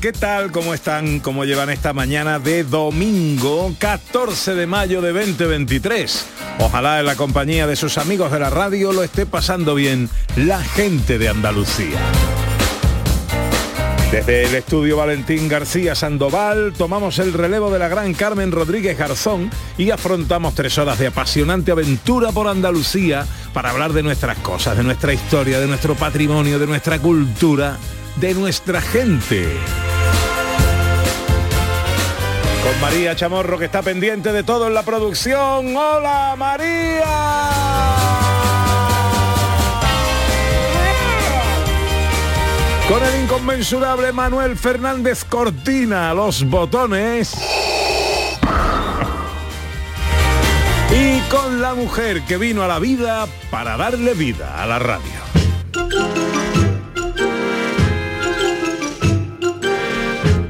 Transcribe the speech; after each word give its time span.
¿Qué 0.00 0.12
tal? 0.12 0.50
¿Cómo 0.50 0.74
están? 0.74 1.20
¿Cómo 1.20 1.44
llevan 1.44 1.70
esta 1.70 1.92
mañana 1.92 2.38
de 2.38 2.64
domingo 2.64 3.74
14 3.78 4.54
de 4.54 4.66
mayo 4.66 5.02
de 5.02 5.12
2023? 5.12 6.26
Ojalá 6.58 7.00
en 7.00 7.06
la 7.06 7.16
compañía 7.16 7.66
de 7.66 7.76
sus 7.76 7.98
amigos 7.98 8.32
de 8.32 8.38
la 8.40 8.50
radio 8.50 8.92
lo 8.92 9.02
esté 9.02 9.26
pasando 9.26 9.74
bien 9.74 10.08
la 10.36 10.62
gente 10.62 11.18
de 11.18 11.28
Andalucía. 11.28 11.98
Desde 14.10 14.44
el 14.44 14.54
estudio 14.54 14.96
Valentín 14.96 15.48
García 15.48 15.94
Sandoval 15.94 16.72
tomamos 16.76 17.18
el 17.18 17.32
relevo 17.32 17.70
de 17.70 17.78
la 17.78 17.88
gran 17.88 18.14
Carmen 18.14 18.52
Rodríguez 18.52 18.96
Garzón 18.96 19.50
y 19.76 19.90
afrontamos 19.90 20.54
tres 20.54 20.78
horas 20.78 20.98
de 20.98 21.08
apasionante 21.08 21.72
aventura 21.72 22.32
por 22.32 22.48
Andalucía 22.48 23.26
para 23.52 23.70
hablar 23.70 23.92
de 23.92 24.02
nuestras 24.02 24.38
cosas, 24.38 24.76
de 24.76 24.84
nuestra 24.84 25.12
historia, 25.12 25.60
de 25.60 25.66
nuestro 25.66 25.94
patrimonio, 25.94 26.58
de 26.58 26.66
nuestra 26.66 26.98
cultura, 26.98 27.76
de 28.16 28.34
nuestra 28.34 28.80
gente. 28.80 29.48
María 32.80 33.16
Chamorro 33.16 33.58
que 33.58 33.66
está 33.66 33.82
pendiente 33.82 34.32
de 34.32 34.42
todo 34.42 34.68
en 34.68 34.74
la 34.74 34.82
producción. 34.82 35.76
¡Hola 35.76 36.34
María! 36.38 37.84
Con 42.88 43.02
el 43.02 43.22
inconmensurable 43.22 44.12
Manuel 44.12 44.58
Fernández 44.58 45.24
Cortina, 45.24 46.12
los 46.12 46.44
botones. 46.44 47.34
Y 50.90 51.20
con 51.30 51.62
la 51.62 51.74
mujer 51.74 52.22
que 52.22 52.36
vino 52.36 52.62
a 52.62 52.68
la 52.68 52.78
vida 52.78 53.26
para 53.50 53.76
darle 53.78 54.12
vida 54.12 54.62
a 54.62 54.66
la 54.66 54.78
radio. 54.78 55.24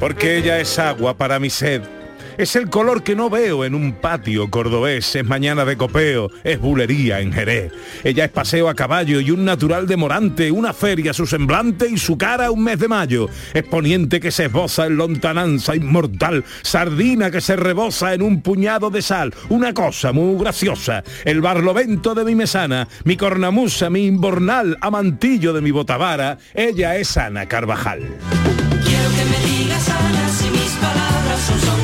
Porque 0.01 0.37
ella 0.37 0.59
es 0.59 0.79
agua 0.79 1.17
para 1.17 1.39
mi 1.39 1.51
sed. 1.51 1.83
Es 2.37 2.57
el 2.57 2.69
color 2.69 3.05
que 3.05 3.15
no 3.15 3.31
veo 3.31 3.65
en 3.65 3.77
un 3.77 3.93
patio 3.93 4.51
cordobés, 4.51 5.15
es 5.15 5.25
mañana 5.25 5.65
de 5.65 5.77
copeo, 5.77 6.31
es 6.43 6.59
bulería 6.59 7.21
en 7.21 7.33
Jerez. 7.33 7.73
Ella 8.03 8.25
es 8.25 8.31
paseo 8.33 8.69
a 8.69 8.75
caballo 8.75 9.21
y 9.21 9.31
un 9.31 9.45
natural 9.45 9.87
de 9.87 9.97
Morante, 9.97 10.51
una 10.51 10.73
feria, 10.73 11.13
su 11.13 11.27
semblante 11.27 11.89
y 11.89 11.97
su 11.97 12.19
cara 12.19 12.51
un 12.51 12.65
mes 12.65 12.81
de 12.81 12.89
mayo. 12.89 13.29
Es 13.53 13.63
poniente 13.63 14.19
que 14.19 14.33
se 14.33 14.47
esboza 14.47 14.87
en 14.87 14.97
lontananza 14.97 15.77
inmortal, 15.77 16.45
sardina 16.63 17.31
que 17.31 17.41
se 17.41 17.55
rebosa 17.55 18.15
en 18.15 18.23
un 18.23 18.43
puñado 18.43 18.91
de 18.91 19.03
sal, 19.03 19.33
una 19.49 19.73
cosa 19.73 20.11
muy 20.11 20.37
graciosa. 20.37 21.05
El 21.25 21.41
barlovento 21.41 22.17
de 22.17 22.25
mi 22.25 22.35
mesana, 22.35 22.89
mi 23.05 23.17
cornamusa, 23.17 23.91
mi 23.91 24.07
imbornal, 24.07 24.77
amantillo 24.81 25.53
de 25.53 25.61
mi 25.61 25.71
botavara, 25.71 26.39
ella 26.53 26.97
es 26.97 27.17
Ana 27.17 27.47
Carvajal. 27.47 28.01
Quiero 28.85 29.09
que 29.11 29.25
me 29.25 29.39
digas 29.47 29.89
si 30.37 30.51
mis 30.51 30.73
palabras 30.81 31.84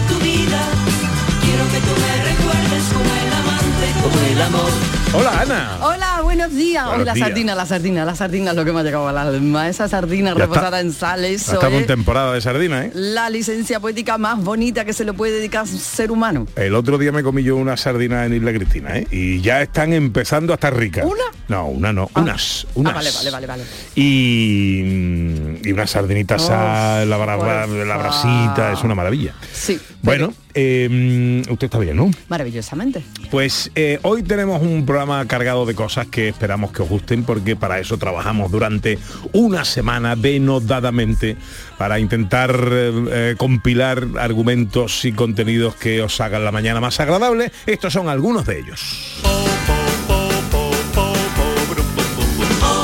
el 4.40 4.46
amor. 4.46 4.70
Hola 5.12 5.40
Ana. 5.40 5.78
Hola, 5.82 6.20
buenos 6.22 6.54
días. 6.54 6.84
Buenos 6.84 7.00
Hoy 7.00 7.04
la 7.06 7.14
días. 7.14 7.28
sardina, 7.28 7.54
la 7.56 7.66
sardina, 7.66 8.04
la 8.04 8.14
sardina 8.14 8.50
es 8.52 8.56
lo 8.56 8.64
que 8.64 8.72
me 8.72 8.80
ha 8.80 8.82
llegado 8.84 9.08
al 9.08 9.18
alma. 9.18 9.68
Esa 9.68 9.88
sardina 9.88 10.30
Ya 10.30 10.34
reposada 10.34 10.78
está. 10.78 10.80
en 10.80 10.92
sal, 10.92 11.24
eso 11.24 11.54
Estamos 11.54 11.74
en 11.74 11.80
es 11.80 11.86
temporada 11.88 12.32
de 12.32 12.40
sardina, 12.40 12.84
¿eh? 12.86 12.92
la 12.94 13.28
licencia 13.28 13.80
poética 13.80 14.18
más 14.18 14.42
bonita 14.42 14.84
que 14.84 14.92
se 14.92 15.04
le 15.04 15.12
puede 15.12 15.32
dedicar 15.32 15.60
a 15.66 15.70
un 15.70 15.78
ser 15.78 16.10
humano. 16.12 16.46
El 16.56 16.74
otro 16.76 16.96
día 16.96 17.10
me 17.12 17.22
comí 17.24 17.42
yo 17.42 17.56
una 17.56 17.76
sardina 17.76 18.24
en 18.24 18.34
Isla 18.34 18.52
Cristina, 18.52 18.96
¿eh? 18.98 19.06
Y 19.10 19.40
ya 19.40 19.60
están 19.62 19.92
empezando 19.92 20.52
a 20.52 20.54
estar 20.54 20.74
ricas. 20.76 21.04
¿Una? 21.04 21.24
No, 21.48 21.66
una 21.66 21.92
no, 21.92 22.08
unas, 22.14 22.66
unas. 22.76 22.92
Ah, 22.92 22.96
vale, 22.96 23.10
vale, 23.10 23.30
vale, 23.30 23.46
vale. 23.48 23.64
Y, 23.96 24.82
mm, 24.84 25.56
y 25.68 25.72
una 25.72 25.86
sardinita 25.88 26.38
sal, 26.38 27.10
la, 27.10 27.18
la 27.18 27.96
brasita, 27.96 28.72
es 28.72 28.82
una 28.84 28.94
maravilla. 28.94 29.34
Sí. 29.52 29.78
Bueno, 30.02 30.32
eh, 30.54 31.42
usted 31.50 31.66
está 31.66 31.78
bien, 31.78 31.96
¿no? 31.96 32.10
Maravillosamente. 32.28 33.02
Pues 33.30 33.70
eh, 33.74 33.98
hoy 34.02 34.22
tenemos 34.22 34.62
un 34.62 34.86
programa 34.86 35.26
cargado 35.26 35.66
de 35.66 35.74
cosas 35.74 36.06
que 36.06 36.28
esperamos 36.28 36.72
que 36.72 36.82
os 36.82 36.88
gusten 36.88 37.22
porque 37.24 37.54
para 37.54 37.78
eso 37.78 37.98
trabajamos 37.98 38.50
durante 38.50 38.98
una 39.32 39.64
semana 39.64 40.16
denodadamente 40.16 41.36
para 41.76 41.98
intentar 41.98 42.50
eh, 42.72 42.92
eh, 43.10 43.34
compilar 43.36 44.06
argumentos 44.18 45.04
y 45.04 45.12
contenidos 45.12 45.74
que 45.74 46.00
os 46.00 46.18
hagan 46.20 46.44
la 46.44 46.52
mañana 46.52 46.80
más 46.80 46.98
agradable. 46.98 47.52
Estos 47.66 47.92
son 47.92 48.08
algunos 48.08 48.46
de 48.46 48.58
ellos. 48.58 49.20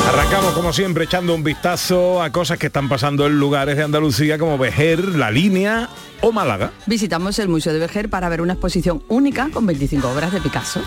Arrancamos 0.06 0.52
como 0.52 0.72
siempre 0.72 1.04
echando 1.04 1.34
un 1.34 1.42
vistazo 1.42 2.22
a 2.22 2.30
cosas 2.30 2.58
que 2.58 2.66
están 2.66 2.88
pasando 2.88 3.26
en 3.26 3.38
lugares 3.38 3.76
de 3.76 3.82
Andalucía 3.82 4.38
como 4.38 4.56
Vejer, 4.56 5.00
La 5.16 5.30
Línea 5.30 5.88
o 6.20 6.32
Málaga. 6.32 6.72
Visitamos 6.86 7.38
el 7.38 7.48
Museo 7.48 7.72
de 7.72 7.78
Vejer 7.78 8.08
para 8.08 8.28
ver 8.28 8.40
una 8.40 8.54
exposición 8.54 9.02
única 9.08 9.48
con 9.52 9.66
25 9.66 10.08
obras 10.08 10.32
de 10.32 10.40
Picasso. 10.40 10.80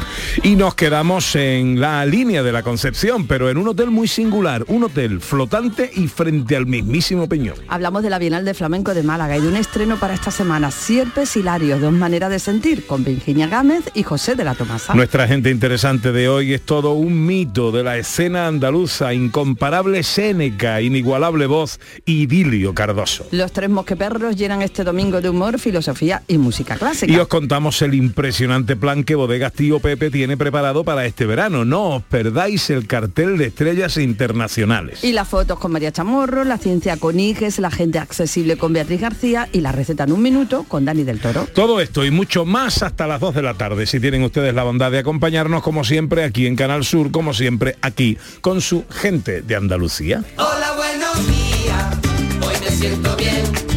Y 0.44 0.56
nos 0.56 0.76
quedamos 0.76 1.36
en 1.36 1.80
la 1.80 2.06
línea 2.06 2.44
de 2.44 2.52
la 2.52 2.64
Concepción, 2.64 3.28
pero 3.28 3.50
en 3.50 3.58
un 3.58 3.68
hotel 3.68 3.90
muy 3.90 4.08
singular, 4.08 4.66
un 4.68 4.84
hotel 4.84 5.22
flotante 5.22 5.90
y 5.94 6.08
frente 6.08 6.56
al 6.56 6.66
mismísimo 6.66 7.28
Peñón. 7.28 7.56
Hablamos 7.68 8.04
de 8.04 8.10
la 8.10 8.20
Bienal 8.20 8.46
de 8.46 8.54
Flamenco 8.54 8.94
de 8.94 9.04
Málaga 9.04 9.38
y 9.38 9.42
de 9.42 9.48
un 9.48 9.56
estreno 9.56 9.98
para 9.98 10.14
esta 10.14 10.32
semana, 10.32 10.72
Sierpes 10.72 11.36
Hilarios, 11.36 11.82
dos 11.82 11.94
maneras 11.94 12.30
de 12.30 12.40
sentir, 12.40 12.86
con 12.86 13.04
Virginia 13.04 13.48
Gámez 13.48 13.90
y 13.94 14.04
José 14.04 14.36
de 14.36 14.44
la 14.44 14.56
Tomasa. 14.56 14.94
Nuestra 14.94 15.28
gente 15.28 15.50
interesante 15.50 16.12
de 16.12 16.30
hoy 16.30 16.54
es 16.54 16.62
todo 16.62 16.94
un 16.94 17.26
mito 17.26 17.72
de 17.72 17.84
la 17.84 17.98
escena 17.98 18.48
andaluza, 18.48 19.14
incomparable 19.14 20.04
Séneca, 20.04 20.82
inigualable 20.82 21.46
voz, 21.46 21.80
Idilio 22.06 22.74
Cardoso. 22.74 23.28
Los 23.32 23.52
tres 23.52 23.70
mosqueperros 23.70 24.36
llenan 24.36 24.62
este 24.62 24.84
domingo 24.84 25.22
de 25.22 25.29
humor, 25.30 25.60
filosofía 25.60 26.24
y 26.28 26.38
música 26.38 26.76
clásica. 26.76 27.12
Y 27.12 27.18
os 27.18 27.28
contamos 27.28 27.82
el 27.82 27.94
impresionante 27.94 28.76
plan 28.76 29.04
que 29.04 29.16
Bodegas 29.16 29.54
Tío 29.54 29.80
Pepe 29.80 30.10
tiene 30.10 30.38
preparado 30.38 30.84
para 30.84 31.06
este 31.06 31.26
verano. 31.26 31.66
No 31.66 31.96
os 31.96 32.04
perdáis 32.04 32.70
el 32.70 32.88
cartel 32.88 33.38
de 33.38 33.48
estrellas 33.48 33.98
internacionales. 33.98 35.04
Y 35.04 35.14
las 35.14 35.28
fotos 35.28 35.60
con 35.60 35.72
María 35.72 35.92
Chamorro, 35.92 36.44
la 36.44 36.58
ciencia 36.58 36.98
con 36.98 37.20
Iges, 37.20 37.60
la 37.60 37.72
gente 37.72 38.00
accesible 38.00 38.58
con 38.58 38.74
Beatriz 38.74 39.02
García 39.02 39.50
y 39.52 39.62
la 39.62 39.72
receta 39.72 40.04
en 40.04 40.12
un 40.12 40.22
minuto 40.22 40.64
con 40.64 40.86
Dani 40.86 41.04
del 41.04 41.20
Toro. 41.20 41.48
Todo 41.54 41.80
esto 41.80 42.06
y 42.06 42.12
mucho 42.12 42.46
más 42.46 42.84
hasta 42.84 43.08
las 43.08 43.20
2 43.20 43.36
de 43.36 43.42
la 43.42 43.54
tarde. 43.54 43.86
Si 43.86 44.00
tienen 44.00 44.24
ustedes 44.24 44.54
la 44.54 44.64
bondad 44.64 44.92
de 44.92 45.00
acompañarnos 45.00 45.64
como 45.64 45.84
siempre 45.84 46.24
aquí 46.24 46.48
en 46.48 46.56
Canal 46.56 46.84
Sur, 46.84 47.12
como 47.12 47.34
siempre 47.34 47.75
aquí 47.82 48.18
con 48.42 48.62
su 48.62 48.86
gente 48.90 49.42
de 49.42 49.56
Andalucía. 49.56 50.24
Hola, 50.38 50.74
buenos 50.75 51.28
días. 51.28 51.98
Hoy 52.42 52.56
me 52.64 52.72
siento 52.72 53.16
bien. 53.16 53.69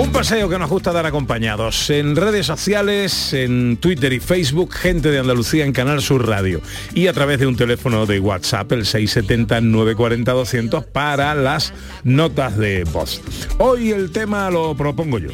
Un 0.00 0.10
paseo 0.12 0.48
que 0.48 0.58
nos 0.58 0.70
gusta 0.70 0.92
dar 0.92 1.04
acompañados 1.04 1.90
en 1.90 2.16
redes 2.16 2.46
sociales, 2.46 3.34
en 3.34 3.76
Twitter 3.76 4.14
y 4.14 4.18
Facebook, 4.18 4.72
gente 4.72 5.10
de 5.10 5.18
Andalucía 5.18 5.66
en 5.66 5.74
Canal 5.74 6.00
Sur 6.00 6.26
Radio 6.26 6.62
y 6.94 7.08
a 7.08 7.12
través 7.12 7.38
de 7.38 7.46
un 7.46 7.54
teléfono 7.54 8.06
de 8.06 8.18
WhatsApp, 8.18 8.72
el 8.72 8.86
670-940-200 8.86 10.86
para 10.86 11.34
las 11.34 11.74
notas 12.02 12.56
de 12.56 12.84
voz. 12.84 13.20
Hoy 13.58 13.90
el 13.90 14.10
tema 14.10 14.50
lo 14.50 14.74
propongo 14.74 15.18
yo. 15.18 15.32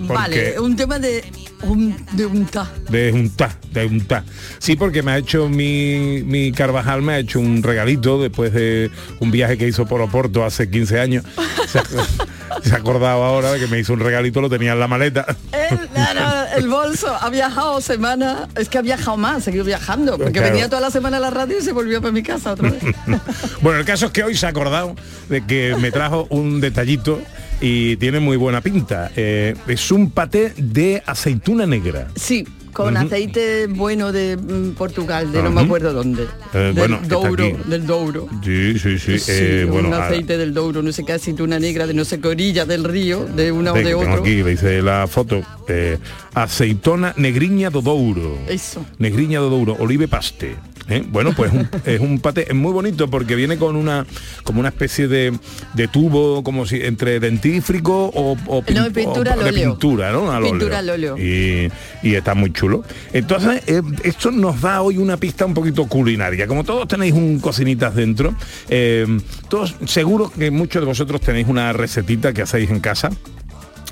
Vale, 0.00 0.58
un 0.60 0.76
tema 0.76 0.98
de 0.98 1.24
Un, 1.62 1.94
de 2.12 2.26
un 2.26 2.46
ta. 2.46 2.70
de 2.88 3.12
un 3.12 3.30
ta, 3.30 3.54
de 3.72 3.84
un 3.86 4.00
ta. 4.06 4.24
Sí, 4.58 4.76
porque 4.76 5.02
me 5.02 5.12
ha 5.12 5.18
hecho 5.18 5.48
mi, 5.48 6.22
mi 6.24 6.52
Carvajal, 6.52 7.02
me 7.02 7.12
ha 7.14 7.18
hecho 7.18 7.38
un 7.40 7.62
regalito 7.62 8.20
después 8.20 8.52
de 8.52 8.90
un 9.20 9.30
viaje 9.30 9.58
que 9.58 9.68
hizo 9.68 9.86
por 9.86 10.00
Oporto 10.00 10.44
hace 10.44 10.70
15 10.70 11.00
años. 11.00 11.24
Se 11.68 11.78
ha, 11.78 11.82
se 12.62 12.72
ha 12.74 12.76
acordado 12.78 13.22
ahora 13.24 13.52
de 13.52 13.60
que 13.60 13.66
me 13.66 13.78
hizo 13.78 13.92
un 13.92 14.00
regalito, 14.00 14.40
lo 14.40 14.48
tenía 14.48 14.72
en 14.72 14.80
la 14.80 14.88
maleta. 14.88 15.26
El, 16.56 16.68
bolso 16.68 17.14
ha 17.20 17.30
viajado 17.30 17.80
semana, 17.80 18.48
es 18.56 18.68
que 18.68 18.78
ha 18.78 18.82
viajado 18.82 19.16
más, 19.16 19.36
ha 19.38 19.40
seguido 19.40 19.64
viajando, 19.64 20.16
porque 20.18 20.32
Claro. 20.32 20.48
venía 20.50 20.68
toda 20.68 20.80
la 20.80 20.90
semana 20.90 21.18
a 21.18 21.20
la 21.20 21.30
radio 21.30 21.58
y 21.58 21.62
se 21.62 21.72
volvió 21.72 22.00
para 22.00 22.12
mi 22.12 22.22
casa 22.22 22.52
otra 22.52 22.70
vez. 22.70 22.82
Bueno, 23.62 23.78
el 23.78 23.84
caso 23.84 24.06
es 24.06 24.12
que 24.12 24.24
hoy 24.24 24.36
se 24.36 24.46
ha 24.46 24.48
acordado 24.48 24.94
de 25.28 25.44
que 25.46 25.76
me 25.80 25.90
trajo 25.92 26.26
un 26.30 26.60
detallito 26.60 27.20
y 27.60 27.96
tiene 27.96 28.20
muy 28.20 28.36
buena 28.36 28.60
pinta. 28.60 29.10
Eh, 29.16 29.54
es 29.66 29.90
un 29.90 30.10
paté 30.10 30.52
de 30.56 31.02
aceituna 31.06 31.66
negra. 31.66 32.08
Sí, 32.16 32.46
con 32.72 32.96
aceite 32.96 33.66
bueno 33.66 34.12
de 34.12 34.36
mm, 34.36 34.70
Portugal, 34.72 35.30
de 35.32 35.42
no 35.42 35.50
me 35.50 35.62
acuerdo 35.62 35.92
dónde. 35.92 36.24
Eh, 36.54 36.58
del 36.58 36.72
bueno, 36.74 36.96
está 37.02 37.14
Douro, 37.14 37.44
aquí. 37.44 37.56
del 37.70 37.86
Douro. 37.86 38.28
Sí, 38.44 38.78
sí, 38.78 38.98
sí. 38.98 39.18
Sí, 39.18 39.32
eh, 39.32 39.66
bueno, 39.68 39.88
un 39.88 39.94
aceite 39.94 40.36
del 40.38 40.54
Douro, 40.54 40.82
no 40.82 40.92
sé 40.92 41.04
qué 41.04 41.12
aceituna 41.14 41.58
negra 41.58 41.86
de 41.86 41.94
no 41.94 42.04
sé 42.04 42.20
qué 42.20 42.28
orilla 42.28 42.64
del 42.64 42.84
río, 42.84 43.24
de 43.24 43.52
una 43.52 43.72
o 43.72 43.74
de- 43.74 43.80
de 43.84 43.86
tengo 43.90 44.00
otro. 44.00 44.14
aquí, 44.22 44.42
le 44.42 44.52
hice 44.52 44.82
la 44.82 45.06
foto. 45.06 45.42
eh, 45.68 45.98
aceitona 46.34 47.14
negriña 47.16 47.70
do 47.70 47.80
Douro. 47.82 48.38
Eso. 48.48 48.84
Negriña 48.98 49.40
do 49.40 49.50
Douro, 49.50 49.76
olive 49.78 50.08
paste. 50.08 50.56
¿eh? 50.88 51.04
Bueno, 51.06 51.32
pues 51.36 51.52
un- 51.52 51.68
es 51.86 52.00
un 52.00 52.18
paté 52.18 52.48
es 52.48 52.54
muy 52.54 52.72
bonito 52.72 53.08
porque 53.08 53.36
viene 53.36 53.56
con 53.58 53.76
una 53.76 54.04
como 54.42 54.58
una 54.60 54.70
especie 54.70 55.06
de, 55.06 55.32
de 55.74 55.86
tubo 55.88 56.42
como 56.42 56.66
si 56.66 56.80
entre 56.82 57.20
dentífrico 57.20 58.06
o, 58.14 58.36
o 58.46 58.62
pin- 58.62 58.74
No, 58.74 58.92
pintura 58.92 59.30
o- 59.32 59.34
al 59.38 59.44
de 59.44 59.50
óleo. 59.50 59.70
pintura, 59.70 60.10
¿no? 60.12 60.32
Al 60.32 60.42
Pintura 60.42 60.78
al 60.78 60.90
óleo. 60.90 61.16
Y, 61.18 61.70
y 62.02 62.14
está 62.14 62.34
muy 62.34 62.50
chulo. 62.60 62.84
Entonces, 63.14 63.62
eh, 63.66 63.80
esto 64.04 64.30
nos 64.30 64.60
da 64.60 64.82
hoy 64.82 64.98
una 64.98 65.16
pista 65.16 65.46
un 65.46 65.54
poquito 65.54 65.86
culinaria. 65.86 66.46
Como 66.46 66.62
todos 66.62 66.86
tenéis 66.86 67.14
un 67.14 67.40
cocinitas 67.40 67.94
dentro, 67.94 68.34
eh, 68.68 69.06
todos 69.48 69.76
seguro 69.86 70.30
que 70.30 70.50
muchos 70.50 70.82
de 70.82 70.86
vosotros 70.86 71.22
tenéis 71.22 71.48
una 71.48 71.72
recetita 71.72 72.34
que 72.34 72.42
hacéis 72.42 72.70
en 72.70 72.80
casa 72.80 73.10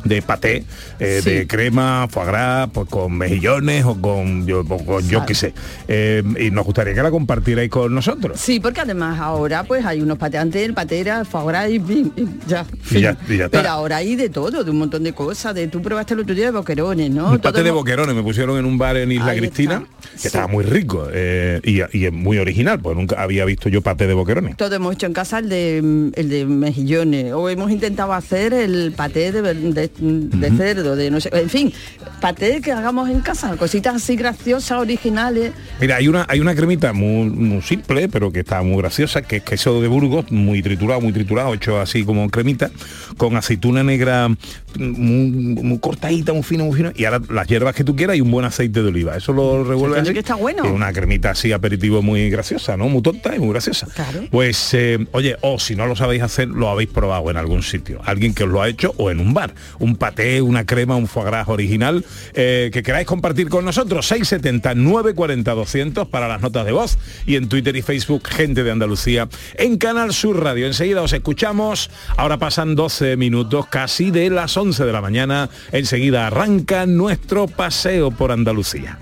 de 0.05 0.23
paté, 0.23 0.65
eh, 1.01 1.21
Sí. 1.23 1.31
de 1.31 1.47
crema, 1.47 2.07
foie 2.11 2.27
gras, 2.27 2.69
pues 2.73 2.89
con 2.89 3.17
mejillones 3.17 3.85
o 3.85 4.01
con 4.01 4.47
yo, 4.47 4.61
o 4.61 5.27
qué 5.27 5.35
sé. 5.35 5.53
Eh, 5.89 6.23
y 6.41 6.51
nos 6.51 6.65
gustaría 6.65 6.95
que 6.95 7.03
la 7.03 7.11
compartierais 7.11 7.69
con 7.71 7.95
nosotros. 7.95 8.39
Sí, 8.41 8.61
porque 8.61 8.81
además 8.83 9.19
ahora 9.21 9.65
pues 9.65 9.85
hay 9.85 10.01
unos 10.01 10.19
pateantes, 10.19 10.73
patera, 10.73 11.25
foie 11.25 11.47
gras 11.49 11.71
y, 11.71 11.81
fin, 11.81 12.13
y 12.17 12.27
ya. 12.49 12.67
y 12.93 13.01
ya 13.01 13.11
está. 13.11 13.49
Pero 13.51 13.69
ahora 13.71 13.97
hay 13.97 14.17
de 14.17 14.29
todo, 14.29 14.63
de 14.65 14.71
un 14.71 14.79
montón 14.79 15.03
de 15.05 15.13
cosas. 15.13 15.55
De 15.55 15.67
tú 15.69 15.83
probaste 15.83 16.15
el 16.15 16.21
otro 16.21 16.35
día 16.35 16.47
de 16.47 16.53
boquerones, 16.53 17.11
¿no? 17.11 17.31
Un 17.33 17.39
paté 17.39 17.63
de 17.63 17.71
boquerones 17.71 18.15
me 18.15 18.23
pusieron 18.23 18.59
en 18.59 18.65
un 18.65 18.79
bar 18.79 18.97
en 18.97 19.13
Isla 19.13 19.33
Ahí 19.33 19.39
Cristina, 19.39 19.83
está. 19.85 20.11
que 20.13 20.19
Sí. 20.19 20.27
estaba 20.29 20.47
muy 20.47 20.65
rico 20.65 21.09
eh, 21.13 21.61
y, 21.65 21.81
y 21.99 22.05
es 22.07 22.13
muy 22.13 22.39
original, 22.39 22.81
pues 22.81 22.97
nunca 22.97 23.21
había 23.23 23.45
visto 23.45 23.69
yo 23.69 23.83
paté 23.83 24.07
de 24.07 24.15
boquerones. 24.15 24.57
Todo 24.57 24.75
hemos 24.77 24.95
hecho 24.95 25.07
en 25.07 25.13
casa 25.13 25.39
el 25.41 25.49
de 25.49 25.79
el 26.15 26.29
de 26.29 26.45
mejillones 26.47 27.33
o 27.33 27.49
hemos 27.49 27.71
intentado 27.71 28.13
hacer 28.13 28.53
el 28.53 28.93
paté 28.97 29.33
de, 29.33 29.83
de- 29.99 30.51
de 30.51 30.57
cerdo, 30.57 30.97
de 30.97 31.11
no 31.11 31.21
sé, 31.21 31.31
en 31.33 31.49
fin, 31.51 31.73
paté 32.21 32.61
que 32.61 32.73
hagamos 32.73 33.09
en 33.11 33.21
casa, 33.21 33.57
cositas 33.57 33.97
así 33.97 34.17
graciosas, 34.17 34.79
originales. 34.79 35.53
Mira, 35.81 35.97
hay 35.97 36.09
una, 36.09 36.27
hay 36.29 36.41
una 36.41 36.55
cremita 36.55 36.93
muy, 36.93 37.29
muy 37.31 37.63
simple, 37.63 38.09
pero 38.09 38.31
que 38.33 38.41
está 38.41 38.63
muy 38.63 38.77
graciosa, 38.79 39.23
que 39.23 39.37
es 39.37 39.43
queso 39.43 39.81
de 39.81 39.89
Burgos, 39.89 40.31
muy 40.31 40.63
triturado, 40.63 41.01
muy 41.01 41.13
triturado, 41.13 41.55
hecho 41.55 41.81
así 41.81 42.05
como 42.05 42.29
cremita, 42.31 42.71
con 43.17 43.37
aceituna 43.37 43.83
negra 43.83 44.29
muy, 44.77 45.31
muy 45.63 45.79
cortadita, 45.79 46.33
muy 46.33 46.43
fino, 46.43 46.65
muy 46.65 46.77
fino, 46.77 46.93
y 46.95 47.05
ahora 47.05 47.21
las 47.31 47.47
hierbas 47.47 47.75
que 47.75 47.85
tú 47.85 47.97
quieras 47.97 48.17
y 48.17 48.21
un 48.21 48.31
buen 48.31 48.45
aceite 48.45 48.83
de 48.83 48.89
oliva. 48.89 49.17
Eso 49.17 49.33
lo 49.33 49.65
revuelves 49.65 50.03
así, 50.03 50.13
que 50.13 50.19
está 50.21 50.35
bueno. 50.35 50.65
y 50.65 50.69
una 50.69 50.93
cremita 50.93 51.31
así 51.31 51.53
aperitivo 51.53 52.03
muy 52.03 52.31
graciosa, 52.31 52.77
¿no? 52.77 52.89
Muy 52.89 53.03
tonta 53.03 53.35
y 53.35 53.39
muy 53.39 53.51
graciosa. 53.51 53.87
Claro. 53.95 54.25
Pues, 54.31 54.75
eh, 54.75 54.99
oye, 55.13 55.37
o 55.41 55.59
si 55.59 55.75
no 55.75 55.87
lo 55.87 55.97
sabéis 55.97 56.23
hacer, 56.23 56.49
lo 56.49 56.69
habéis 56.69 56.89
probado 56.91 57.31
en 57.31 57.37
algún 57.37 57.63
sitio. 57.63 58.01
Alguien 58.05 58.35
que 58.35 58.45
os 58.45 58.51
lo 58.51 58.63
ha 58.63 58.69
hecho 58.69 58.95
o 58.99 59.11
en 59.11 59.21
un 59.21 59.35
bar. 59.35 59.55
Un 59.79 59.97
paté, 59.97 60.43
una 60.43 60.65
crema, 60.65 60.97
un 60.97 61.07
foie 61.07 61.27
gras 61.27 61.49
original 61.49 62.05
eh, 62.35 62.71
que 62.73 62.83
queráis 62.83 63.07
compartir 63.07 63.49
con 63.49 63.65
nosotros. 63.65 64.07
670 64.07 64.75
940 64.75 65.55
200 65.55 66.09
para 66.09 66.29
las 66.29 66.41
notas 66.41 66.65
de 66.65 66.73
voz 66.73 66.99
y 67.27 67.37
en 67.37 67.49
Twitter 67.49 67.75
y 67.77 67.83
Facebook 67.83 68.27
Gente 68.27 68.63
de 68.63 68.71
Andalucía 68.71 69.29
en 69.55 69.79
Canal 69.79 70.13
Sur 70.13 70.43
Radio. 70.43 70.67
Enseguida 70.67 71.03
os 71.03 71.13
escuchamos. 71.13 71.91
Ahora 72.17 72.39
pasan 72.39 72.75
12 72.75 73.17
minutos 73.17 73.67
casi 73.67 74.11
de 74.11 74.31
las 74.31 74.57
11 74.57 74.85
de 74.85 74.93
la 74.93 75.01
mañana. 75.01 75.51
Enseguida 75.73 76.27
arranca 76.27 76.87
nuestro 76.87 77.47
paseo 77.47 78.11
por 78.11 78.33
Andalucía. 78.33 78.99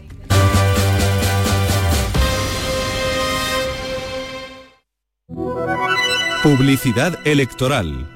Publicidad 6.42 7.18
electoral. 7.24 8.15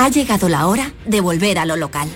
Ha 0.00 0.08
llegado 0.08 0.48
la 0.48 0.66
hora 0.66 0.94
de 1.04 1.20
volver 1.20 1.58
a 1.58 1.66
lo 1.66 1.76
local, 1.76 2.08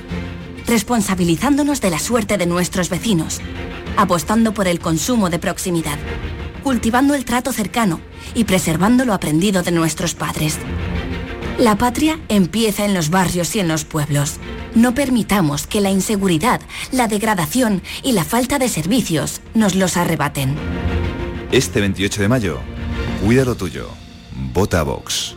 responsabilizándonos 0.66 1.82
de 1.82 1.90
la 1.90 1.98
suerte 1.98 2.38
de 2.38 2.46
nuestros 2.46 2.88
vecinos, 2.88 3.42
apostando 3.98 4.54
por 4.54 4.69
el 4.69 4.81
consumo 4.81 5.28
de 5.28 5.38
proximidad, 5.38 5.98
cultivando 6.62 7.14
el 7.14 7.26
trato 7.26 7.52
cercano 7.52 8.00
y 8.34 8.44
preservando 8.44 9.04
lo 9.04 9.12
aprendido 9.12 9.62
de 9.62 9.70
nuestros 9.70 10.14
padres. 10.14 10.56
La 11.58 11.76
patria 11.76 12.19
empieza 12.31 12.86
en 12.86 12.94
los 12.94 13.10
barrios 13.10 13.54
y 13.54 13.60
en 13.60 13.69
los 13.69 13.84
pueblos. 13.84 14.36
No 14.75 14.94
permitamos 14.94 15.66
que 15.66 15.82
la 15.82 15.90
inseguridad, 15.90 16.62
la 16.90 17.06
degradación 17.06 17.82
y 18.02 18.12
la 18.12 18.25
falta 18.25 18.58
de 18.58 18.70
servicios 18.70 19.42
nos 19.52 19.75
los 19.75 19.98
arrebaten. 19.98 20.56
Este 21.53 21.82
28 21.82 22.22
de 22.22 22.29
mayo, 22.29 22.60
cuida 23.22 23.44
lo 23.44 23.56
tuyo. 23.56 23.91
Vota 24.55 24.82
Vox. 24.82 25.36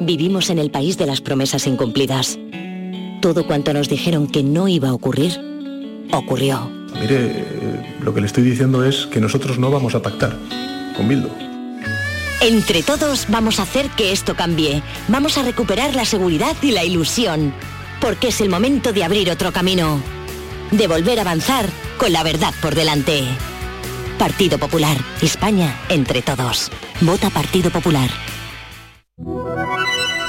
Vivimos 0.00 0.48
en 0.48 0.58
el 0.58 0.70
país 0.70 0.96
de 0.96 1.04
las 1.04 1.20
promesas 1.20 1.66
incumplidas. 1.66 2.38
Todo 3.20 3.46
cuanto 3.46 3.74
nos 3.74 3.90
dijeron 3.90 4.26
que 4.26 4.42
no 4.42 4.66
iba 4.66 4.88
a 4.88 4.94
ocurrir, 4.94 5.38
ocurrió. 6.10 6.70
Mire, 6.98 7.16
eh, 7.18 7.96
lo 8.00 8.14
que 8.14 8.22
le 8.22 8.26
estoy 8.26 8.42
diciendo 8.42 8.82
es 8.82 9.06
que 9.06 9.20
nosotros 9.20 9.58
no 9.58 9.70
vamos 9.70 9.94
a 9.94 10.00
pactar 10.00 10.36
con 10.96 11.06
Bildu. 11.06 11.28
Entre 12.40 12.82
todos 12.82 13.26
vamos 13.28 13.60
a 13.60 13.64
hacer 13.64 13.90
que 13.90 14.12
esto 14.12 14.34
cambie. 14.34 14.82
Vamos 15.08 15.36
a 15.36 15.42
recuperar 15.42 15.94
la 15.94 16.06
seguridad 16.06 16.56
y 16.62 16.70
la 16.70 16.82
ilusión. 16.82 17.52
Porque 18.00 18.28
es 18.28 18.40
el 18.40 18.48
momento 18.48 18.94
de 18.94 19.04
abrir 19.04 19.30
otro 19.30 19.52
camino. 19.52 20.00
De 20.70 20.88
volver 20.88 21.18
a 21.18 21.22
avanzar 21.22 21.66
con 21.98 22.14
la 22.14 22.22
verdad 22.22 22.54
por 22.62 22.74
delante. 22.74 23.24
Partido 24.18 24.56
Popular. 24.56 24.96
España 25.20 25.78
entre 25.90 26.22
todos. 26.22 26.70
Vota 27.02 27.28
Partido 27.28 27.70
Popular. 27.70 28.08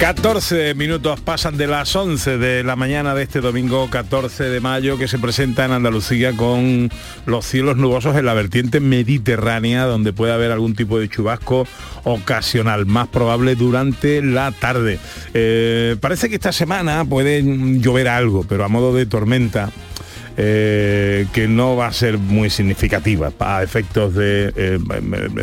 ...14 0.00 0.74
minutos 0.76 1.20
pasan 1.20 1.58
de 1.58 1.66
las 1.66 1.94
11 1.94 2.38
de 2.38 2.64
la 2.64 2.74
mañana 2.74 3.14
de 3.14 3.22
este 3.22 3.42
domingo 3.42 3.90
14 3.90 4.44
de 4.44 4.58
mayo... 4.58 4.96
...que 4.96 5.06
se 5.06 5.18
presenta 5.18 5.66
en 5.66 5.72
Andalucía 5.72 6.32
con 6.34 6.90
los 7.26 7.44
cielos 7.44 7.76
nubosos 7.76 8.16
en 8.16 8.24
la 8.24 8.32
vertiente 8.32 8.80
mediterránea... 8.80 9.84
...donde 9.84 10.14
puede 10.14 10.32
haber 10.32 10.52
algún 10.52 10.74
tipo 10.74 10.98
de 10.98 11.10
chubasco 11.10 11.66
ocasional, 12.04 12.86
más 12.86 13.08
probable 13.08 13.56
durante 13.56 14.22
la 14.22 14.52
tarde. 14.52 14.98
Eh, 15.34 15.96
parece 16.00 16.30
que 16.30 16.36
esta 16.36 16.52
semana 16.52 17.04
puede 17.04 17.42
llover 17.78 18.08
algo, 18.08 18.46
pero 18.48 18.64
a 18.64 18.68
modo 18.68 18.94
de 18.94 19.04
tormenta 19.04 19.70
eh, 20.42 21.26
que 21.34 21.48
no 21.48 21.76
va 21.76 21.88
a 21.88 21.92
ser 21.92 22.16
muy 22.16 22.48
significativa 22.48 23.30
a 23.40 23.62
efectos 23.62 24.14
de 24.14 24.50
eh, 24.56 24.78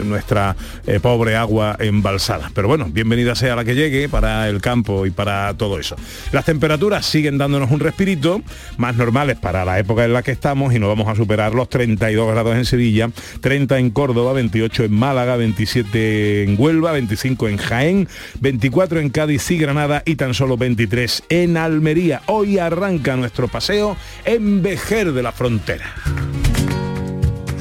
nuestra 0.04 0.56
eh, 0.88 1.00
pobre 1.00 1.36
agua 1.36 1.76
embalsada. 1.78 2.50
Pero 2.56 2.68
bueno, 2.68 2.88
bienvenida 2.90 3.36
sea 3.36 3.56
la 3.56 3.64
que 3.64 3.76
llegue 3.76 4.10
para 4.10 4.50
el 4.50 4.60
campo 4.60 5.06
y 5.06 5.12
para 5.12 5.54
todo 5.54 5.78
eso. 5.78 5.96
Las 6.32 6.46
temperaturas 6.46 7.06
siguen 7.06 7.38
dándonos 7.38 7.70
un 7.70 7.80
respirito, 7.80 8.42
más 8.78 8.96
normales 8.96 9.38
para 9.38 9.66
la 9.66 9.78
época 9.78 10.04
en 10.04 10.14
la 10.14 10.24
que 10.24 10.32
estamos 10.32 10.74
y 10.74 10.80
no 10.80 10.88
vamos 10.88 11.08
a 11.08 11.14
superar 11.14 11.54
los 11.54 11.70
32 11.70 12.32
grados 12.32 12.56
en 12.56 12.66
Sevilla, 12.66 13.12
30 13.42 13.78
en 13.78 13.92
Córdoba, 13.92 14.34
28 14.34 14.86
en 14.86 14.94
Málaga, 14.94 15.36
27 15.36 16.42
en 16.42 16.56
Huelva, 16.58 16.94
25 16.94 17.50
en 17.50 17.58
Jaén, 17.58 18.08
24 18.40 19.00
en 19.00 19.12
Cádiz 19.12 19.52
y 19.52 19.60
Granada 19.60 20.02
y 20.06 20.16
tan 20.16 20.34
solo 20.34 20.58
23 20.58 21.22
en 21.30 21.56
Almería. 21.56 22.24
Hoy 22.26 22.58
arranca 22.58 23.16
nuestro 23.16 23.48
paseo 23.48 23.96
en 24.26 24.64
de 24.88 25.22
la 25.22 25.34
frontera. 25.34 25.86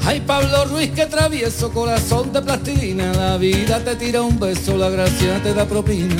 Ay 0.05 0.21
Pablo 0.21 0.63
Ruiz 0.63 0.91
que 0.91 1.07
travieso, 1.07 1.73
corazón 1.73 2.31
de 2.31 2.41
plastilina, 2.41 3.11
la 3.11 3.37
vida 3.37 3.83
te 3.83 3.97
tira 3.97 4.21
un 4.21 4.39
beso, 4.39 4.77
la 4.77 4.89
gracia 4.89 5.43
te 5.43 5.53
da 5.53 5.65
propina. 5.65 6.15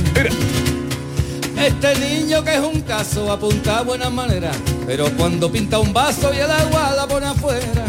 Este 1.64 1.96
niño 1.96 2.44
que 2.44 2.56
es 2.56 2.60
un 2.60 2.82
caso 2.82 3.32
apunta 3.32 3.80
a 3.80 3.84
buenas 3.84 4.12
maneras, 4.12 4.58
pero 4.86 5.10
cuando 5.16 5.50
pinta 5.50 5.80
un 5.80 5.94
vaso 5.94 6.34
y 6.34 6.40
el 6.40 6.52
agua 6.52 6.94
la 6.94 7.08
pone 7.08 7.28
afuera. 7.28 7.86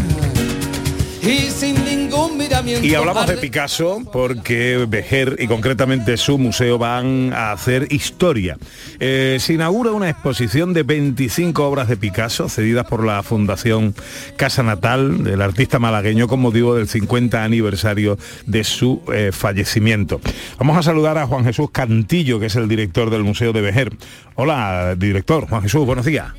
Y 1.28 1.50
sin 1.50 1.84
ningún 1.84 2.38
miramiento. 2.38 2.86
Y 2.86 2.94
hablamos 2.94 3.26
de 3.26 3.36
Picasso 3.36 4.00
porque 4.10 4.86
Bejer 4.88 5.36
y 5.38 5.46
concretamente 5.46 6.16
su 6.16 6.38
museo 6.38 6.78
van 6.78 7.34
a 7.34 7.52
hacer 7.52 7.92
historia. 7.92 8.56
Eh, 8.98 9.36
se 9.38 9.52
inaugura 9.52 9.92
una 9.92 10.08
exposición 10.08 10.72
de 10.72 10.84
25 10.84 11.68
obras 11.68 11.88
de 11.88 11.98
Picasso 11.98 12.48
cedidas 12.48 12.86
por 12.86 13.04
la 13.04 13.22
Fundación 13.22 13.94
Casa 14.38 14.62
Natal 14.62 15.22
del 15.22 15.42
artista 15.42 15.78
malagueño 15.78 16.28
con 16.28 16.40
motivo 16.40 16.74
del 16.74 16.88
50 16.88 17.44
aniversario 17.44 18.16
de 18.46 18.64
su 18.64 19.02
eh, 19.12 19.28
fallecimiento. 19.30 20.22
Vamos 20.56 20.78
a 20.78 20.82
saludar 20.82 21.18
a 21.18 21.26
Juan 21.26 21.44
Jesús 21.44 21.70
Cantillo, 21.70 22.40
que 22.40 22.46
es 22.46 22.56
el 22.56 22.68
director 22.68 23.10
del 23.10 23.24
Museo 23.24 23.52
de 23.52 23.60
Bejer. 23.60 23.92
Hola, 24.34 24.94
director. 24.96 25.46
Juan 25.46 25.60
Jesús, 25.60 25.84
buenos 25.84 26.06
días. 26.06 26.32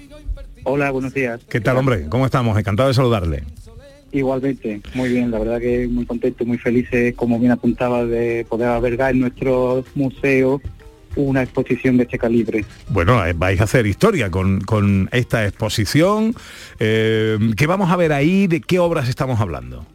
Hola, 0.63 0.89
buenos 0.89 1.13
días. 1.13 1.41
¿Qué 1.48 1.62
tal, 1.62 1.77
hombre? 1.77 2.08
¿Cómo 2.10 2.25
estamos? 2.25 2.58
Encantado 2.58 2.89
de 2.89 2.96
saludarle. 2.96 3.43
Igualmente, 4.11 4.81
muy 4.95 5.09
bien, 5.09 5.29
la 5.29 5.39
verdad 5.39 5.59
que 5.59 5.87
muy 5.87 6.05
contento, 6.05 6.45
muy 6.45 6.57
felices, 6.57 7.13
como 7.15 7.37
bien 7.39 7.51
apuntaba, 7.51 8.05
de 8.05 8.45
poder 8.49 8.69
albergar 8.69 9.11
en 9.11 9.21
nuestro 9.21 9.83
museo 9.93 10.61
una 11.15 11.43
exposición 11.43 11.97
de 11.97 12.03
este 12.03 12.17
calibre. 12.17 12.65
Bueno, 12.89 13.23
eh, 13.25 13.33
vais 13.33 13.59
a 13.61 13.65
hacer 13.65 13.85
historia 13.85 14.29
con, 14.31 14.61
con 14.61 15.09
esta 15.11 15.45
exposición. 15.45 16.33
Eh, 16.79 17.37
¿Qué 17.55 17.67
vamos 17.67 17.91
a 17.91 17.95
ver 17.95 18.13
ahí? 18.13 18.47
¿De 18.47 18.61
qué 18.61 18.79
obras 18.79 19.09
estamos 19.09 19.39
hablando? 19.39 19.85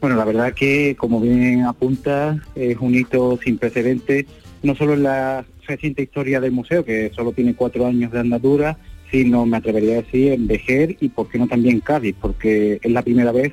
Bueno, 0.00 0.16
la 0.16 0.24
verdad 0.24 0.52
que, 0.52 0.96
como 0.98 1.20
bien 1.20 1.62
apunta, 1.62 2.42
es 2.56 2.76
un 2.80 2.94
hito 2.94 3.38
sin 3.42 3.58
precedentes, 3.58 4.26
no 4.62 4.74
solo 4.74 4.94
en 4.94 5.04
la 5.04 5.44
reciente 5.66 6.02
historia 6.02 6.40
del 6.40 6.50
museo, 6.50 6.84
que 6.84 7.12
solo 7.14 7.30
tiene 7.30 7.54
cuatro 7.54 7.86
años 7.86 8.10
de 8.10 8.18
andadura, 8.18 8.78
sino 9.12 9.44
me 9.44 9.58
atrevería 9.58 9.92
a 9.92 10.02
decir 10.02 10.32
en 10.32 10.46
Vejer 10.46 10.96
y 10.98 11.10
por 11.10 11.28
qué 11.28 11.38
no 11.38 11.46
también 11.46 11.80
Cádiz, 11.80 12.16
porque 12.18 12.80
es 12.82 12.90
la 12.90 13.02
primera 13.02 13.30
vez 13.30 13.52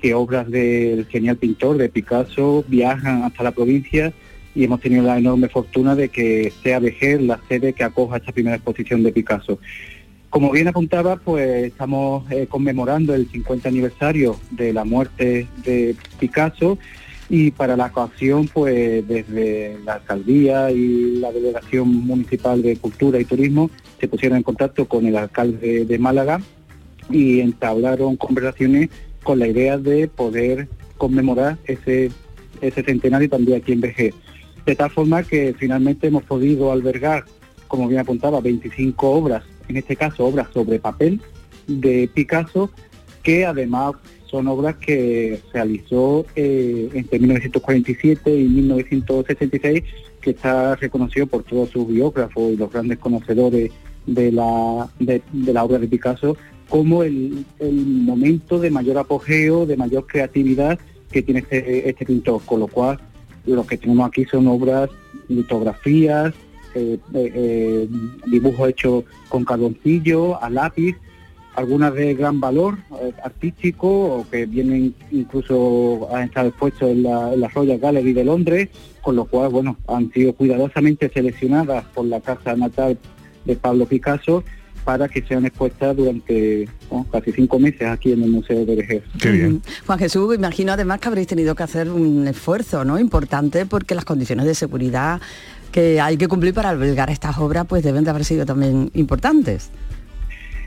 que 0.00 0.14
obras 0.14 0.50
del 0.50 1.06
genial 1.06 1.36
pintor 1.36 1.78
de 1.78 1.88
Picasso 1.88 2.64
viajan 2.66 3.22
hasta 3.22 3.44
la 3.44 3.52
provincia 3.52 4.12
y 4.54 4.64
hemos 4.64 4.80
tenido 4.80 5.04
la 5.04 5.16
enorme 5.16 5.48
fortuna 5.48 5.94
de 5.94 6.08
que 6.08 6.52
sea 6.62 6.80
Vejer 6.80 7.22
la 7.22 7.40
sede 7.48 7.72
que 7.72 7.84
acoja 7.84 8.16
esta 8.16 8.32
primera 8.32 8.56
exposición 8.56 9.04
de 9.04 9.12
Picasso. 9.12 9.60
Como 10.28 10.50
bien 10.50 10.66
apuntaba, 10.66 11.16
pues 11.16 11.66
estamos 11.66 12.30
eh, 12.32 12.48
conmemorando 12.48 13.14
el 13.14 13.28
50 13.30 13.68
aniversario 13.68 14.36
de 14.50 14.72
la 14.72 14.84
muerte 14.84 15.46
de 15.64 15.94
Picasso 16.18 16.78
y 17.28 17.52
para 17.52 17.76
la 17.76 17.86
ocasión, 17.86 18.48
pues 18.52 19.06
desde 19.06 19.78
la 19.84 19.94
alcaldía 19.94 20.72
y 20.72 21.20
la 21.20 21.30
delegación 21.30 21.94
municipal 21.94 22.60
de 22.60 22.76
cultura 22.76 23.20
y 23.20 23.24
turismo 23.24 23.70
se 24.00 24.08
pusieron 24.08 24.38
en 24.38 24.42
contacto 24.42 24.86
con 24.86 25.06
el 25.06 25.16
alcalde 25.16 25.84
de 25.84 25.98
Málaga 25.98 26.40
y 27.10 27.40
entablaron 27.40 28.16
conversaciones 28.16 28.90
con 29.22 29.38
la 29.38 29.48
idea 29.48 29.78
de 29.78 30.08
poder 30.08 30.68
conmemorar 30.96 31.58
ese, 31.64 32.10
ese 32.60 32.82
centenario 32.82 33.28
también 33.28 33.58
aquí 33.60 33.72
en 33.72 33.80
BG. 33.80 34.14
De 34.64 34.74
tal 34.74 34.90
forma 34.90 35.22
que 35.22 35.54
finalmente 35.58 36.08
hemos 36.08 36.24
podido 36.24 36.72
albergar, 36.72 37.24
como 37.68 37.88
bien 37.88 38.00
apuntaba, 38.00 38.40
25 38.40 39.10
obras, 39.10 39.44
en 39.68 39.76
este 39.76 39.96
caso 39.96 40.26
obras 40.26 40.48
sobre 40.52 40.78
papel 40.78 41.20
de 41.66 42.08
Picasso, 42.12 42.70
que 43.22 43.44
además 43.44 43.94
son 44.26 44.48
obras 44.48 44.76
que 44.76 45.40
realizó 45.52 46.26
eh, 46.34 46.88
entre 46.94 47.18
1947 47.18 48.36
y 48.36 48.44
1966, 48.44 49.82
que 50.20 50.30
está 50.30 50.74
reconocido 50.76 51.26
por 51.26 51.44
todos 51.44 51.70
sus 51.70 51.86
biógrafos 51.86 52.52
y 52.52 52.56
los 52.56 52.72
grandes 52.72 52.98
conocedores 52.98 53.70
de 54.06 54.32
la, 54.32 54.88
de, 54.98 55.22
la 55.32 55.64
obra 55.64 55.78
de 55.78 55.88
Picasso 55.88 56.36
como 56.68 57.02
el, 57.02 57.44
momento 57.60 58.58
de 58.58 58.70
mayor 58.70 58.98
apogeo, 58.98 59.66
de 59.66 59.76
mayor 59.76 60.06
creatividad 60.06 60.78
que 61.10 61.22
tiene 61.22 61.40
este, 61.40 61.88
este 61.88 62.04
pintor, 62.04 62.42
con 62.44 62.60
lo 62.60 62.66
cual 62.66 62.98
lo 63.46 63.64
que 63.66 63.78
tenemos 63.78 64.08
aquí 64.08 64.24
son 64.24 64.48
obras, 64.48 64.90
litografías, 65.28 66.34
eh, 66.74 66.98
eh, 67.14 67.88
dibujos 68.26 68.68
hechos 68.68 69.04
con 69.28 69.44
carboncillo, 69.44 70.42
a 70.42 70.50
lápiz, 70.50 70.96
algunas 71.54 71.94
de 71.94 72.14
gran 72.14 72.38
valor 72.38 72.76
eh, 73.00 73.12
artístico 73.24 73.88
o 73.88 74.26
que 74.30 74.44
vienen 74.44 74.94
incluso 75.10 76.08
a 76.14 76.22
estar 76.22 76.44
expuestos 76.44 76.90
en 76.90 77.04
la, 77.04 77.32
en 77.32 77.40
la, 77.40 77.48
Royal 77.48 77.78
Gallery 77.78 78.12
de 78.12 78.24
Londres, 78.24 78.68
con 79.00 79.16
lo 79.16 79.24
cual, 79.24 79.50
bueno, 79.50 79.76
han 79.88 80.12
sido 80.12 80.34
cuidadosamente 80.34 81.08
seleccionadas 81.08 81.84
por 81.94 82.04
la 82.04 82.20
casa 82.20 82.54
natal 82.56 82.98
de 83.46 83.56
Pablo 83.56 83.86
Picasso 83.86 84.44
para 84.86 85.08
que 85.08 85.20
sean 85.22 85.44
expuestas 85.44 85.96
durante 85.96 86.68
casi 87.10 87.32
cinco 87.32 87.58
meses 87.58 87.82
aquí 87.82 88.12
en 88.12 88.22
el 88.22 88.30
Museo 88.30 88.64
de 88.64 88.76
Vejer. 88.76 89.02
Juan 89.84 89.98
Jesús, 89.98 90.32
imagino 90.32 90.72
además 90.72 91.00
que 91.00 91.08
habréis 91.08 91.26
tenido 91.26 91.56
que 91.56 91.64
hacer 91.64 91.90
un 91.90 92.28
esfuerzo 92.28 92.84
¿no? 92.84 92.96
importante 93.00 93.66
porque 93.66 93.96
las 93.96 94.04
condiciones 94.04 94.46
de 94.46 94.54
seguridad 94.54 95.20
que 95.72 96.00
hay 96.00 96.16
que 96.16 96.28
cumplir 96.28 96.54
para 96.54 96.68
albergar 96.68 97.10
estas 97.10 97.36
obras 97.38 97.66
pues 97.66 97.82
deben 97.82 98.04
de 98.04 98.10
haber 98.10 98.24
sido 98.24 98.46
también 98.46 98.92
importantes. 98.94 99.70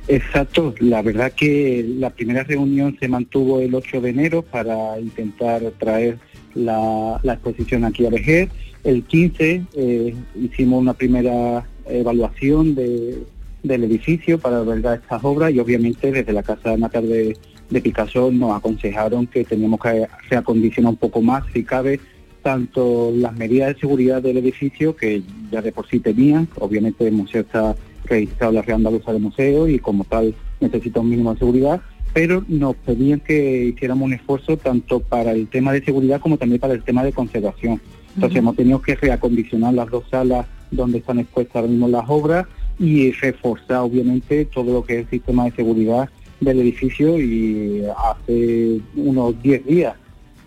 Exacto, 0.10 0.76
la 0.80 1.02
verdad 1.02 1.32
que 1.32 1.86
la 1.98 2.10
primera 2.10 2.44
reunión 2.44 2.98
se 3.00 3.08
mantuvo 3.08 3.62
el 3.62 3.74
8 3.74 4.02
de 4.02 4.10
enero 4.10 4.42
para 4.42 5.00
intentar 5.00 5.62
traer 5.78 6.18
la, 6.56 7.22
exposición 7.24 7.86
aquí 7.86 8.06
a 8.06 8.10
Vejer. 8.10 8.50
El 8.84 9.04
15 9.04 9.64
eh, 9.76 10.16
hicimos 10.36 10.82
una 10.82 10.94
primera 10.94 11.64
evaluación 11.90 12.76
del 12.76 13.84
edificio 13.84 14.40
para 14.40 14.60
albergar 14.60 15.00
estas 15.02 15.24
obras 15.24 15.52
y 15.52 15.60
obviamente 15.60 16.12
desde 16.12 16.34
la 16.34 16.44
Casa 16.44 16.78
Natal 16.78 17.08
de, 17.08 17.38
de 17.70 17.82
Picasso 17.82 18.32
nos 18.32 18.56
aconsejaron 18.56 19.28
que 19.28 19.44
teníamos 19.44 19.80
que 19.80 20.08
reacondicionar 20.30 20.92
un 20.92 20.98
poco 20.98 21.22
más, 21.22 21.44
si 21.54 21.64
cabe, 21.64 22.00
tanto 22.42 23.12
las 23.16 23.36
medidas 23.36 23.74
de 23.74 23.80
seguridad 23.80 24.22
del 24.22 24.38
edificio, 24.38 24.96
que 24.96 25.22
ya 25.52 25.62
de 25.62 25.72
por 25.72 25.88
sí 25.88 26.00
tenían, 26.00 26.48
obviamente 26.60 27.08
el 27.08 27.14
museo 27.14 27.42
está 27.42 27.76
registrado 28.06 28.54
la 28.54 28.62
Real 28.62 28.78
Andaluza 28.78 29.14
de 29.14 29.20
Museo 29.20 29.68
y 29.68 29.80
como 29.80 30.04
tal 30.04 30.34
necesita 30.60 31.00
un 31.00 31.10
mínimo 31.10 31.34
de 31.34 31.40
seguridad, 31.40 31.82
pero 32.14 32.44
nos 32.48 32.76
pedían 32.78 33.20
que 33.20 33.66
hiciéramos 33.66 34.06
un 34.06 34.14
esfuerzo 34.14 34.58
tanto 34.58 35.00
para 35.00 35.32
el 35.32 35.48
tema 35.48 35.74
de 35.74 35.84
seguridad 35.84 36.20
como 36.20 36.38
también 36.38 36.60
para 36.60 36.74
el 36.74 36.84
tema 36.84 37.04
de 37.04 37.12
conservación. 37.12 37.80
Entonces 38.16 38.40
hemos 38.40 38.56
tenido 38.56 38.82
que 38.82 38.96
reacondicionar 38.96 39.74
las 39.74 39.90
dos 39.90 40.04
salas 40.10 40.46
donde 40.72 41.00
están 41.00 41.20
expuestas 41.20 41.58
ahora 41.58 41.68
mismo 41.68 41.88
las 41.88 42.06
obras 42.08 42.46
y 42.80 43.12
reforzar 43.12 43.80
obviamente 43.80 44.46
todo 44.46 44.74
lo 44.74 44.84
que 44.84 44.94
es 44.94 45.00
el 45.02 45.10
sistema 45.10 45.46
de 45.46 45.52
seguridad 45.52 46.10
del 46.40 46.60
edificio 46.62 47.20
y 47.20 47.84
hace 47.98 48.80
unos 48.96 49.42
10 49.42 49.66
días 49.66 49.96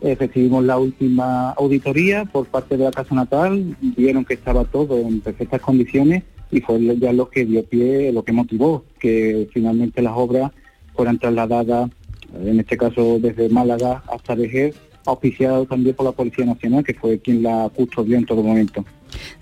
eh, 0.00 0.16
recibimos 0.18 0.64
la 0.64 0.78
última 0.78 1.50
auditoría 1.50 2.24
por 2.24 2.46
parte 2.46 2.76
de 2.76 2.84
la 2.84 2.90
Casa 2.90 3.14
Natal, 3.14 3.76
vieron 3.80 4.24
que 4.24 4.34
estaba 4.34 4.64
todo 4.64 4.98
en 4.98 5.20
perfectas 5.20 5.60
condiciones 5.60 6.24
y 6.50 6.60
fue 6.60 6.80
ya 6.98 7.12
lo 7.12 7.30
que 7.30 7.44
dio 7.44 7.64
pie, 7.64 8.12
lo 8.12 8.24
que 8.24 8.32
motivó 8.32 8.84
que 8.98 9.48
finalmente 9.52 10.02
las 10.02 10.14
obras 10.16 10.50
fueran 10.94 11.18
trasladadas, 11.18 11.88
en 12.34 12.58
este 12.58 12.76
caso 12.76 13.18
desde 13.20 13.48
Málaga 13.48 14.02
hasta 14.12 14.34
Vejer, 14.34 14.74
auspiciado 15.06 15.66
también 15.66 15.94
por 15.94 16.06
la 16.06 16.12
Policía 16.12 16.46
Nacional, 16.46 16.82
que 16.82 16.94
fue 16.94 17.20
quien 17.20 17.44
la 17.44 17.70
custodió 17.72 18.16
en 18.18 18.26
todo 18.26 18.42
momento. 18.42 18.84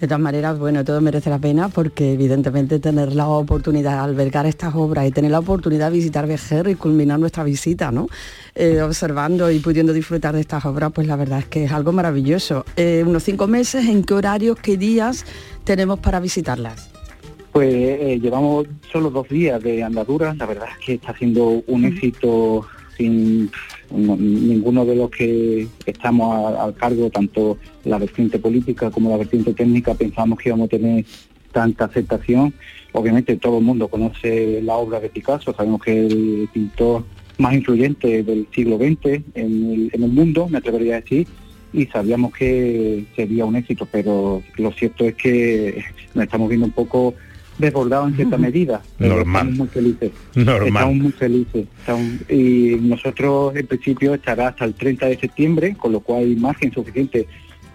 De 0.01 0.07
todas 0.07 0.21
maneras, 0.21 0.59
bueno, 0.59 0.85
todo 0.85 1.01
merece 1.01 1.31
la 1.31 1.39
pena 1.39 1.69
porque 1.69 2.13
evidentemente 2.13 2.79
tener 2.79 3.15
la 3.15 3.29
oportunidad 3.29 3.93
de 3.93 4.11
albergar 4.11 4.47
estas 4.47 4.75
obras 4.75 5.07
y 5.07 5.11
tener 5.11 5.31
la 5.31 5.39
oportunidad 5.39 5.91
de 5.91 5.97
visitar 5.97 6.27
Vejer 6.27 6.69
y 6.69 6.75
culminar 6.75 7.19
nuestra 7.19 7.45
visita, 7.45 7.91
¿no? 7.91 8.09
Eh, 8.55 8.83
observando 8.83 9.51
y 9.51 9.59
pudiendo 9.59 9.93
disfrutar 9.93 10.35
de 10.35 10.41
estas 10.41 10.65
obras, 10.65 10.93
pues 10.93 11.07
la 11.07 11.17
verdad 11.17 11.41
es 11.41 11.47
que 11.47 11.65
es 11.65 11.73
algo 11.73 11.93
maravilloso. 11.93 12.65
Eh, 12.77 13.03
unos 13.07 13.25
cinco 13.25 13.47
meses, 13.47 13.87
¿en 13.87 14.05
qué 14.05 14.15
horarios, 14.15 14.59
qué 14.61 14.77
días 14.77 15.25
tenemos 15.65 15.99
para 15.99 16.21
visitarlas? 16.21 16.91
Pues 17.53 17.73
eh, 17.73 18.19
llevamos 18.23 18.67
solo 18.93 19.11
dos 19.11 19.29
días 19.29 19.61
de 19.63 19.83
andadura, 19.83 20.35
la 20.35 20.47
verdad 20.47 20.69
es 20.79 20.87
que 20.87 20.95
está 20.95 21.17
siendo 21.17 21.63
un 21.67 21.85
éxito 21.85 22.67
sin 22.97 23.51
no- 23.91 24.17
ninguno 24.17 24.85
de 24.85 24.97
los 24.97 25.11
que 25.11 25.67
estamos 25.87 26.55
al 26.59 26.75
cargo, 26.75 27.11
tanto 27.11 27.59
la 27.85 27.99
vertiente 27.99 28.39
política 28.39 28.91
como 28.91 29.11
la 29.11 29.17
vertiente 29.17 29.55
técnica, 29.55 29.95
pensamos 29.95 30.39
que 30.39 30.49
íbamos 30.51 30.67
a 30.67 30.71
tener 30.71 31.05
tanta 31.53 31.87
aceptación. 31.87 32.53
Obviamente 32.93 33.37
todo 33.37 33.59
el 33.59 33.65
mundo 33.65 33.89
conoce 33.89 34.61
la 34.63 34.75
obra 34.77 35.01
de 35.01 35.09
Picasso, 35.09 35.55
sabemos 35.55 35.83
que 35.83 36.07
es 36.07 36.13
el 36.13 36.49
pintor 36.53 37.05
más 37.39 37.55
influyente 37.55 38.23
del 38.23 38.47
siglo 38.55 38.77
XX 38.77 39.23
en 39.35 39.71
el, 39.73 39.91
en 39.93 40.03
el 40.03 40.11
mundo, 40.11 40.49
me 40.49 40.59
atrevería 40.59 40.97
a 40.97 41.01
decir, 41.01 41.27
y 41.73 41.87
sabíamos 41.87 42.33
que 42.33 43.07
sería 43.15 43.45
un 43.45 43.57
éxito, 43.57 43.87
pero 43.91 44.43
lo 44.57 44.73
cierto 44.73 45.05
es 45.05 45.15
que 45.15 45.83
nos 46.15 46.25
estamos 46.25 46.49
viendo 46.49 46.67
un 46.67 46.73
poco 46.73 47.15
desbordados 47.61 48.11
en 48.11 48.17
cierta 48.17 48.39
medida. 48.39 48.83
Normal. 48.99 49.49
Estamos 49.49 49.59
muy 49.59 49.69
felices. 49.69 50.11
Normal. 50.35 50.67
Estamos 50.69 50.97
muy 50.97 51.13
felices. 51.13 51.67
Estamos- 51.79 52.31
y 52.31 52.77
nosotros 52.81 53.57
en 53.57 53.67
principio 53.67 54.15
estará 54.15 54.49
hasta 54.49 54.65
el 54.65 54.75
30 54.75 55.07
de 55.07 55.19
septiembre, 55.19 55.77
con 55.79 55.93
lo 55.93 56.01
cual 56.01 56.21
hay 56.25 56.37
margen 56.37 56.73
suficiente 56.73 57.27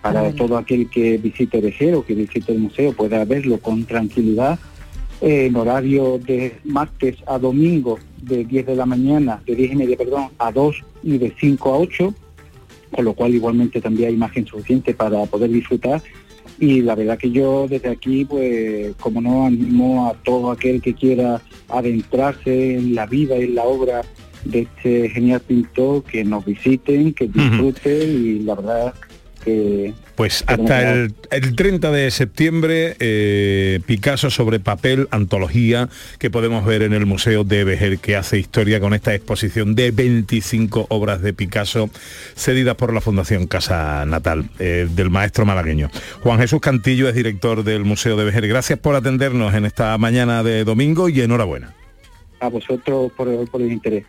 para 0.01 0.31
todo 0.33 0.57
aquel 0.57 0.87
que 0.89 1.17
visite 1.17 1.59
Vejer 1.61 1.95
o 1.95 2.05
que 2.05 2.13
visite 2.13 2.51
el 2.51 2.59
museo 2.59 2.93
pueda 2.93 3.25
verlo 3.25 3.57
con 3.57 3.85
tranquilidad 3.85 4.59
eh, 5.21 5.47
en 5.47 5.55
horario 5.55 6.19
de 6.19 6.57
martes 6.63 7.15
a 7.25 7.39
domingo 7.39 7.97
de 8.21 8.43
10 8.45 8.67
de 8.67 8.75
la 8.75 8.85
mañana, 8.85 9.41
de 9.47 9.55
10 9.55 9.71
y 9.71 9.75
media, 9.77 9.97
perdón, 9.97 10.27
a 10.37 10.51
2 10.51 10.83
y 11.01 11.17
de 11.17 11.33
5 11.39 11.73
a 11.73 11.77
8, 11.79 12.13
con 12.91 13.05
lo 13.05 13.13
cual 13.13 13.33
igualmente 13.33 13.81
también 13.81 14.09
hay 14.09 14.15
margen 14.17 14.45
suficiente 14.45 14.93
para 14.93 15.25
poder 15.25 15.49
disfrutar. 15.49 16.03
Y 16.59 16.81
la 16.81 16.95
verdad 16.95 17.17
que 17.17 17.31
yo 17.31 17.67
desde 17.67 17.89
aquí, 17.89 18.25
pues, 18.25 18.95
como 18.99 19.21
no 19.21 19.45
animo 19.45 20.07
a 20.07 20.13
todo 20.13 20.51
aquel 20.51 20.81
que 20.81 20.93
quiera 20.93 21.41
adentrarse 21.69 22.75
en 22.75 22.95
la 22.95 23.05
vida 23.05 23.37
y 23.37 23.43
en 23.43 23.55
la 23.55 23.63
obra 23.63 24.01
de 24.45 24.61
este 24.61 25.09
genial 25.09 25.41
pintor, 25.41 26.03
que 26.03 26.23
nos 26.23 26.45
visiten, 26.45 27.13
que 27.13 27.27
disfruten 27.27 28.25
y 28.25 28.39
la 28.39 28.55
verdad 28.55 28.93
que 29.45 29.93
Pues 30.15 30.43
hasta 30.47 30.91
el, 30.91 31.13
el 31.29 31.55
30 31.55 31.91
de 31.91 32.11
septiembre, 32.11 32.95
eh, 32.99 33.79
Picasso 33.85 34.29
sobre 34.29 34.59
papel, 34.59 35.07
antología, 35.11 35.87
que 36.17 36.31
podemos 36.31 36.65
ver 36.65 36.81
en 36.81 36.93
el 36.93 37.05
Museo 37.05 37.43
de 37.43 37.63
Vejer, 37.63 37.99
que 37.99 38.15
hace 38.15 38.39
historia 38.39 38.79
con 38.79 38.93
esta 38.93 39.13
exposición 39.13 39.75
de 39.75 39.91
25 39.91 40.87
obras 40.89 41.21
de 41.21 41.33
Picasso, 41.33 41.89
cedidas 42.35 42.75
por 42.75 42.93
la 42.93 43.01
Fundación 43.01 43.45
Casa 43.45 44.05
Natal, 44.05 44.49
eh, 44.59 44.87
del 44.89 45.11
maestro 45.11 45.45
malagueño. 45.45 45.89
Juan 46.21 46.39
Jesús 46.39 46.59
Cantillo 46.59 47.07
es 47.07 47.15
director 47.15 47.63
del 47.63 47.85
Museo 47.85 48.17
de 48.17 48.25
Vejer. 48.25 48.47
Gracias 48.47 48.79
por 48.79 48.95
atendernos 48.95 49.53
en 49.53 49.65
esta 49.65 49.97
mañana 49.97 50.43
de 50.43 50.63
domingo 50.63 51.07
y 51.07 51.21
enhorabuena. 51.21 51.73
a 52.39 52.49
vosotros 52.49 53.11
por, 53.15 53.49
por 53.49 53.61
el 53.61 53.71
interés. 53.71 54.05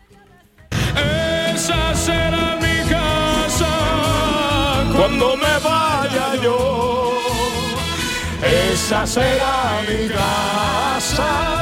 Cuando 4.96 5.37
me 5.37 5.59
vaya 5.62 6.35
yo. 6.42 7.12
Esa 8.42 9.06
será 9.06 9.82
mi 9.88 10.09
casa 10.09 11.56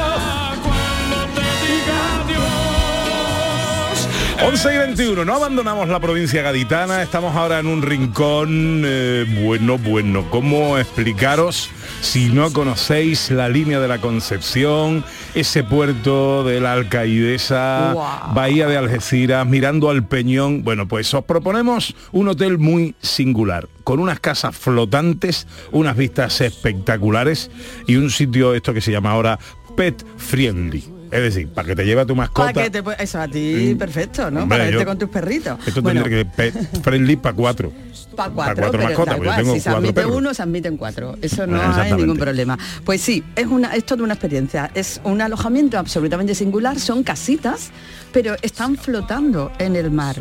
11 4.45 4.75
y 4.75 4.77
21, 4.77 5.25
no 5.25 5.33
abandonamos 5.33 5.89
la 5.89 5.99
provincia 5.99 6.43
gaditana, 6.43 7.01
estamos 7.01 7.35
ahora 7.35 7.57
en 7.57 7.65
un 7.65 7.81
rincón, 7.81 8.83
eh, 8.85 9.25
bueno, 9.43 9.79
bueno, 9.79 10.29
¿cómo 10.29 10.77
explicaros 10.77 11.71
si 12.01 12.29
no 12.29 12.53
conocéis 12.53 13.31
la 13.31 13.49
línea 13.49 13.79
de 13.79 13.87
la 13.87 13.97
Concepción, 13.97 15.03
ese 15.33 15.63
puerto 15.63 16.43
de 16.43 16.61
la 16.61 16.73
Alcaidesa. 16.73 17.95
Bahía 18.35 18.67
de 18.67 18.77
Algeciras, 18.77 19.47
mirando 19.47 19.89
al 19.89 20.07
Peñón? 20.07 20.63
Bueno, 20.63 20.87
pues 20.87 21.11
os 21.15 21.25
proponemos 21.25 21.95
un 22.11 22.27
hotel 22.27 22.59
muy 22.59 22.93
singular, 23.01 23.67
con 23.83 23.99
unas 23.99 24.19
casas 24.19 24.55
flotantes, 24.55 25.47
unas 25.71 25.97
vistas 25.97 26.39
espectaculares 26.41 27.49
y 27.87 27.95
un 27.95 28.11
sitio, 28.11 28.53
esto 28.53 28.75
que 28.75 28.81
se 28.81 28.91
llama 28.91 29.09
ahora 29.09 29.39
Pet 29.75 30.05
Friendly. 30.17 30.94
Es 31.11 31.21
decir, 31.21 31.47
para 31.49 31.67
que 31.67 31.75
te 31.75 31.85
lleve 31.85 32.01
a 32.01 32.05
tu 32.05 32.15
mascota. 32.15 32.51
Para 32.53 32.69
que 32.69 32.81
te 32.81 33.03
eso 33.03 33.21
a 33.21 33.27
ti 33.27 33.71
Mm. 33.73 33.77
perfecto, 33.77 34.31
¿no? 34.31 34.43
Hombre, 34.43 34.57
para 34.57 34.69
irte 34.71 34.85
con 34.85 34.97
tus 34.97 35.09
perritos. 35.09 35.59
Esto 35.67 35.81
Bueno, 35.81 36.03
tendría 36.03 36.25
que 36.33 36.51
friendly 36.81 37.15
para 37.15 37.35
cuatro. 37.35 37.71
para 38.15 38.29
pa' 38.29 38.33
cuatro, 38.35 38.55
cuatro 38.55 38.71
pero 38.71 38.83
mascotas, 38.89 39.17
igual, 39.17 39.35
tengo 39.37 39.53
si 39.53 39.59
se 39.59 39.63
cuatro 39.65 39.77
admite 39.79 39.93
perros. 39.93 40.15
uno, 40.17 40.33
se 40.33 40.41
admiten 40.41 40.77
cuatro. 40.77 41.17
Eso 41.21 41.45
no 41.47 41.61
hay 41.61 41.93
ningún 41.93 42.17
problema. 42.17 42.57
Pues 42.83 43.01
sí, 43.01 43.23
es 43.35 43.45
una, 43.47 43.75
es 43.75 43.85
toda 43.85 44.03
una 44.03 44.13
experiencia. 44.13 44.71
Es 44.73 45.01
un 45.03 45.21
alojamiento 45.21 45.77
absolutamente 45.77 46.33
singular, 46.35 46.79
son 46.79 47.03
casitas, 47.03 47.71
pero 48.11 48.35
están 48.41 48.77
flotando 48.77 49.51
en 49.59 49.75
el 49.75 49.91
mar. 49.91 50.15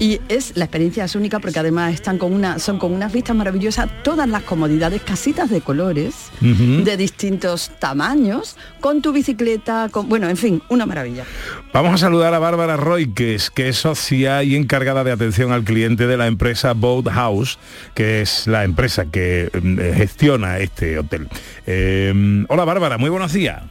Y 0.00 0.20
es 0.28 0.56
la 0.56 0.64
experiencia 0.64 1.04
es 1.04 1.16
única 1.16 1.40
porque 1.40 1.58
además 1.58 1.92
están 1.92 2.18
con 2.18 2.32
una, 2.32 2.60
son 2.60 2.78
con 2.78 2.92
unas 2.92 3.12
vistas 3.12 3.34
maravillosas, 3.34 3.88
todas 4.04 4.28
las 4.28 4.44
comodidades, 4.44 5.02
casitas 5.02 5.50
de 5.50 5.60
colores, 5.60 6.30
de 6.40 6.96
distintos 6.96 7.72
tamaños, 7.80 8.56
con 8.78 9.02
tu 9.02 9.12
bicicleta, 9.12 9.88
con, 9.90 10.08
bueno, 10.08 10.28
en 10.28 10.36
fin, 10.36 10.62
una 10.68 10.86
maravilla. 10.86 11.24
Vamos 11.72 11.94
a 11.94 11.98
saludar 11.98 12.32
a 12.32 12.38
Bárbara 12.38 12.76
Roy, 12.76 13.12
que 13.12 13.34
es, 13.34 13.50
socia 13.72 14.44
y 14.44 14.54
encargada 14.54 15.02
de 15.02 15.10
atención 15.10 15.50
al 15.50 15.64
cliente 15.64 16.06
de 16.06 16.16
la 16.16 16.28
empresa 16.28 16.74
Boat 16.74 17.08
House, 17.08 17.58
que 17.94 18.20
es 18.20 18.46
la 18.46 18.62
empresa 18.62 19.06
que 19.06 19.50
mm, 19.52 19.96
gestiona 19.96 20.58
este 20.58 20.96
hotel. 21.00 21.28
Eh, 21.66 22.44
hola 22.48 22.64
Bárbara, 22.64 22.98
muy 22.98 23.10
buenos 23.10 23.32
días. 23.32 23.62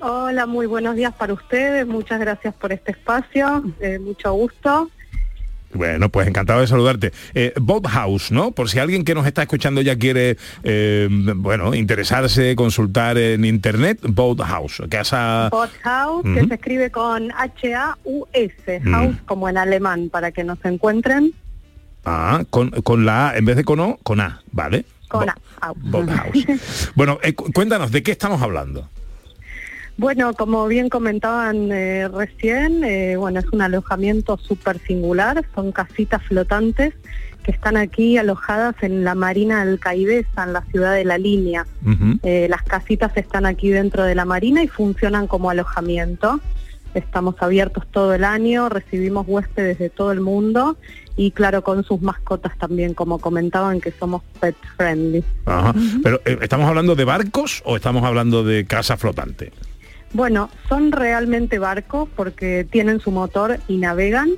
Hola, 0.00 0.46
muy 0.46 0.66
buenos 0.66 0.96
días 0.96 1.12
para 1.14 1.32
ustedes. 1.32 1.86
Muchas 1.86 2.18
gracias 2.20 2.54
por 2.54 2.72
este 2.72 2.92
espacio. 2.92 3.62
eh, 3.80 3.98
mucho 3.98 4.32
gusto. 4.32 4.90
Bueno, 5.74 6.08
pues 6.08 6.26
encantado 6.28 6.60
de 6.60 6.66
saludarte. 6.66 7.12
Eh, 7.34 7.52
Boat 7.60 7.86
House, 7.88 8.30
¿no? 8.32 8.52
Por 8.52 8.70
si 8.70 8.78
alguien 8.78 9.04
que 9.04 9.14
nos 9.14 9.26
está 9.26 9.42
escuchando 9.42 9.80
ya 9.82 9.96
quiere, 9.96 10.38
eh, 10.62 11.08
bueno, 11.10 11.74
interesarse, 11.74 12.54
consultar 12.56 13.18
en 13.18 13.44
internet, 13.44 13.98
Boat 14.02 14.40
House, 14.40 14.82
casa... 14.88 15.50
House, 15.82 16.24
que 16.34 16.46
se 16.46 16.54
escribe 16.54 16.90
con 16.90 17.30
H-A-U-S, 17.32 18.80
Mm. 18.84 18.90
House 18.92 19.16
como 19.26 19.48
en 19.48 19.58
alemán, 19.58 20.08
para 20.10 20.32
que 20.32 20.44
nos 20.44 20.58
encuentren 20.64 21.32
Ah, 22.04 22.44
con, 22.50 22.70
con 22.70 23.04
la 23.04 23.30
A, 23.30 23.36
en 23.36 23.44
vez 23.44 23.56
de 23.56 23.64
con 23.64 23.80
O, 23.80 23.98
con 24.02 24.20
A, 24.20 24.40
¿vale? 24.52 24.84
con 25.08 25.28
A. 25.28 25.36
House. 25.60 25.76
Boat 25.82 26.08
House. 26.16 26.92
Bueno, 26.94 27.18
eh, 27.22 27.34
cu- 27.34 27.50
cuéntanos, 27.52 27.90
¿de 27.90 28.02
qué 28.02 28.12
estamos 28.12 28.40
hablando? 28.42 28.88
Bueno, 29.98 30.34
como 30.34 30.66
bien 30.66 30.90
comentaban 30.90 31.72
eh, 31.72 32.08
recién, 32.08 32.84
eh, 32.84 33.16
bueno, 33.16 33.40
es 33.40 33.46
un 33.50 33.62
alojamiento 33.62 34.36
súper 34.36 34.78
singular, 34.80 35.44
son 35.54 35.72
casitas 35.72 36.22
flotantes 36.22 36.92
que 37.42 37.52
están 37.52 37.76
aquí 37.76 38.18
alojadas 38.18 38.74
en 38.82 39.04
la 39.04 39.14
Marina 39.14 39.62
Alcaidesa, 39.62 40.44
en 40.44 40.52
la 40.52 40.62
ciudad 40.62 40.94
de 40.94 41.04
La 41.04 41.16
Línea. 41.16 41.64
Eh, 42.24 42.48
las 42.50 42.64
casitas 42.64 43.16
están 43.16 43.46
aquí 43.46 43.70
dentro 43.70 44.02
de 44.02 44.16
la 44.16 44.24
Marina 44.24 44.64
y 44.64 44.68
funcionan 44.68 45.28
como 45.28 45.48
alojamiento. 45.48 46.40
Estamos 46.94 47.36
abiertos 47.38 47.86
todo 47.92 48.14
el 48.14 48.24
año, 48.24 48.68
recibimos 48.68 49.26
huéspedes 49.28 49.78
de 49.78 49.90
todo 49.90 50.10
el 50.10 50.20
mundo 50.20 50.76
y 51.16 51.30
claro, 51.30 51.62
con 51.62 51.84
sus 51.84 52.02
mascotas 52.02 52.58
también, 52.58 52.94
como 52.94 53.18
comentaban, 53.18 53.80
que 53.80 53.92
somos 53.92 54.22
pet 54.40 54.56
friendly. 54.76 55.24
Ajá. 55.46 55.72
Pero, 56.02 56.20
eh, 56.24 56.38
¿estamos 56.42 56.68
hablando 56.68 56.96
de 56.96 57.04
barcos 57.04 57.62
o 57.64 57.76
estamos 57.76 58.04
hablando 58.04 58.44
de 58.44 58.66
casa 58.66 58.96
flotante? 58.96 59.52
Bueno, 60.12 60.50
son 60.68 60.92
realmente 60.92 61.58
barcos 61.58 62.08
porque 62.14 62.66
tienen 62.68 63.00
su 63.00 63.10
motor 63.10 63.58
y 63.68 63.76
navegan. 63.78 64.30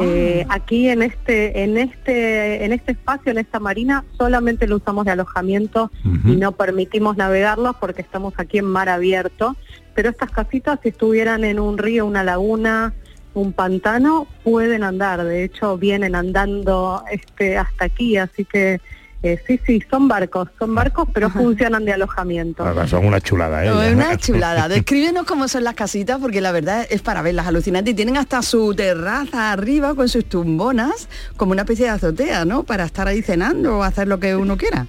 Eh, 0.00 0.46
aquí 0.48 0.88
en 0.88 1.02
este, 1.02 1.64
en 1.64 1.76
este, 1.76 2.64
en 2.64 2.72
este 2.72 2.92
espacio, 2.92 3.30
en 3.30 3.36
esta 3.38 3.60
marina, 3.60 4.04
solamente 4.16 4.66
lo 4.66 4.76
usamos 4.76 5.04
de 5.04 5.10
alojamiento 5.10 5.90
y 6.24 6.36
no 6.36 6.52
permitimos 6.52 7.18
navegarlos 7.18 7.76
porque 7.76 8.00
estamos 8.00 8.34
aquí 8.38 8.58
en 8.58 8.64
mar 8.64 8.88
abierto. 8.88 9.54
Pero 9.94 10.08
estas 10.08 10.30
casitas, 10.30 10.80
si 10.82 10.88
estuvieran 10.88 11.44
en 11.44 11.60
un 11.60 11.76
río, 11.76 12.06
una 12.06 12.24
laguna, 12.24 12.94
un 13.34 13.52
pantano, 13.52 14.26
pueden 14.44 14.82
andar. 14.82 15.24
De 15.24 15.44
hecho, 15.44 15.76
vienen 15.76 16.14
andando 16.14 17.04
este 17.10 17.58
hasta 17.58 17.84
aquí, 17.84 18.16
así 18.16 18.44
que 18.44 18.80
eh, 19.22 19.40
sí, 19.46 19.60
sí, 19.64 19.80
son 19.88 20.08
barcos, 20.08 20.48
son 20.58 20.74
barcos, 20.74 21.08
pero 21.12 21.30
funcionan 21.30 21.84
de 21.84 21.92
alojamiento. 21.92 22.64
Ah, 22.64 22.86
Son 22.88 23.04
una 23.06 23.20
chulada, 23.20 23.64
¿eh? 23.64 23.68
No, 23.68 23.80
es 23.82 23.94
una 23.94 24.16
chulada. 24.18 24.68
Descríbenos 24.68 25.24
cómo 25.26 25.46
son 25.48 25.62
las 25.64 25.74
casitas, 25.74 26.18
porque 26.20 26.40
la 26.40 26.50
verdad 26.52 26.86
es 26.90 27.02
para 27.02 27.22
verlas 27.22 27.46
alucinantes. 27.46 27.92
Y 27.92 27.94
tienen 27.94 28.16
hasta 28.16 28.42
su 28.42 28.74
terraza 28.74 29.52
arriba 29.52 29.94
con 29.94 30.08
sus 30.08 30.24
tumbonas, 30.24 31.08
como 31.36 31.52
una 31.52 31.62
especie 31.62 31.84
de 31.84 31.90
azotea, 31.92 32.44
¿no? 32.44 32.64
Para 32.64 32.84
estar 32.84 33.06
ahí 33.06 33.22
cenando 33.22 33.78
o 33.78 33.82
hacer 33.84 34.08
lo 34.08 34.18
que 34.18 34.34
uno 34.34 34.56
quiera. 34.56 34.86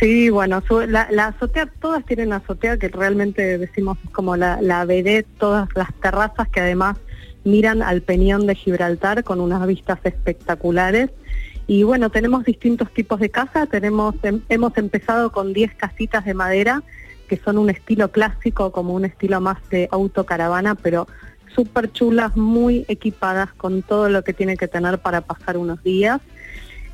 Sí, 0.00 0.30
bueno, 0.30 0.62
su- 0.66 0.80
la, 0.80 1.06
la 1.12 1.26
azotea, 1.28 1.66
todas 1.80 2.04
tienen 2.04 2.32
azotea 2.32 2.76
que 2.78 2.88
realmente 2.88 3.58
decimos 3.58 3.98
es 4.04 4.10
como 4.10 4.36
la, 4.36 4.60
la 4.60 4.84
vedette, 4.84 5.28
todas 5.38 5.68
las 5.76 5.92
terrazas 6.02 6.48
que 6.48 6.60
además 6.60 6.96
miran 7.44 7.82
al 7.82 8.02
peñón 8.02 8.46
de 8.46 8.54
Gibraltar 8.56 9.22
con 9.22 9.40
unas 9.40 9.64
vistas 9.66 9.98
espectaculares. 10.02 11.10
Y 11.66 11.84
bueno, 11.84 12.10
tenemos 12.10 12.44
distintos 12.44 12.92
tipos 12.92 13.20
de 13.20 13.30
casa, 13.30 13.66
tenemos, 13.66 14.14
em- 14.22 14.42
hemos 14.48 14.76
empezado 14.76 15.32
con 15.32 15.52
10 15.52 15.74
casitas 15.74 16.24
de 16.24 16.34
madera 16.34 16.82
que 17.28 17.36
son 17.38 17.56
un 17.56 17.70
estilo 17.70 18.10
clásico, 18.10 18.72
como 18.72 18.92
un 18.92 19.06
estilo 19.06 19.40
más 19.40 19.56
de 19.70 19.88
autocaravana, 19.90 20.74
pero 20.74 21.06
súper 21.54 21.90
chulas, 21.90 22.36
muy 22.36 22.84
equipadas 22.88 23.52
con 23.54 23.80
todo 23.82 24.10
lo 24.10 24.22
que 24.22 24.34
tiene 24.34 24.56
que 24.58 24.68
tener 24.68 24.98
para 24.98 25.22
pasar 25.22 25.56
unos 25.56 25.82
días. 25.82 26.20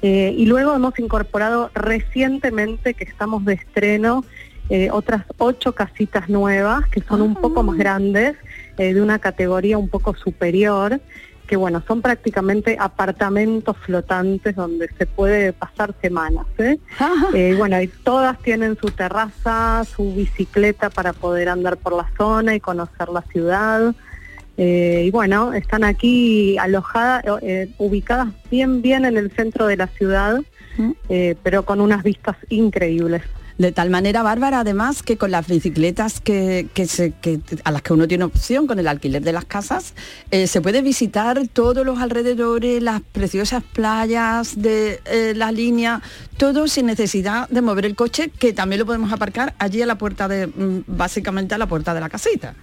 Eh, 0.00 0.32
y 0.36 0.46
luego 0.46 0.74
hemos 0.74 0.96
incorporado 1.00 1.70
recientemente, 1.74 2.94
que 2.94 3.02
estamos 3.04 3.44
de 3.44 3.54
estreno, 3.54 4.24
eh, 4.70 4.90
otras 4.92 5.24
ocho 5.38 5.74
casitas 5.74 6.28
nuevas, 6.28 6.86
que 6.88 7.00
son 7.00 7.22
un 7.22 7.34
poco 7.34 7.64
más 7.64 7.76
grandes, 7.76 8.36
eh, 8.76 8.94
de 8.94 9.02
una 9.02 9.18
categoría 9.18 9.76
un 9.76 9.88
poco 9.88 10.14
superior, 10.14 11.00
que 11.48 11.56
bueno, 11.56 11.82
son 11.88 12.02
prácticamente 12.02 12.76
apartamentos 12.78 13.76
flotantes 13.78 14.54
donde 14.54 14.88
se 14.98 15.06
puede 15.06 15.52
pasar 15.52 15.94
semanas. 16.00 16.46
¿eh? 16.58 16.78
Eh, 17.34 17.54
bueno, 17.56 17.80
y 17.80 17.88
todas 17.88 18.38
tienen 18.38 18.76
su 18.80 18.90
terraza, 18.90 19.84
su 19.84 20.14
bicicleta 20.14 20.90
para 20.90 21.12
poder 21.12 21.48
andar 21.48 21.76
por 21.76 21.94
la 21.94 22.10
zona 22.16 22.54
y 22.54 22.60
conocer 22.60 23.08
la 23.08 23.22
ciudad. 23.22 23.94
Eh, 24.56 25.04
y 25.06 25.10
bueno, 25.12 25.52
están 25.52 25.84
aquí 25.84 26.58
alojadas, 26.58 27.24
eh, 27.42 27.70
ubicadas 27.78 28.28
bien, 28.50 28.82
bien 28.82 29.04
en 29.04 29.16
el 29.16 29.30
centro 29.30 29.68
de 29.68 29.76
la 29.76 29.86
ciudad, 29.86 30.42
eh, 31.08 31.36
pero 31.44 31.64
con 31.64 31.80
unas 31.80 32.02
vistas 32.02 32.36
increíbles. 32.48 33.22
De 33.58 33.72
tal 33.72 33.90
manera, 33.90 34.22
Bárbara, 34.22 34.60
además, 34.60 35.02
que 35.02 35.16
con 35.16 35.32
las 35.32 35.48
bicicletas 35.48 36.20
que, 36.20 36.68
que 36.74 36.86
se, 36.86 37.10
que- 37.20 37.40
a 37.64 37.72
las 37.72 37.82
que 37.82 37.92
uno 37.92 38.06
tiene 38.06 38.22
opción 38.22 38.68
con 38.68 38.78
el 38.78 38.86
alquiler 38.86 39.20
de 39.22 39.32
las 39.32 39.46
casas, 39.46 39.94
eh, 40.30 40.46
se 40.46 40.60
puede 40.60 40.80
visitar 40.80 41.40
todos 41.52 41.84
los 41.84 41.98
alrededores, 41.98 42.80
las 42.80 43.00
preciosas 43.00 43.64
playas 43.64 44.62
de 44.62 45.00
eh, 45.06 45.32
la 45.34 45.50
línea, 45.50 46.02
todo 46.36 46.68
sin 46.68 46.86
necesidad 46.86 47.48
de 47.48 47.60
mover 47.60 47.84
el 47.84 47.96
coche, 47.96 48.30
que 48.38 48.52
también 48.52 48.78
lo 48.78 48.86
podemos 48.86 49.12
aparcar 49.12 49.54
allí 49.58 49.82
a 49.82 49.86
la 49.86 49.98
puerta 49.98 50.28
de, 50.28 50.46
mm, 50.46 50.84
básicamente 50.86 51.56
a 51.56 51.58
la 51.58 51.66
puerta 51.66 51.92
de 51.94 52.00
la 52.00 52.08
casita. 52.08 52.54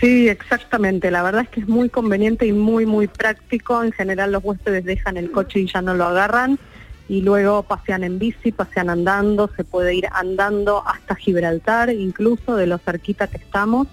Sí, 0.00 0.28
exactamente. 0.30 1.10
La 1.10 1.22
verdad 1.22 1.42
es 1.42 1.48
que 1.50 1.60
es 1.60 1.68
muy 1.68 1.90
conveniente 1.90 2.46
y 2.46 2.52
muy, 2.52 2.86
muy 2.86 3.06
práctico. 3.06 3.82
En 3.84 3.92
general 3.92 4.32
los 4.32 4.42
huéspedes 4.42 4.84
dejan 4.84 5.18
el 5.18 5.30
coche 5.30 5.60
y 5.60 5.70
ya 5.70 5.82
no 5.82 5.92
lo 5.94 6.06
agarran 6.06 6.58
y 7.12 7.20
luego 7.20 7.62
pasean 7.62 8.04
en 8.04 8.18
bici, 8.18 8.52
pasean 8.52 8.88
andando, 8.88 9.50
se 9.54 9.64
puede 9.64 9.94
ir 9.94 10.06
andando 10.12 10.82
hasta 10.86 11.14
Gibraltar, 11.14 11.90
incluso 11.90 12.56
de 12.56 12.66
lo 12.66 12.78
cerquita 12.78 13.26
que 13.26 13.36
estamos, 13.36 13.86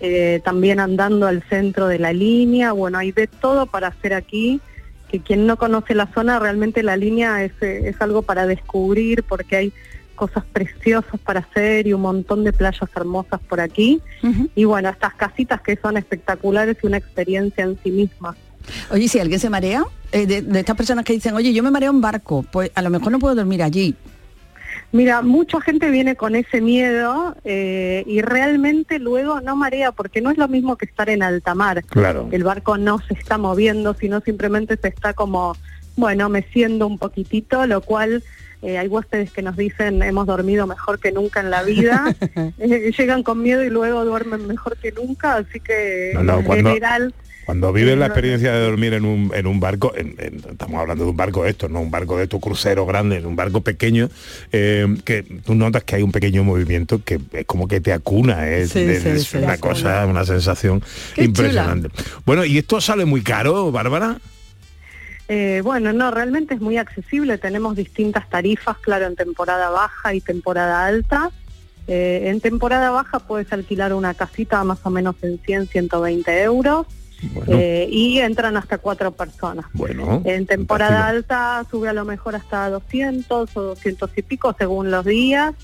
Eh, 0.00 0.40
también 0.42 0.80
andando 0.80 1.28
al 1.28 1.44
centro 1.44 1.86
de 1.86 2.00
la 2.00 2.12
línea. 2.12 2.72
Bueno, 2.72 2.98
hay 2.98 3.12
de 3.12 3.28
todo 3.28 3.66
para 3.66 3.88
hacer 3.88 4.12
aquí. 4.12 4.60
Que 5.08 5.20
quien 5.20 5.46
no 5.46 5.56
conoce 5.56 5.94
la 5.94 6.08
zona, 6.08 6.40
realmente 6.40 6.82
la 6.82 6.96
línea 6.96 7.44
es, 7.44 7.52
eh, 7.60 7.90
es 7.90 8.00
algo 8.00 8.22
para 8.22 8.44
descubrir 8.46 9.22
porque 9.22 9.54
hay 9.56 9.72
cosas 10.16 10.44
preciosas 10.52 11.20
para 11.20 11.40
hacer 11.40 11.86
y 11.86 11.92
un 11.92 12.00
montón 12.00 12.42
de 12.42 12.52
playas 12.52 12.90
hermosas 12.96 13.40
por 13.48 13.60
aquí. 13.60 14.00
Y 14.56 14.64
bueno, 14.64 14.88
estas 14.88 15.14
casitas 15.14 15.60
que 15.60 15.76
son 15.76 15.96
espectaculares 15.96 16.76
y 16.82 16.86
una 16.88 16.96
experiencia 16.96 17.62
en 17.62 17.78
sí 17.84 17.92
misma. 17.92 18.34
Oye, 18.90 19.08
si 19.08 19.18
alguien 19.20 19.40
se 19.40 19.50
marea, 19.50 19.84
eh, 20.12 20.26
de, 20.26 20.42
de 20.42 20.60
estas 20.60 20.76
personas 20.76 21.04
que 21.04 21.12
dicen, 21.12 21.34
oye, 21.34 21.52
yo 21.52 21.62
me 21.62 21.70
mareo 21.70 21.90
en 21.90 22.00
barco, 22.00 22.44
pues 22.50 22.70
a 22.74 22.82
lo 22.82 22.90
mejor 22.90 23.12
no 23.12 23.18
puedo 23.18 23.34
dormir 23.34 23.62
allí. 23.62 23.94
Mira, 24.90 25.20
mucha 25.20 25.60
gente 25.60 25.90
viene 25.90 26.16
con 26.16 26.34
ese 26.34 26.60
miedo 26.62 27.36
eh, 27.44 28.04
y 28.06 28.22
realmente 28.22 28.98
luego 28.98 29.40
no 29.42 29.54
marea 29.54 29.92
porque 29.92 30.22
no 30.22 30.30
es 30.30 30.38
lo 30.38 30.48
mismo 30.48 30.76
que 30.76 30.86
estar 30.86 31.10
en 31.10 31.22
alta 31.22 31.54
mar. 31.54 31.84
Claro. 31.84 32.28
El 32.32 32.42
barco 32.42 32.78
no 32.78 32.98
se 33.06 33.12
está 33.14 33.36
moviendo, 33.36 33.94
sino 33.94 34.20
simplemente 34.22 34.78
se 34.80 34.88
está 34.88 35.12
como, 35.12 35.56
bueno, 35.96 36.30
meciendo 36.30 36.86
un 36.86 36.96
poquitito, 36.98 37.66
lo 37.66 37.82
cual 37.82 38.24
eh, 38.62 38.78
hay 38.78 38.88
huéspedes 38.88 39.30
que 39.30 39.42
nos 39.42 39.56
dicen 39.58 40.02
hemos 40.02 40.26
dormido 40.26 40.66
mejor 40.66 40.98
que 40.98 41.12
nunca 41.12 41.40
en 41.40 41.50
la 41.50 41.62
vida. 41.62 42.14
Eh, 42.58 42.90
llegan 42.96 43.22
con 43.22 43.42
miedo 43.42 43.62
y 43.64 43.70
luego 43.70 44.04
duermen 44.06 44.46
mejor 44.46 44.76
que 44.78 44.90
nunca, 44.92 45.36
así 45.36 45.60
que 45.60 46.12
No, 46.14 46.22
no, 46.22 46.38
en 46.38 46.44
cuando- 46.44 46.68
general... 46.70 47.14
Cuando 47.48 47.72
vives 47.72 47.96
la 47.96 48.04
experiencia 48.08 48.52
de 48.52 48.60
dormir 48.60 48.92
en 48.92 49.06
un, 49.06 49.32
en 49.34 49.46
un 49.46 49.58
barco, 49.58 49.90
en- 49.96 50.14
en- 50.18 50.42
estamos 50.50 50.78
hablando 50.82 51.04
de 51.04 51.10
un 51.12 51.16
barco 51.16 51.44
de 51.44 51.48
estos, 51.52 51.70
no 51.70 51.80
un 51.80 51.90
barco 51.90 52.18
de 52.18 52.26
tu 52.26 52.40
crucero 52.40 52.84
grande, 52.84 53.16
en 53.16 53.24
un 53.24 53.36
barco 53.36 53.62
pequeño, 53.62 54.10
eh, 54.52 54.86
que 55.02 55.22
tú 55.22 55.54
notas 55.54 55.82
que 55.82 55.96
hay 55.96 56.02
un 56.02 56.12
pequeño 56.12 56.44
movimiento 56.44 57.02
que 57.02 57.18
es 57.32 57.46
como 57.46 57.66
que 57.66 57.80
te 57.80 57.94
acuna, 57.94 58.46
es, 58.50 58.68
Sí, 58.72 58.80
es- 58.80 59.02
sí, 59.02 59.08
es 59.08 59.26
sí, 59.28 59.38
una 59.38 59.56
cosa, 59.56 60.04
una 60.04 60.26
sensación 60.26 60.82
Qué 61.14 61.24
impresionante. 61.24 61.88
Bueno, 62.26 62.44
¿y 62.44 62.58
esto 62.58 62.82
sale 62.82 63.06
muy 63.06 63.22
caro, 63.22 63.72
Bárbara? 63.72 64.18
Eh, 65.28 65.62
bueno, 65.64 65.94
no, 65.94 66.10
realmente 66.10 66.52
es 66.52 66.60
muy 66.60 66.76
accesible. 66.76 67.38
Tenemos 67.38 67.76
distintas 67.76 68.28
tarifas, 68.28 68.76
claro, 68.76 69.06
en 69.06 69.16
temporada 69.16 69.70
baja 69.70 70.12
y 70.12 70.20
temporada 70.20 70.84
alta. 70.84 71.30
Eh, 71.86 72.24
en 72.26 72.42
temporada 72.42 72.90
baja 72.90 73.20
puedes 73.20 73.50
alquilar 73.54 73.94
una 73.94 74.12
casita 74.12 74.62
más 74.64 74.80
o 74.82 74.90
menos 74.90 75.16
en 75.22 75.38
100, 75.38 75.66
120 75.68 76.42
euros. 76.42 76.86
Eh, 77.46 77.88
y 77.90 78.18
entran 78.18 78.56
hasta 78.56 78.78
cuatro 78.78 79.12
personas. 79.12 79.66
Bueno, 79.72 80.22
En 80.24 80.46
temporada 80.46 81.08
alta 81.08 81.64
sube 81.70 81.88
a 81.88 81.92
lo 81.92 82.04
mejor 82.04 82.36
hasta 82.36 82.70
200 82.70 83.56
o 83.56 83.62
200 83.62 84.10
y 84.16 84.22
pico 84.22 84.54
según 84.58 84.90
los 84.90 85.04
días. 85.04 85.54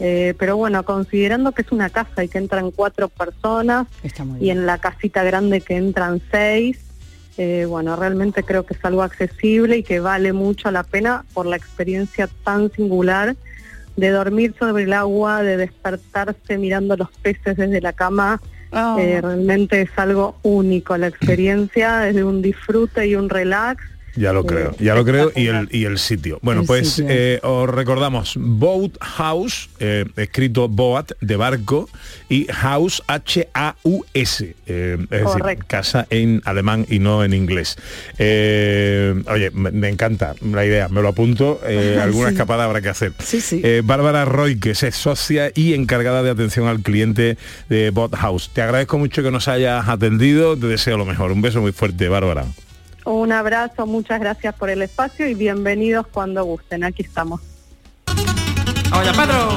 Eh, 0.00 0.34
pero 0.38 0.56
bueno, 0.56 0.84
considerando 0.84 1.52
que 1.52 1.62
es 1.62 1.70
una 1.70 1.90
casa 1.90 2.24
y 2.24 2.28
que 2.28 2.38
entran 2.38 2.70
cuatro 2.70 3.08
personas 3.08 3.86
y 4.40 4.50
en 4.50 4.66
la 4.66 4.78
casita 4.78 5.22
grande 5.22 5.60
que 5.60 5.76
entran 5.76 6.20
seis, 6.30 6.78
eh, 7.38 7.66
bueno, 7.68 7.94
realmente 7.96 8.42
creo 8.42 8.64
que 8.64 8.74
es 8.74 8.84
algo 8.84 9.02
accesible 9.02 9.78
y 9.78 9.82
que 9.82 10.00
vale 10.00 10.32
mucho 10.32 10.70
la 10.70 10.82
pena 10.82 11.24
por 11.32 11.46
la 11.46 11.56
experiencia 11.56 12.28
tan 12.42 12.72
singular 12.72 13.36
de 13.96 14.10
dormir 14.10 14.54
sobre 14.58 14.84
el 14.84 14.92
agua, 14.92 15.42
de 15.42 15.56
despertarse 15.56 16.58
mirando 16.58 16.96
los 16.96 17.10
peces 17.22 17.56
desde 17.56 17.80
la 17.80 17.92
cama. 17.92 18.40
Oh. 18.72 18.98
Eh, 18.98 19.20
realmente 19.20 19.82
es 19.82 19.90
algo 19.96 20.36
único 20.42 20.96
la 20.96 21.08
experiencia, 21.08 22.08
es 22.08 22.14
de 22.14 22.24
un 22.24 22.40
disfrute 22.40 23.06
y 23.06 23.14
un 23.14 23.28
relax. 23.28 23.84
Ya 24.14 24.32
lo 24.32 24.44
creo, 24.44 24.74
ya 24.78 24.94
lo 24.94 25.04
creo 25.04 25.32
y 25.34 25.46
el, 25.46 25.68
y 25.70 25.84
el 25.84 25.98
sitio. 25.98 26.38
Bueno, 26.42 26.60
El 26.62 26.66
pues 26.66 26.88
sitio. 26.90 27.06
eh, 27.10 27.40
os 27.42 27.68
recordamos 27.68 28.34
Boat 28.36 28.98
House, 29.00 29.70
eh, 29.80 30.04
escrito 30.16 30.68
Boat 30.68 31.12
de 31.20 31.36
barco 31.36 31.88
y 32.28 32.44
House 32.50 33.02
H-A-U-S, 33.06 34.54
eh, 34.66 34.96
es 35.00 35.08
decir, 35.10 35.42
casa 35.66 36.06
en 36.10 36.42
alemán 36.44 36.86
y 36.88 36.98
no 36.98 37.24
en 37.24 37.32
inglés. 37.32 37.76
Oye, 38.18 39.50
me, 39.54 39.70
me 39.70 39.88
encanta 39.88 40.34
la 40.42 40.64
idea, 40.66 40.88
me 40.88 41.02
lo 41.02 41.08
apunto, 41.08 41.60
alguna 42.00 42.28
Sí. 42.28 42.34
escapada 42.34 42.64
habrá 42.64 42.80
que 42.82 42.88
hacer. 42.90 43.12
Eh, 43.52 43.82
Bárbara 43.84 44.24
Roy, 44.24 44.58
que 44.58 44.70
es 44.72 44.84
socia 44.94 45.50
y 45.54 45.74
encargada 45.74 46.22
de 46.22 46.30
atención 46.30 46.66
al 46.68 46.80
cliente 46.80 47.36
de 47.68 47.90
Boat 47.90 48.14
House. 48.16 48.50
Te 48.52 48.62
agradezco 48.62 48.98
mucho 48.98 49.22
que 49.22 49.30
nos 49.30 49.48
hayas 49.48 49.88
atendido, 49.88 50.56
te 50.56 50.66
deseo 50.66 50.98
lo 50.98 51.04
mejor. 51.06 51.32
Un 51.32 51.42
beso 51.42 51.60
muy 51.60 51.72
fuerte, 51.72 52.08
Bárbara. 52.08 52.44
Un 53.04 53.32
abrazo, 53.32 53.86
muchas 53.86 54.20
gracias 54.20 54.54
por 54.54 54.70
el 54.70 54.82
espacio 54.82 55.28
y 55.28 55.34
bienvenidos 55.34 56.06
cuando 56.06 56.44
gusten. 56.44 56.84
Aquí 56.84 57.02
estamos. 57.02 57.40
Oye, 58.92 59.10
Pedro. 59.12 59.48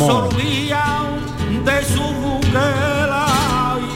Absorbían 0.00 1.64
de 1.64 1.84
su 1.84 2.00
buquela 2.00 3.26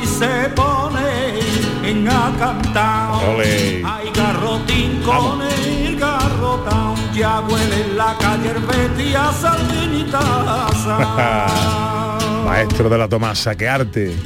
y 0.02 0.06
se 0.06 0.48
ponen 0.50 2.08
a 2.08 2.32
cantar. 2.36 3.24
Ole. 3.24 3.84
Hay 3.84 4.10
garrotín 4.12 5.00
con 5.02 5.42
el 5.42 5.96
garrotán, 5.96 6.96
ya 7.14 7.40
huele 7.42 7.82
en 7.82 7.96
la 7.96 8.16
calle 8.18 8.50
el 8.50 8.62
Betty 8.62 9.14
a 9.14 9.32
sardinitaza. 9.32 10.98
Maestro 12.46 12.88
de 12.88 12.98
la 12.98 13.08
Tomasa, 13.08 13.54
qué 13.54 13.68
arte. 13.68 14.16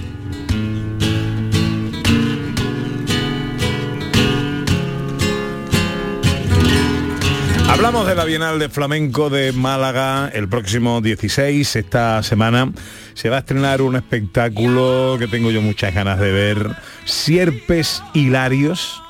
Hablamos 7.68 8.07
de 8.07 8.14
la 8.14 8.24
Bienal 8.24 8.59
de 8.59 8.68
Flamenco 8.68 9.29
de 9.29 9.52
Málaga 9.52 10.31
el 10.33 10.48
próximo 10.48 11.00
16. 11.00 11.76
Esta 11.76 12.22
semana 12.22 12.72
se 13.14 13.29
va 13.29 13.37
a 13.37 13.38
estrenar 13.40 13.83
un 13.83 13.96
espectáculo 13.96 15.16
que 15.18 15.26
tengo 15.29 15.50
yo 15.50 15.61
muchas 15.61 15.94
ganas 15.94 16.18
de 16.18 16.33
ver. 16.33 16.70
Sierpes 17.05 18.02
Hilarios. 18.14 19.02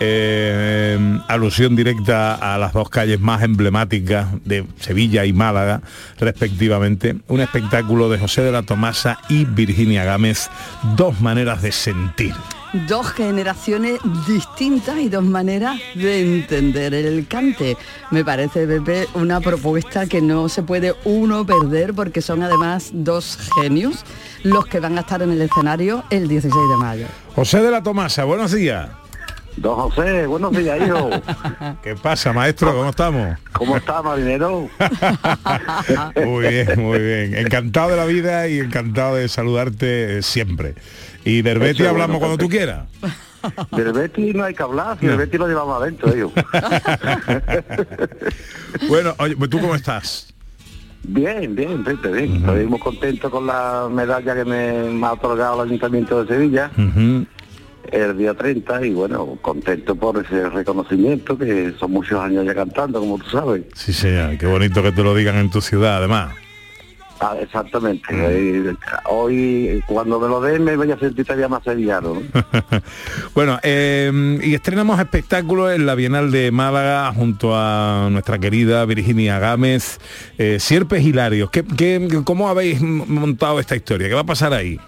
eh, 0.00 0.98
alusión 1.28 1.76
directa 1.76 2.34
a 2.34 2.58
las 2.58 2.72
dos 2.72 2.90
calles 2.90 3.20
más 3.20 3.42
emblemáticas 3.42 4.26
de 4.44 4.66
Sevilla 4.80 5.24
y 5.24 5.32
Málaga, 5.32 5.80
respectivamente. 6.18 7.16
Un 7.28 7.40
espectáculo 7.40 8.10
de 8.10 8.18
José 8.18 8.42
de 8.42 8.52
la 8.52 8.62
Tomasa 8.62 9.18
y 9.28 9.44
Virginia 9.44 10.04
Gámez. 10.04 10.50
Dos 10.96 11.20
maneras 11.20 11.62
de 11.62 11.72
sentir. 11.72 12.34
Dos 12.88 13.12
generaciones 13.12 14.00
distintas 14.26 14.98
y 14.98 15.08
dos 15.08 15.22
maneras 15.22 15.80
de 15.94 16.20
entender 16.20 16.92
el 16.92 17.24
cante. 17.28 17.76
Me 18.10 18.24
parece, 18.24 18.66
Pepe, 18.66 19.06
una 19.14 19.40
propuesta 19.40 20.06
que 20.06 20.20
no 20.20 20.48
se 20.48 20.64
puede 20.64 20.92
uno 21.04 21.46
perder 21.46 21.94
porque 21.94 22.20
son 22.20 22.42
además 22.42 22.90
dos 22.92 23.38
genios 23.60 24.04
los 24.42 24.66
que 24.66 24.80
van 24.80 24.98
a 24.98 25.02
estar 25.02 25.22
en 25.22 25.30
el 25.30 25.42
escenario 25.42 26.02
el 26.10 26.26
16 26.26 26.52
de 26.68 26.76
mayo. 26.76 27.06
José 27.36 27.62
de 27.62 27.70
la 27.70 27.80
Tomasa, 27.80 28.24
buenos 28.24 28.50
días. 28.50 28.90
Don 29.56 29.76
José, 29.76 30.26
buenos 30.26 30.50
días, 30.50 30.80
hijo. 30.84 31.10
¿Qué 31.82 31.94
pasa, 31.94 32.32
maestro? 32.32 32.74
¿Cómo 32.74 32.90
estamos? 32.90 33.38
¿Cómo 33.52 33.76
está, 33.76 34.02
marinero? 34.02 34.68
Muy 36.26 36.48
bien, 36.48 36.82
muy 36.82 36.98
bien. 36.98 37.36
Encantado 37.36 37.90
de 37.90 37.96
la 37.96 38.04
vida 38.04 38.48
y 38.48 38.58
encantado 38.58 39.14
de 39.14 39.28
saludarte 39.28 40.22
siempre. 40.22 40.74
Y 41.24 41.42
del 41.42 41.62
Eso, 41.62 41.88
hablamos 41.88 42.18
bueno, 42.18 42.18
cuando 42.18 42.38
tú 42.38 42.48
quieras. 42.48 42.86
Del 43.76 44.34
no 44.34 44.44
hay 44.44 44.54
que 44.54 44.62
hablar, 44.62 44.96
si 44.98 45.06
Betty 45.06 45.36
lo 45.36 45.46
llevamos 45.46 45.82
adentro, 45.82 46.12
ellos. 46.12 46.32
Bueno, 48.88 49.14
oye, 49.18 49.36
pues, 49.36 49.50
¿tú 49.50 49.60
cómo 49.60 49.74
estás? 49.74 50.34
Bien, 51.04 51.54
bien, 51.54 51.84
Pepe, 51.84 52.08
bien. 52.08 52.36
Estoy 52.36 52.66
muy 52.66 52.80
contento 52.80 53.30
con 53.30 53.46
la 53.46 53.88
medalla 53.90 54.34
que 54.34 54.44
me, 54.44 54.90
me 54.90 55.06
ha 55.06 55.12
otorgado 55.12 55.62
el 55.62 55.68
Ayuntamiento 55.68 56.24
de 56.24 56.34
Sevilla 56.34 56.70
el 57.92 58.18
día 58.18 58.34
30 58.34 58.86
y 58.86 58.94
bueno, 58.94 59.38
contento 59.40 59.94
por 59.94 60.24
ese 60.24 60.48
reconocimiento 60.48 61.38
que 61.38 61.72
son 61.78 61.92
muchos 61.92 62.20
años 62.20 62.44
ya 62.44 62.54
cantando, 62.54 63.00
como 63.00 63.18
tú 63.18 63.30
sabes. 63.30 63.62
Sí, 63.74 63.92
señor, 63.92 64.38
qué 64.38 64.46
bonito 64.46 64.82
que 64.82 64.92
te 64.92 65.02
lo 65.02 65.14
digan 65.14 65.36
en 65.36 65.50
tu 65.50 65.60
ciudad, 65.60 65.98
además. 65.98 66.34
Ah, 67.20 67.36
exactamente. 67.40 68.06
Eh, 68.10 68.74
Hoy, 69.08 69.82
cuando 69.86 70.18
me 70.18 70.28
lo 70.28 70.40
den, 70.40 70.64
me 70.64 70.76
voy 70.76 70.90
a 70.90 70.98
sentir 70.98 71.24
todavía 71.24 71.48
más 71.48 71.62
sevillano. 71.62 72.14
¿no? 72.14 72.22
Bueno, 73.34 73.58
eh, 73.62 74.38
y 74.42 74.54
estrenamos 74.54 74.98
espectáculos 75.00 75.72
en 75.72 75.86
la 75.86 75.94
Bienal 75.94 76.30
de 76.30 76.50
Málaga 76.50 77.12
junto 77.12 77.52
a 77.54 78.08
nuestra 78.10 78.38
querida 78.38 78.84
Virginia 78.84 79.38
Gámez. 79.38 79.98
Eh, 80.38 80.58
Sierpes 80.60 81.04
Hilarios, 81.04 81.50
¿Qué, 81.50 81.64
qué, 81.64 82.22
¿cómo 82.24 82.48
habéis 82.48 82.80
montado 82.80 83.60
esta 83.60 83.76
historia? 83.76 84.08
¿Qué 84.08 84.14
va 84.14 84.20
a 84.20 84.26
pasar 84.26 84.52
ahí? 84.52 84.78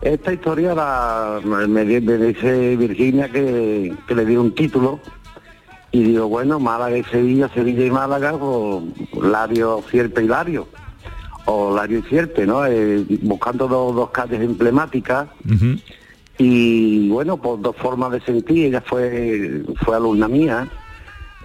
Esta 0.00 0.32
historia 0.32 0.74
la, 0.74 1.40
me, 1.44 1.66
me 1.68 1.84
dice 1.84 2.76
Virginia 2.76 3.28
que, 3.28 3.92
que 4.08 4.14
le 4.14 4.24
dio 4.24 4.40
un 4.40 4.54
título 4.54 5.00
y 5.92 6.02
digo, 6.04 6.26
bueno, 6.26 6.58
Málaga 6.58 6.96
y 6.96 7.04
Sevilla, 7.04 7.50
Sevilla 7.54 7.84
y 7.84 7.90
Málaga, 7.90 8.32
pues 8.32 8.82
Lario, 9.22 9.84
Sierpe 9.90 10.24
y 10.24 10.26
Lario, 10.26 10.66
o 11.46 11.74
Lario 11.74 11.98
y 11.98 12.02
Sierpe, 12.02 12.46
¿no? 12.46 12.64
Eh, 12.66 13.04
buscando 13.22 13.66
dos, 13.68 13.94
dos 13.94 14.10
calles 14.10 14.40
emblemáticas 14.40 15.28
y 16.38 17.08
bueno, 17.08 17.36
pues 17.36 17.60
dos 17.62 17.76
formas 17.76 18.12
de 18.12 18.20
sentir, 18.20 18.66
ella 18.66 18.80
fue, 18.80 19.62
fue 19.84 19.96
alumna 19.96 20.28
mía, 20.28 20.68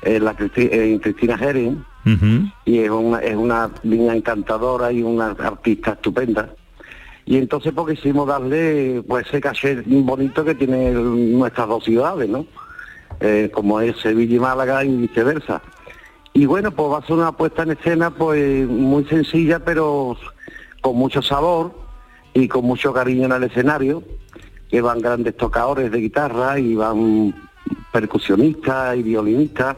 en 0.03 0.23
la 0.23 0.35
Cristi- 0.35 0.69
en 0.71 0.99
Cristina 0.99 1.37
Jeren, 1.37 1.83
y 2.65 2.79
es 2.79 2.89
una, 2.89 3.19
es 3.19 3.35
una 3.35 3.69
niña 3.83 4.15
encantadora 4.15 4.91
y 4.91 5.03
una 5.03 5.31
artista 5.31 5.91
estupenda. 5.91 6.49
Y 7.25 7.35
entonces 7.37 7.73
porque 7.75 7.95
quisimos 7.95 8.25
darle 8.27 9.03
pues 9.05 9.27
ese 9.27 9.41
caché 9.41 9.83
bonito 9.85 10.45
que 10.45 10.55
tiene 10.55 10.91
nuestras 10.91 11.67
dos 11.67 11.83
ciudades, 11.83 12.29
¿no? 12.29 12.45
Eh, 13.19 13.49
como 13.53 13.81
es 13.81 13.97
Sevilla 13.97 14.35
y 14.37 14.39
Málaga 14.39 14.85
y 14.85 14.95
viceversa. 14.95 15.61
Y 16.37 16.45
bueno, 16.45 16.69
pues 16.69 16.91
va 16.91 16.99
a 16.99 17.01
ser 17.01 17.15
una 17.15 17.31
puesta 17.31 17.63
en 17.63 17.71
escena 17.71 18.11
pues 18.11 18.67
muy 18.67 19.03
sencilla 19.05 19.57
pero 19.57 20.15
con 20.81 20.95
mucho 20.95 21.19
sabor 21.23 21.71
y 22.35 22.47
con 22.47 22.63
mucho 22.63 22.93
cariño 22.93 23.25
en 23.25 23.31
el 23.31 23.43
escenario, 23.45 24.03
que 24.69 24.79
van 24.81 24.99
grandes 24.99 25.35
tocadores 25.35 25.89
de 25.91 25.97
guitarra 25.99 26.59
y 26.59 26.75
van 26.75 27.33
percusionistas 27.91 28.97
y 28.97 29.01
violinistas 29.01 29.77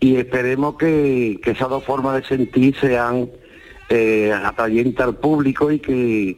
y 0.00 0.16
esperemos 0.16 0.74
que, 0.74 1.38
que 1.40 1.52
esas 1.52 1.68
dos 1.68 1.84
formas 1.84 2.16
de 2.16 2.24
sentir 2.24 2.74
sean 2.80 3.30
eh, 3.90 4.32
atrayentes 4.32 4.98
al 5.06 5.14
público 5.14 5.70
y 5.70 5.78
que, 5.78 6.36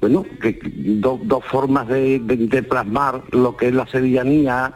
bueno, 0.00 0.24
que 0.40 0.58
do- 0.64 1.20
dos 1.22 1.44
formas 1.44 1.88
de, 1.88 2.20
de- 2.20 2.62
plasmar 2.62 3.22
lo 3.32 3.54
que 3.54 3.68
es 3.68 3.74
la 3.74 3.86
sevillanía 3.86 4.72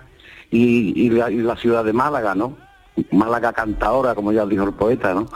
y, 0.51 0.93
y 1.03 1.09
la, 1.09 1.31
y 1.31 1.37
la 1.37 1.57
ciudad 1.57 1.83
de 1.83 1.95
Málaga, 1.95 2.35
¿no? 2.35 2.66
Málaga 3.13 3.53
canta 3.53 3.87
ahora, 3.87 4.15
como 4.15 4.33
ya 4.33 4.47
dijo 4.47 4.65
el 4.65 4.73
poeta, 4.73 5.15
¿no? 5.15 5.27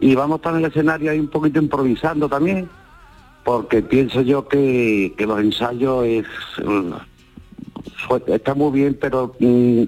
Y 0.00 0.14
vamos 0.14 0.34
a 0.34 0.36
estar 0.36 0.52
en 0.54 0.58
el 0.60 0.70
escenario 0.70 1.10
ahí 1.10 1.18
un 1.18 1.28
poquito 1.28 1.58
improvisando 1.58 2.28
también, 2.28 2.68
porque 3.44 3.82
pienso 3.82 4.20
yo 4.20 4.46
que, 4.46 5.14
que 5.16 5.26
los 5.26 5.40
ensayos 5.40 6.04
es 6.04 6.26
está 8.26 8.54
muy 8.54 8.72
bien, 8.72 8.98
pero 9.00 9.34
mm, 9.38 9.82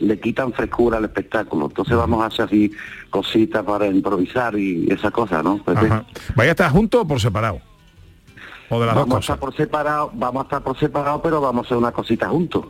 le 0.00 0.20
quitan 0.20 0.52
frescura 0.52 0.98
al 0.98 1.04
espectáculo. 1.04 1.66
Entonces 1.66 1.96
vamos 1.96 2.22
a 2.22 2.26
hacer 2.26 2.46
así 2.46 2.72
cositas 3.10 3.64
para 3.64 3.86
improvisar 3.86 4.56
y 4.58 4.86
esa 4.90 5.10
cosa, 5.10 5.42
¿no? 5.42 5.60
Ajá. 5.66 6.04
¿Vaya 6.34 6.50
a 6.50 6.52
estar 6.52 6.70
juntos 6.70 7.02
o 7.02 7.06
por 7.06 7.20
separado? 7.20 7.60
¿O 8.70 8.80
de 8.80 8.86
las 8.86 8.94
vamos 8.94 9.08
dos 9.08 9.16
a 9.16 9.20
estar 9.20 9.38
cosas? 9.38 9.38
por 9.38 9.56
separado, 9.56 10.10
vamos 10.14 10.40
a 10.40 10.44
estar 10.44 10.62
por 10.62 10.78
separado, 10.78 11.22
pero 11.22 11.40
vamos 11.40 11.64
a 11.64 11.66
hacer 11.66 11.76
una 11.76 11.92
cosita 11.92 12.28
juntos. 12.28 12.66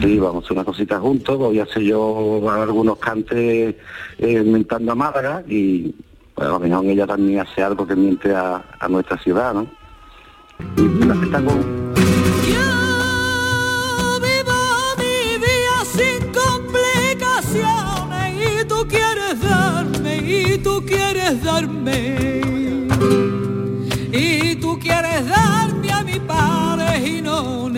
Sí, 0.00 0.18
vamos 0.18 0.42
a 0.42 0.46
hacer 0.46 0.56
una 0.56 0.64
cosita 0.64 0.98
juntos. 0.98 1.36
Voy 1.38 1.60
a 1.60 1.64
hacer 1.64 1.82
yo 1.82 2.50
algunos 2.50 2.96
cantes 2.98 3.74
eh, 4.18 4.42
mentando 4.42 4.92
a 4.92 4.94
Málaga 4.94 5.42
y 5.46 5.94
bueno, 6.34 6.56
a 6.56 6.58
lo 6.58 6.60
mejor 6.60 6.86
ella 6.86 7.06
también 7.06 7.40
hace 7.40 7.62
algo 7.62 7.86
que 7.86 7.94
miente 7.94 8.34
a, 8.34 8.64
a 8.78 8.88
nuestra 8.88 9.18
ciudad, 9.18 9.52
¿no? 9.52 9.66
Y 10.76 11.02
el 11.02 11.10
espectáculo 11.10 11.56
vivo 14.20 14.52
mi 14.98 15.38
vida 15.38 15.84
sin 15.84 16.32
complicaciones 16.32 18.62
y 18.62 18.64
tú 18.64 18.86
quieres 18.88 19.40
darme 19.42 20.16
y 20.16 20.58
tú 20.58 20.82
quieres 20.86 21.42
darme 21.42 22.16
y 24.12 24.56
tú 24.56 24.78
quieres 24.78 25.28
darme 25.28 25.92
a 25.92 26.02
mi 26.02 26.18
padre 26.20 27.06
y 27.06 27.20
no 27.22 27.68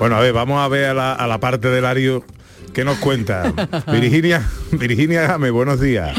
Bueno, 0.00 0.16
a 0.16 0.20
ver, 0.20 0.32
vamos 0.32 0.58
a 0.58 0.66
ver 0.66 0.86
a 0.86 0.94
la, 0.94 1.12
a 1.12 1.26
la 1.26 1.38
parte 1.38 1.68
del 1.68 1.84
Ario 1.84 2.24
que 2.72 2.84
nos 2.84 2.96
cuenta. 3.00 3.52
Virginia, 3.92 4.42
Virginia 4.72 5.26
Gámez, 5.26 5.52
buenos 5.52 5.78
días. 5.78 6.16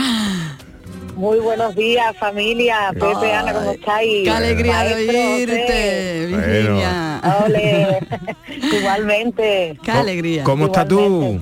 Muy 1.16 1.40
buenos 1.40 1.76
días, 1.76 2.16
familia. 2.18 2.92
Pepe, 2.94 3.34
Ana, 3.34 3.54
¿cómo 3.54 3.72
estáis? 3.72 4.24
Qué 4.24 4.30
alegría 4.30 4.84
de 4.84 4.94
oírte. 4.94 6.26
Virginia. 6.28 7.22
Ole. 7.44 8.08
Igualmente. 8.78 9.80
Qué 9.84 9.92
alegría. 9.92 10.44
¿Cómo 10.44 10.68
estás 10.68 10.88
tú? 10.88 11.42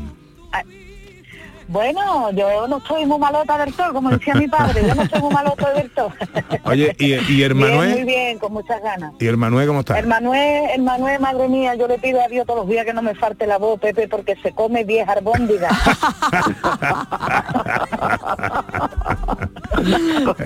Bueno, 1.71 2.31
yo 2.31 2.67
no 2.67 2.77
estoy 2.79 3.05
muy 3.05 3.19
malota 3.19 3.63
del 3.63 3.71
todo, 3.75 3.93
como 3.93 4.09
decía 4.09 4.33
mi 4.33 4.47
padre. 4.47 4.81
Yo 4.87 4.95
no 4.95 5.03
estoy 5.03 5.21
muy 5.21 5.31
malota 5.31 5.71
del 5.73 5.87
todo. 5.91 6.11
Oye, 6.63 6.95
¿y, 6.97 7.13
y 7.31 7.43
el 7.43 7.53
Bien, 7.53 7.57
muy 7.57 7.69
Manuel? 7.69 8.05
bien, 8.05 8.39
con 8.39 8.53
muchas 8.53 8.81
ganas. 8.81 9.13
¿Y 9.19 9.27
el 9.27 9.37
Manuel 9.37 9.67
cómo 9.67 9.81
está? 9.81 9.99
El 9.99 10.07
Manuel, 10.07 10.63
el 10.73 10.81
Manuel, 10.81 11.19
madre 11.19 11.47
mía, 11.47 11.75
yo 11.75 11.87
le 11.87 11.99
pido 11.99 12.19
a 12.23 12.27
Dios 12.27 12.47
todos 12.47 12.61
los 12.61 12.69
días 12.69 12.85
que 12.85 12.93
no 12.93 13.03
me 13.03 13.13
falte 13.13 13.45
la 13.45 13.59
voz, 13.59 13.79
Pepe, 13.79 14.07
porque 14.07 14.35
se 14.41 14.51
come 14.51 14.83
10 14.83 15.07
albóndigas. 15.09 15.71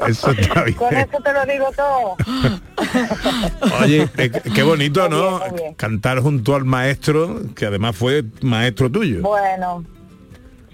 Eso 0.07 0.31
está 0.31 0.63
bien. 0.63 0.77
Con 0.77 0.93
eso 0.95 1.17
te 1.23 1.33
lo 1.33 1.45
digo 1.45 1.65
todo. 1.75 2.15
Oye, 3.81 4.07
eh, 4.17 4.31
qué 4.53 4.63
bonito, 4.63 5.01
Muy 5.09 5.17
¿no? 5.17 5.39
bien, 5.39 5.49
muy 5.51 5.59
bien. 5.61 5.73
Cantar 5.75 6.19
junto 6.19 6.55
al 6.55 6.65
maestro, 6.65 7.41
que 7.55 7.65
además 7.65 7.95
fue 7.95 8.23
maestro 8.41 8.91
tuyo. 8.91 9.21
Bueno, 9.21 9.83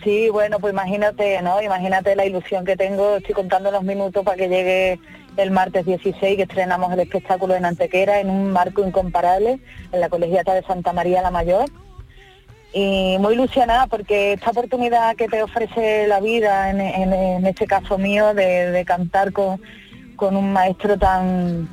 Sí, 0.03 0.29
bueno, 0.29 0.59
pues 0.59 0.71
imagínate, 0.73 1.41
¿no? 1.41 1.61
Imagínate 1.61 2.15
la 2.15 2.25
ilusión 2.25 2.63
que 2.65 2.77
tengo. 2.77 3.17
Estoy 3.17 3.35
contando 3.35 3.69
los 3.69 3.83
minutos 3.83 4.23
para 4.23 4.37
que 4.37 4.47
llegue 4.47 4.99
el 5.35 5.51
martes 5.51 5.85
16, 5.85 6.37
que 6.37 6.43
estrenamos 6.43 6.91
el 6.93 7.01
espectáculo 7.01 7.55
en 7.55 7.65
Antequera 7.65 8.19
en 8.19 8.29
un 8.29 8.51
marco 8.51 8.85
incomparable 8.85 9.59
en 9.91 9.99
la 9.99 10.09
Colegiata 10.09 10.53
de 10.53 10.63
Santa 10.63 10.93
María 10.93 11.21
la 11.21 11.31
Mayor. 11.31 11.65
Y 12.71 13.17
muy 13.19 13.33
ilusionada 13.33 13.87
porque 13.87 14.33
esta 14.33 14.51
oportunidad 14.51 15.15
que 15.15 15.27
te 15.27 15.41
ofrece 15.43 16.07
la 16.07 16.19
vida, 16.19 16.69
en, 16.69 16.79
en- 16.81 17.45
este 17.45 17.65
caso 17.67 17.97
mío, 17.97 18.33
de, 18.33 18.71
de 18.71 18.85
cantar 18.85 19.33
con, 19.33 19.59
con 20.15 20.35
un 20.37 20.53
maestro 20.53 20.97
tan 20.97 21.67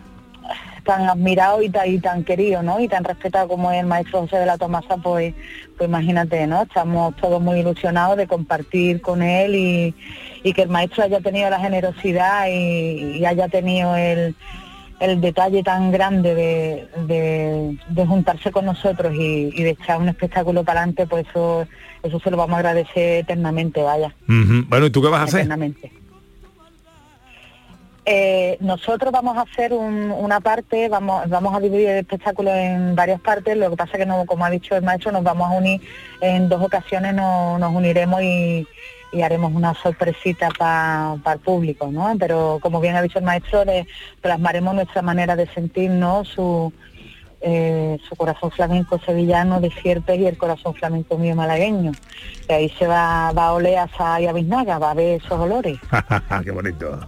tan 0.87 1.09
admirado 1.09 1.61
y 1.63 1.69
tan, 1.69 1.87
y 1.91 1.99
tan 1.99 2.25
querido, 2.25 2.63
¿no? 2.63 2.81
Y 2.81 2.89
tan 2.89 3.05
respetado 3.05 3.49
como 3.49 3.71
es 3.73 3.81
el 3.81 3.87
maestro 3.87 4.21
José 4.21 4.37
de 4.39 4.47
la 4.47 4.57
Tomasa, 4.57 4.97
pues, 4.97 5.35
pues 5.77 5.89
imagínate, 5.89 6.47
¿no? 6.47 6.63
Estamos 6.63 7.15
todos 7.17 7.43
muy 7.43 7.59
ilusionados 7.61 8.17
de 8.17 8.27
compartir 8.27 9.01
con 9.03 9.21
él 9.23 9.55
y, 9.55 9.95
y 10.43 10.53
que 10.55 10.63
el 10.63 10.69
maestro 10.71 11.03
haya 11.05 11.21
tenido 11.21 11.51
la 11.51 11.59
generosidad 11.61 12.47
y, 12.49 13.19
y 13.19 13.27
haya 13.27 13.49
tenido 13.49 13.95
el, 13.97 14.35
el 15.01 15.21
detalle 15.21 15.63
tan 15.63 15.91
grande 15.91 16.35
de, 16.35 16.89
de- 17.07 17.79
de 17.89 18.07
juntarse 18.07 18.51
con 18.51 18.65
nosotros 18.65 19.13
y, 19.15 19.51
y 19.55 19.63
de 19.65 19.71
echar 19.71 20.01
un 20.01 20.09
espectáculo 20.09 20.65
para 20.65 20.81
adelante, 20.81 21.07
pues 21.07 21.27
eso, 21.29 21.67
eso 22.03 22.19
se 22.21 22.31
lo 22.31 22.37
vamos 22.39 22.55
a 22.55 22.59
agradecer 22.61 23.19
eternamente, 23.25 23.83
vaya. 23.83 24.15
Bueno, 24.71 24.87
¿y 24.87 24.91
tú 24.91 25.03
qué 25.03 25.09
vas 25.09 25.21
a 25.21 25.25
hacer? 25.25 25.41
Eternamente. 25.41 25.93
Eh, 28.09 28.57
nosotros 28.61 29.11
vamos 29.13 29.37
a 29.37 29.41
hacer 29.41 29.73
un- 29.73 30.13
una 30.13 30.39
parte, 30.41 30.89
vamos, 30.89 31.29
vamos 31.29 31.53
a 31.57 31.59
dividir 31.61 31.89
el 31.89 31.99
espectáculo 31.99 32.55
en 32.55 32.95
varias 32.95 33.21
partes, 33.21 33.57
lo 33.57 33.69
que 33.71 33.77
pasa 33.77 33.99
que 33.99 34.07
no, 34.07 34.25
como 34.27 34.45
ha 34.45 34.51
dicho 34.51 34.77
el 34.77 34.85
maestro, 34.85 35.11
nos 35.11 35.25
vamos 35.25 35.49
a 35.51 35.55
unir 35.57 35.81
en 36.21 36.49
dos 36.49 36.63
ocasiones, 36.63 37.15
no- 37.15 37.59
nos 37.59 37.75
uniremos 37.75 38.23
y, 38.23 38.65
y 39.13 39.23
haremos 39.23 39.53
una 39.53 39.75
sorpresita 39.75 40.51
para 40.57 41.17
el 41.33 41.41
público, 41.41 41.89
¿no? 41.91 42.15
Pero 42.17 42.59
como 42.63 42.81
bien 42.81 42.95
ha 42.95 43.03
dicho 43.03 43.19
el 43.19 43.25
maestro, 43.25 43.65
le 43.65 43.89
plasmaremos 44.21 44.73
nuestra 44.77 45.03
manera 45.03 45.35
de 45.35 45.49
sentirnos, 45.49 46.29
su, 46.29 46.73
eh, 47.41 47.99
su 48.09 48.15
corazón 48.15 48.53
flamenco 48.53 49.01
sevillano 49.05 49.61
de 49.61 49.71
Sierpes 49.71 50.19
y 50.21 50.27
el 50.27 50.39
corazón 50.39 50.75
flamenco 50.75 51.19
mío 51.19 51.35
malagueño. 51.35 51.91
Y 52.49 52.53
ahí 52.53 52.69
se 52.79 52.87
va, 52.87 53.33
va 53.33 53.47
a 53.47 53.53
oler 53.55 53.79
a 53.79 53.89
Sa 53.89 54.21
y 54.21 54.27
a 54.27 54.33
Biznaga, 54.33 54.79
va 54.79 54.93
a 54.93 54.95
ver 54.95 55.21
esos 55.21 55.39
olores. 55.41 55.77
qué 56.45 56.51
bonito. 56.53 57.01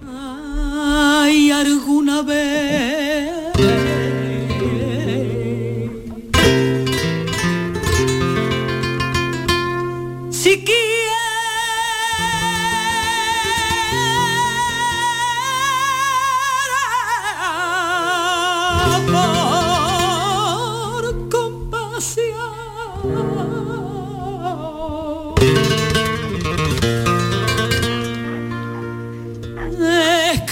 Ay, 0.90 1.51
alguna 1.51 2.22
vez. 2.22 3.29
Si 10.31 10.64
quieres 10.64 11.27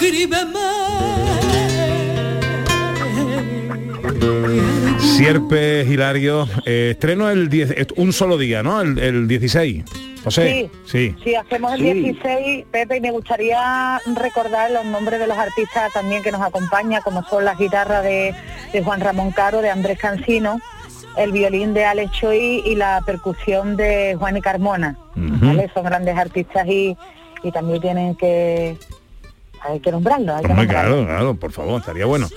escríbeme 0.07 0.61
Sierpes 5.16 5.88
Hilario, 5.88 6.49
eh, 6.64 6.90
estreno 6.92 7.31
el 7.31 7.49
10, 7.49 7.71
eh, 7.73 7.87
un 7.97 8.12
solo 8.12 8.38
día, 8.38 8.62
¿no? 8.62 8.81
El, 8.81 8.99
el 8.99 9.29
16. 9.29 9.85
José. 10.25 10.71
Sí. 10.87 11.14
Sí, 11.23 11.35
hacemos 11.35 11.73
el 11.75 11.81
Sí. 11.81 11.92
16, 11.92 12.64
Pepe, 12.71 12.97
y 12.97 13.01
me 13.01 13.11
gustaría 13.12 14.01
recordar 14.16 14.71
los 14.73 14.85
nombres 14.85 15.21
de 15.21 15.27
los 15.29 15.38
artistas 15.38 15.92
también 15.92 16.23
que 16.23 16.33
nos 16.33 16.42
acompañan, 16.42 17.01
como 17.03 17.23
son 17.25 17.45
las 17.45 17.59
guitarras 17.59 18.03
de, 18.03 18.35
de 18.73 18.83
Juan 18.83 19.01
Ramón 19.01 19.31
Caro, 19.31 19.62
de 19.62 19.71
Andrés 19.71 19.99
Cancino, 19.99 20.59
el 21.16 21.31
violín 21.33 21.75
de 21.75 21.85
Alex 21.85 22.11
Choi 22.12 22.62
y 22.66 22.75
la 22.75 23.03
percusión 23.07 23.77
de 23.77 24.16
Juan 24.19 24.37
y 24.37 24.40
Carmona. 24.40 24.99
¿vale? 25.14 25.71
Son 25.73 25.85
grandes 25.85 26.16
artistas 26.16 26.66
y, 26.66 26.97
y 27.42 27.53
también 27.53 27.81
tienen 27.81 28.14
que... 28.16 28.77
Hay 29.68 29.81
que 29.81 29.90
nombrarlos, 29.90 30.37
hay 30.37 30.42
que 30.44 30.48
Hombre, 30.52 30.64
nombrarlos. 30.66 30.94
claro, 31.05 31.07
claro, 31.07 31.35
por 31.37 31.52
favor, 31.52 31.81
estaría 31.81 32.07
bueno. 32.07 32.29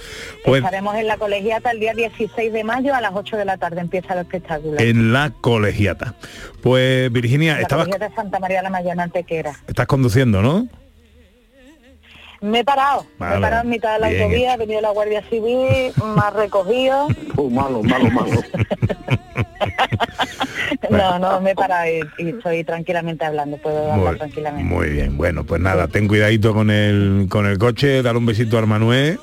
Pues 0.46 0.63
Estaremos 0.63 0.96
en 0.96 1.08
la 1.08 1.18
colegiata 1.18 1.72
el 1.72 1.80
día 1.80 1.94
16 1.94 2.52
de 2.54 2.63
mayo 2.63 2.94
a 2.96 3.02
las 3.02 3.12
8 3.13 3.38
de 3.38 3.46
la 3.46 3.58
tarde, 3.58 3.82
empieza 3.82 4.13
el 4.13 4.20
espectáculo. 4.22 4.80
en 4.80 5.13
la 5.13 5.32
colegiata. 5.42 6.15
Pues 6.62 7.12
Virginia, 7.12 7.56
la 7.56 7.62
estabas, 7.62 7.86
colegiata 7.86 8.10
de 8.10 8.15
Santa 8.15 8.39
María 8.39 8.62
la 8.62 8.70
Mayor 8.70 8.94
en 8.94 9.00
Antequera. 9.02 9.54
estás 9.68 9.88
conduciendo, 9.88 10.42
¿no? 10.42 10.68
Me 12.42 12.60
he 12.60 12.63
parado, 12.63 13.06
me 13.20 13.36
he 13.36 13.39
parado 13.42 13.63
en 13.63 13.70
mitad 13.70 13.94
de 13.96 14.00
la 14.00 14.08
bien 14.10 14.22
autovía, 14.24 14.54
ha 14.54 14.58
venido 14.58 14.80
la 14.80 14.92
Guardia 14.92 15.22
Civil, 15.30 15.92
me 16.15 16.22
ha 16.24 16.30
recogido. 16.30 17.08
Oh, 17.36 17.50
malo, 17.50 17.82
malo, 17.84 18.10
malo. 18.12 18.32
No, 20.90 21.20
no, 21.20 21.42
me 21.42 21.52
he 21.52 21.56
parado 21.56 21.86
y, 21.90 22.24
y 22.24 22.30
estoy 22.30 22.64
tranquilamente 22.64 23.26
hablando, 23.26 23.58
puedo 23.58 23.92
hablar 23.92 24.12
Muy, 24.12 24.18
tranquilamente. 24.18 24.64
muy 24.76 24.90
bien, 24.90 25.18
bueno, 25.18 25.44
pues 25.44 25.62
nada, 25.62 25.88
ten 25.88 26.08
cuidadito 26.08 26.54
con 26.54 26.70
el 26.72 27.28
con 27.30 27.46
el 27.46 27.58
coche, 27.58 28.02
dar 28.02 28.18
un 28.18 28.26
besito 28.26 28.58
al 28.58 28.68
Manuel 28.68 29.20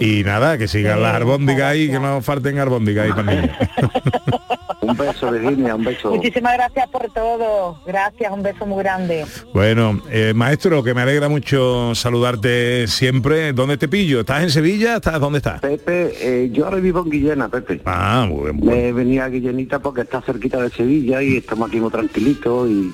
y 0.00 0.22
nada, 0.24 0.58
que 0.58 0.68
sigan 0.68 0.96
Sí, 0.96 1.02
las 1.02 1.14
albóndigas 1.14 1.72
ahí, 1.72 1.90
que 1.90 1.98
no 1.98 2.20
falten 2.22 2.58
albóndigas 2.58 3.06
ahí 3.06 3.10
para 3.12 3.34
niños. 3.34 3.56
Un 4.80 4.96
beso, 4.96 5.30
Virginia, 5.30 5.74
un 5.74 5.84
beso. 5.84 6.10
Muchísimas 6.10 6.54
gracias 6.54 6.88
por 6.88 7.12
todo, 7.12 7.78
gracias, 7.86 8.32
un 8.32 8.42
beso 8.42 8.64
muy 8.64 8.82
grande. 8.82 9.26
Bueno, 9.52 10.00
eh, 10.10 10.32
maestro, 10.34 10.82
que 10.82 10.94
me 10.94 11.02
alegra 11.02 11.28
mucho 11.28 11.94
saludarte 11.94 12.86
siempre. 12.86 13.52
¿Dónde 13.52 13.76
te 13.76 13.88
pillo? 13.88 14.20
¿Estás 14.20 14.42
en 14.42 14.50
Sevilla? 14.50 14.96
¿Estás 14.96 15.20
dónde 15.20 15.38
estás? 15.38 15.60
Pepe, 15.60 16.12
eh, 16.20 16.50
yo 16.50 16.64
ahora 16.64 16.78
vivo 16.78 17.02
en 17.04 17.10
Guillena, 17.10 17.48
Pepe. 17.50 17.82
Ah, 17.84 18.26
muy 18.26 18.50
bien. 18.52 18.64
Me 18.64 18.92
venía 18.92 19.26
a 19.26 19.28
Guillenita 19.28 19.80
porque 19.80 20.00
está 20.00 20.22
cerquita 20.22 20.62
de 20.62 20.70
Sevilla 20.70 21.22
y 21.22 21.36
estamos 21.36 21.68
aquí 21.68 21.78
muy 21.78 21.90
tranquilitos 21.90 22.70
y, 22.70 22.90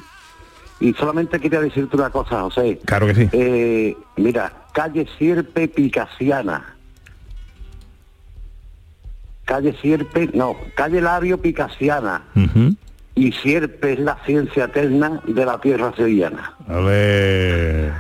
y 0.81 0.93
solamente 0.95 1.39
quería 1.39 1.61
decirte 1.61 1.97
una 1.97 2.11
cosa, 2.11 2.43
José. 2.43 2.81
Claro 2.85 3.07
que 3.07 3.15
sí. 3.15 3.29
Eh, 3.33 3.97
mira, 4.17 4.53
calle 4.73 5.07
Sierpe 5.17 5.69
Picasiana. 5.69 6.76
Calle 9.47 9.75
Sierpe, 9.81 10.29
no, 10.35 10.57
calle 10.75 11.01
Lario 11.01 11.41
Picasiana. 11.41 12.23
Y 13.15 13.33
Sierpe 13.33 13.95
es 13.95 13.99
la 14.01 14.19
ciencia 14.27 14.65
eterna 14.65 15.23
de 15.27 15.45
la 15.47 15.59
tierra 15.59 15.95
sevillana. 15.97 16.53
A 16.69 16.81
ver. 16.81 17.93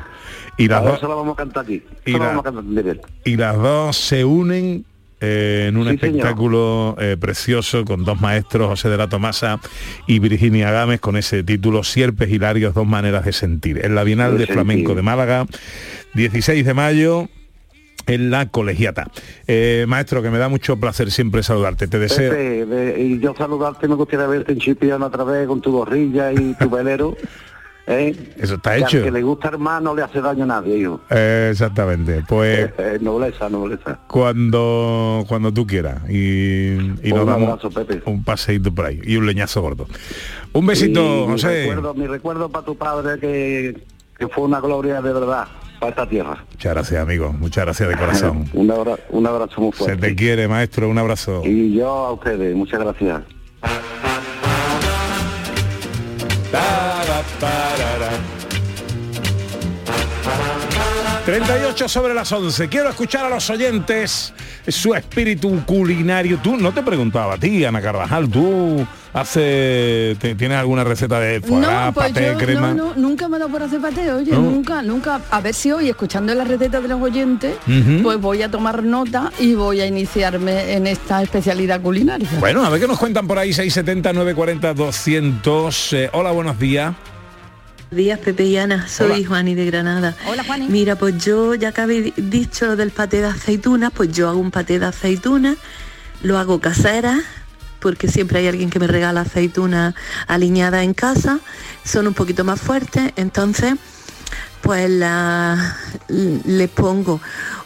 Y 0.58 0.68
las, 0.68 0.84
dos, 0.84 1.00
vamos 1.02 1.32
a 1.34 1.36
cantar 1.36 1.64
aquí. 1.64 1.82
y 2.04 2.12
la- 2.12 2.18
vamos 2.18 2.40
a 2.46 2.52
cantar 2.52 2.96
y 3.24 3.36
las 3.36 3.56
dos 3.56 3.96
se 3.96 4.24
unen 4.24 4.84
eh, 5.20 5.66
en 5.68 5.76
un 5.78 5.88
Sí, 5.88 5.94
espectáculo 5.94 6.94
eh, 6.98 7.16
precioso 7.18 7.84
con 7.86 8.04
dos 8.04 8.20
maestros, 8.20 8.68
José 8.68 8.90
de 8.90 8.96
la 8.98 9.08
Tomasa 9.08 9.58
y 10.06 10.18
Virginia 10.18 10.70
Gámez, 10.70 11.00
con 11.00 11.16
ese 11.16 11.42
título 11.42 11.82
Sierpes 11.84 12.28
Hilarios, 12.30 12.74
dos 12.74 12.86
maneras 12.86 13.24
de 13.24 13.32
sentir. 13.32 13.82
En 13.84 13.94
la 13.94 14.04
Bienal 14.04 14.32
De 14.36 14.44
de 14.46 14.52
Flamenco 14.52 14.94
de 14.94 15.00
Málaga, 15.02 15.46
16 16.14 16.66
de 16.66 16.74
mayo, 16.74 17.28
en 18.06 18.30
la 18.30 18.46
colegiata. 18.48 19.08
Eh, 19.46 19.84
maestro, 19.88 20.22
que 20.22 20.30
me 20.30 20.38
da 20.38 20.48
mucho 20.48 20.76
placer 20.78 21.10
siempre 21.10 21.42
saludarte. 21.42 21.88
Te 21.88 21.98
deseo. 21.98 22.30
Pepe, 22.30 22.66
de- 22.66 23.00
y 23.02 23.18
yo 23.20 23.34
saludarte, 23.36 23.88
me 23.88 23.94
gustaría 23.94 24.26
verte 24.26 24.52
en 24.52 24.58
Chipiona 24.58 25.06
otra 25.06 25.24
vez 25.24 25.46
con 25.46 25.60
tu 25.60 25.72
gorrilla 25.72 26.32
y 26.32 26.54
tu 26.54 26.68
velero. 26.70 27.16
¿eh? 27.88 28.16
Eso 28.36 28.54
está 28.56 28.70
Que 28.70 28.76
al 28.76 28.82
hecho. 28.82 29.02
que 29.04 29.10
le 29.12 29.22
gusta 29.22 29.48
el 29.50 29.58
mar 29.58 29.80
no 29.80 29.94
le 29.94 30.02
hace 30.02 30.20
daño 30.20 30.42
a 30.44 30.46
nadie, 30.46 30.78
hijo. 30.78 31.00
Eh, 31.10 31.50
exactamente. 31.52 32.24
Pues 32.28 32.70
Eh, 32.78 32.98
nobleza, 33.00 33.48
nobleza. 33.48 34.00
cuando 34.08 35.24
cuando 35.28 35.52
tú 35.52 35.66
quieras 35.66 35.98
y, 36.10 36.74
y 36.74 37.12
nos 37.12 37.20
Un 37.20 37.26
damos 37.26 37.48
abrazo, 37.48 37.70
Pepe. 37.70 38.02
un 38.06 38.24
paseíto 38.24 38.74
por 38.74 38.86
ahí 38.86 39.00
y 39.04 39.16
un 39.16 39.26
leñazo 39.26 39.60
gordo. 39.62 39.86
Un 40.52 40.66
besito, 40.66 41.00
Y 41.00 41.26
mi 41.26 41.32
José. 41.32 41.60
recuerdo, 41.66 41.94
mi 41.94 42.06
recuerdo 42.06 42.48
para 42.48 42.64
tu 42.64 42.76
padre 42.76 43.20
que, 43.20 43.76
que 44.18 44.26
fue 44.28 44.44
una 44.44 44.60
gloria 44.60 45.00
de 45.00 45.12
verdad 45.12 45.46
para 45.76 45.90
esta 45.90 46.08
tierra. 46.08 46.44
Muchas 46.50 46.74
gracias, 46.74 47.02
amigo. 47.02 47.32
Muchas 47.32 47.64
gracias 47.64 47.88
de 47.88 47.96
corazón. 47.98 48.44
Un, 48.52 48.70
abra- 48.70 48.98
un 49.10 49.26
abrazo 49.26 49.60
muy 49.60 49.72
Se 49.72 49.78
fuerte. 49.78 50.08
te 50.08 50.14
quiere, 50.16 50.48
maestro. 50.48 50.88
Un 50.88 50.98
abrazo. 50.98 51.42
Y 51.44 51.74
yo 51.74 51.88
a 51.88 52.12
ustedes, 52.12 52.54
muchas 52.54 52.80
gracias. 52.80 53.22
38 61.26 61.88
sobre 61.88 62.14
las 62.14 62.30
11. 62.30 62.68
Quiero 62.68 62.88
escuchar 62.88 63.24
a 63.24 63.28
los 63.28 63.50
oyentes 63.50 64.32
su 64.68 64.94
espíritu 64.94 65.60
culinario. 65.66 66.38
Tú 66.40 66.56
no 66.56 66.72
te 66.72 66.84
preguntaba 66.84 67.34
a 67.34 67.36
ti, 67.36 67.64
Ana 67.64 67.82
Carvajal, 67.82 68.28
tú 68.30 68.86
hace 69.12 70.16
tienes 70.20 70.56
alguna 70.56 70.84
receta 70.84 71.18
de 71.18 71.40
foie 71.40 71.58
No, 71.62 71.92
pues 71.92 72.08
paté, 72.12 72.26
yo 72.26 72.38
crema. 72.38 72.72
no, 72.74 72.90
no, 72.90 72.94
nunca 72.94 73.28
me 73.28 73.36
ha 73.36 73.38
dado 73.40 73.50
por 73.50 73.60
hacer 73.60 73.80
paté, 73.80 74.12
oye, 74.12 74.30
No. 74.30 74.40
nunca, 74.40 74.82
nunca. 74.82 75.20
A 75.32 75.40
ver 75.40 75.52
si 75.52 75.72
hoy, 75.72 75.88
escuchando 75.88 76.32
la 76.32 76.44
receta 76.44 76.80
de 76.80 76.86
los 76.86 77.02
oyentes, 77.02 77.56
pues 78.04 78.20
voy 78.20 78.42
a 78.42 78.48
tomar 78.50 78.84
nota 78.84 79.32
y 79.40 79.54
voy 79.54 79.80
a 79.80 79.86
iniciarme 79.86 80.74
en 80.74 80.86
esta 80.86 81.22
especialidad 81.24 81.80
culinaria. 81.80 82.28
Bueno, 82.38 82.64
a 82.64 82.70
ver 82.70 82.80
qué 82.80 82.86
nos 82.86 83.00
cuentan 83.00 83.26
por 83.26 83.36
ahí 83.40 83.52
670 83.52 84.12
940 84.12 84.74
200. 84.74 85.92
Eh, 85.92 86.10
hola, 86.12 86.30
buenos 86.30 86.56
días. 86.60 86.94
Días 87.90 88.18
Pepe 88.18 88.44
y 88.44 88.56
Ana, 88.56 88.88
soy 88.88 89.20
Hola. 89.20 89.28
Juani 89.28 89.54
de 89.54 89.66
Granada. 89.66 90.16
Hola, 90.26 90.42
Juani. 90.42 90.68
Mira, 90.68 90.96
pues 90.96 91.24
yo 91.24 91.54
ya 91.54 91.72
que 91.72 91.80
habéis 91.82 92.12
dicho 92.16 92.66
lo 92.66 92.76
del 92.76 92.90
paté 92.90 93.20
de 93.20 93.28
aceitunas, 93.28 93.92
pues 93.94 94.10
yo 94.12 94.28
hago 94.28 94.40
un 94.40 94.50
paté 94.50 94.78
de 94.80 94.86
aceitunas, 94.86 95.56
lo 96.22 96.36
hago 96.36 96.60
casera, 96.60 97.20
porque 97.78 98.08
siempre 98.08 98.40
hay 98.40 98.48
alguien 98.48 98.70
que 98.70 98.80
me 98.80 98.88
regala 98.88 99.20
aceitunas 99.20 99.94
aliñadas 100.26 100.82
en 100.82 100.94
casa, 100.94 101.38
son 101.84 102.08
un 102.08 102.14
poquito 102.14 102.42
más 102.42 102.60
fuertes, 102.60 103.12
entonces 103.14 103.74
pues 104.62 104.90
la, 104.90 105.76
le 106.08 106.66
pongo 106.66 107.20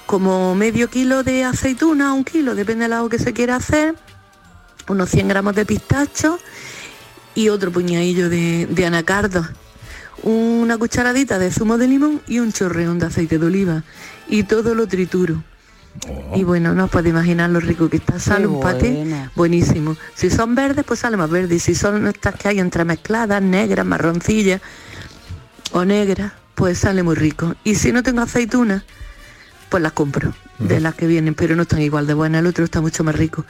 como 0.04 0.54
medio 0.54 0.90
kilo 0.90 1.22
de 1.22 1.44
aceituna, 1.44 2.12
un 2.12 2.24
kilo, 2.24 2.54
depende 2.54 2.82
del 2.82 2.90
lado 2.90 3.08
que 3.08 3.18
se 3.18 3.32
quiera 3.32 3.56
hacer, 3.56 3.94
unos 4.86 5.08
100 5.08 5.28
gramos 5.28 5.54
de 5.54 5.64
pistacho 5.64 6.38
y 7.34 7.48
otro 7.48 7.72
puñadillo 7.72 8.28
de, 8.28 8.66
de 8.66 8.86
anacardo, 8.86 9.48
una 10.22 10.76
cucharadita 10.78 11.38
de 11.38 11.50
zumo 11.50 11.78
de 11.78 11.88
limón 11.88 12.20
y 12.26 12.38
un 12.38 12.52
chorreón 12.52 12.98
de 12.98 13.06
aceite 13.06 13.38
de 13.38 13.46
oliva 13.46 13.82
y 14.28 14.44
todo 14.44 14.74
lo 14.74 14.86
trituro. 14.86 15.42
Y 16.34 16.44
bueno, 16.44 16.74
no 16.74 16.84
os 16.84 16.90
podéis 16.90 17.12
imaginar 17.12 17.50
lo 17.50 17.60
rico 17.60 17.88
que 17.88 17.96
está. 17.96 18.18
Sale 18.20 18.46
un 18.46 18.60
paté 18.60 19.04
buenísimo. 19.34 19.96
Si 20.14 20.30
son 20.30 20.54
verdes, 20.54 20.84
pues 20.86 21.00
sale 21.00 21.16
más 21.16 21.28
verde. 21.28 21.56
Y 21.56 21.58
si 21.58 21.74
son 21.74 22.06
estas 22.06 22.36
que 22.36 22.48
hay 22.48 22.60
entremezcladas, 22.60 23.42
negras, 23.42 23.84
marroncillas 23.84 24.60
o 25.72 25.84
negras, 25.84 26.32
pues 26.54 26.78
sale 26.78 27.02
muy 27.02 27.16
rico. 27.16 27.54
Y 27.64 27.74
si 27.74 27.90
no 27.92 28.02
tengo 28.02 28.22
aceitunas, 28.22 28.84
pues 29.70 29.82
las 29.82 29.92
compro 29.92 30.34
de 30.58 30.80
las 30.80 30.94
que 30.94 31.06
vienen, 31.06 31.34
pero 31.34 31.56
no 31.56 31.62
están 31.62 31.80
igual 31.80 32.06
de 32.06 32.12
buenas. 32.12 32.40
El 32.40 32.46
otro 32.48 32.64
está 32.64 32.80
mucho 32.82 33.02
más 33.04 33.14
rico. 33.14 33.46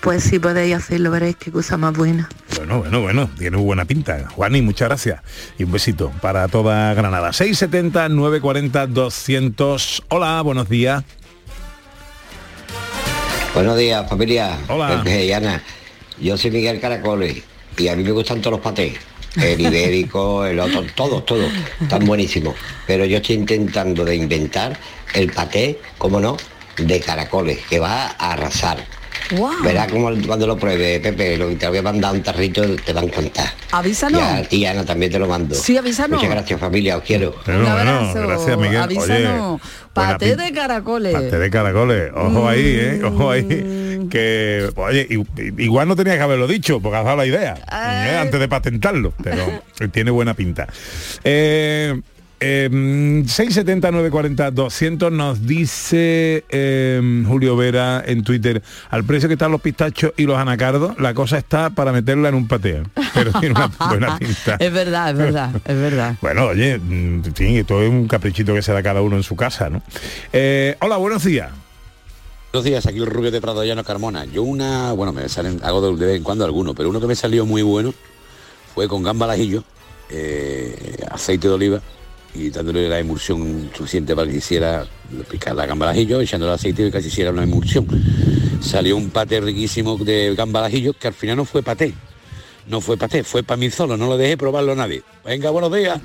Pues 0.00 0.24
si 0.24 0.38
podéis 0.38 0.74
hacerlo, 0.74 1.10
veréis 1.10 1.36
qué 1.36 1.50
cosa 1.50 1.76
más 1.76 1.96
buena. 1.96 2.28
Bueno, 2.56 2.80
bueno, 2.80 3.00
bueno, 3.00 3.30
tiene 3.38 3.56
buena 3.56 3.84
pinta. 3.84 4.28
Juani, 4.30 4.60
muchas 4.60 4.88
gracias. 4.88 5.20
Y 5.58 5.64
un 5.64 5.72
besito 5.72 6.10
para 6.20 6.48
toda 6.48 6.92
Granada. 6.94 7.32
670 7.32 8.08
940 8.08 8.86
200. 8.88 10.02
Hola, 10.08 10.42
buenos 10.42 10.68
días. 10.68 11.04
Buenos 13.54 13.76
días, 13.78 14.08
familia. 14.08 14.58
Hola. 14.68 15.02
Pepe 15.02 15.26
y 15.26 15.32
Ana. 15.32 15.62
Yo 16.20 16.36
soy 16.36 16.50
Miguel 16.50 16.80
Caracoles 16.80 17.42
y 17.76 17.88
a 17.88 17.96
mí 17.96 18.02
me 18.02 18.10
gustan 18.10 18.40
todos 18.40 18.52
los 18.52 18.60
patés. 18.60 18.94
El 19.36 19.60
ibérico, 19.60 20.44
el 20.44 20.58
otro, 20.58 20.84
todos, 20.94 21.24
todos. 21.26 21.50
Están 21.80 22.04
buenísimos. 22.04 22.54
Pero 22.86 23.04
yo 23.04 23.18
estoy 23.18 23.36
intentando 23.36 24.04
de 24.04 24.16
inventar 24.16 24.78
el 25.14 25.30
paté, 25.32 25.78
como 25.98 26.20
no, 26.20 26.36
de 26.76 27.00
caracoles, 27.00 27.58
que 27.68 27.78
va 27.78 28.06
a 28.18 28.32
arrasar. 28.32 28.84
Guau. 29.32 29.62
Verás 29.62 29.86
como 29.92 30.10
cuando 30.26 30.44
lo 30.46 30.56
pruebe, 30.56 30.98
Pepe, 30.98 31.36
lo 31.36 31.48
que 31.50 31.54
te 31.54 31.68
voy 31.68 31.78
a 31.78 31.82
mandar 31.82 32.12
un 32.12 32.22
tarrito, 32.22 32.62
te 32.84 32.92
va 32.92 33.00
a 33.00 33.04
encantar. 33.04 33.48
Avísanos. 33.70 34.20
Y 34.20 34.24
a 34.24 34.42
ti, 34.42 34.66
Ana, 34.66 34.84
también 34.84 35.12
te 35.12 35.20
lo 35.20 35.28
mando. 35.28 35.54
Sí, 35.54 35.76
avísanos. 35.76 36.16
Muchas 36.20 36.30
gracias, 36.34 36.58
familia, 36.58 36.96
os 36.96 37.04
quiero. 37.04 37.36
Bueno, 37.46 37.72
bueno, 37.72 38.12
gracias, 38.12 38.58
Miguel. 38.58 38.82
Avísanos. 38.82 39.60
Oye, 39.60 39.70
Paté 39.92 40.34
de 40.36 40.52
caracoles. 40.52 41.12
Paté 41.12 41.38
de 41.38 41.50
caracoles. 41.50 42.10
Ojo 42.14 42.48
ahí, 42.48 42.76
¿eh? 42.80 43.00
Ojo 43.04 43.26
Mm. 43.26 43.30
ahí. 43.30 43.89
Que, 44.08 44.70
oye, 44.76 45.06
igual 45.58 45.88
no 45.88 45.96
tenía 45.96 46.16
que 46.16 46.22
haberlo 46.22 46.46
dicho, 46.46 46.80
porque 46.80 46.98
has 46.98 47.04
dado 47.04 47.16
la 47.16 47.26
idea, 47.26 47.54
¿eh? 47.54 48.16
antes 48.16 48.40
de 48.40 48.48
patentarlo, 48.48 49.12
pero 49.22 49.62
tiene 49.92 50.10
buena 50.10 50.34
pinta. 50.34 50.66
Eh, 51.24 52.00
eh, 52.42 52.70
670 53.26 53.90
940 53.90 54.50
200 54.50 55.12
nos 55.12 55.46
dice 55.46 56.42
eh, 56.48 57.24
Julio 57.26 57.54
Vera 57.54 58.02
en 58.06 58.24
Twitter 58.24 58.62
al 58.88 59.04
precio 59.04 59.28
que 59.28 59.34
están 59.34 59.52
los 59.52 59.60
pistachos 59.60 60.14
y 60.16 60.24
los 60.24 60.38
anacardos 60.38 60.98
la 60.98 61.12
cosa 61.12 61.36
está 61.36 61.68
para 61.68 61.92
meterla 61.92 62.30
en 62.30 62.34
un 62.34 62.48
pateo 62.48 62.84
pero 63.12 63.32
tiene 63.40 63.54
una 63.54 63.66
buena 63.90 64.18
pinta 64.18 64.56
Es 64.58 64.72
verdad, 64.72 65.10
es 65.10 65.18
verdad, 65.18 65.50
es 65.62 65.76
verdad. 65.76 66.16
bueno, 66.22 66.46
oye, 66.46 66.78
mm, 66.78 67.24
en 67.26 67.34
fin, 67.34 67.56
esto 67.56 67.82
es 67.82 67.90
un 67.90 68.08
caprichito 68.08 68.54
que 68.54 68.62
se 68.62 68.72
da 68.72 68.82
cada 68.82 69.02
uno 69.02 69.16
en 69.16 69.22
su 69.22 69.36
casa, 69.36 69.68
¿no? 69.68 69.82
Eh, 70.32 70.76
hola, 70.80 70.96
buenos 70.96 71.22
días. 71.24 71.50
Buenos 72.52 72.64
días, 72.64 72.84
aquí 72.86 72.98
el 72.98 73.06
rubio 73.06 73.30
de 73.30 73.40
Prado 73.40 73.64
Llano 73.64 73.84
Carmona. 73.84 74.24
Yo 74.24 74.42
una, 74.42 74.92
bueno, 74.92 75.12
me 75.12 75.28
salen, 75.28 75.60
hago 75.62 75.80
de, 75.80 76.04
vez 76.04 76.16
en 76.16 76.24
cuando 76.24 76.44
alguno, 76.44 76.74
pero 76.74 76.90
uno 76.90 77.00
que 77.00 77.06
me 77.06 77.14
salió 77.14 77.46
muy 77.46 77.62
bueno 77.62 77.94
fue 78.74 78.88
con 78.88 79.04
gamba 79.04 79.32
al 79.32 79.64
eh, 80.10 80.96
aceite 81.08 81.46
de 81.46 81.54
oliva 81.54 81.80
y 82.34 82.50
dándole 82.50 82.88
la 82.88 82.98
emulsión 82.98 83.70
suficiente 83.72 84.16
para 84.16 84.28
que 84.28 84.38
hiciera 84.38 84.84
picar 85.30 85.54
la 85.54 85.64
gamba 85.64 85.86
al 85.86 85.92
ajillo, 85.92 86.20
echándole 86.20 86.52
aceite 86.52 86.84
y 86.84 86.90
casi 86.90 87.06
hiciera 87.06 87.30
una 87.30 87.44
emulsión. 87.44 87.86
Salió 88.60 88.96
un 88.96 89.10
paté 89.10 89.40
riquísimo 89.40 89.96
de 89.98 90.34
gamba 90.34 90.68
que 90.68 91.06
al 91.06 91.14
final 91.14 91.36
no 91.36 91.44
fue 91.44 91.62
paté. 91.62 91.94
No 92.66 92.80
fue 92.80 92.96
paté, 92.96 93.22
fue 93.22 93.44
para 93.44 93.58
mí 93.58 93.70
solo, 93.70 93.96
no 93.96 94.08
lo 94.08 94.16
dejé 94.16 94.36
probarlo 94.36 94.72
a 94.72 94.74
nadie. 94.74 95.04
Venga, 95.24 95.50
buenos 95.50 95.72
días. 95.72 96.00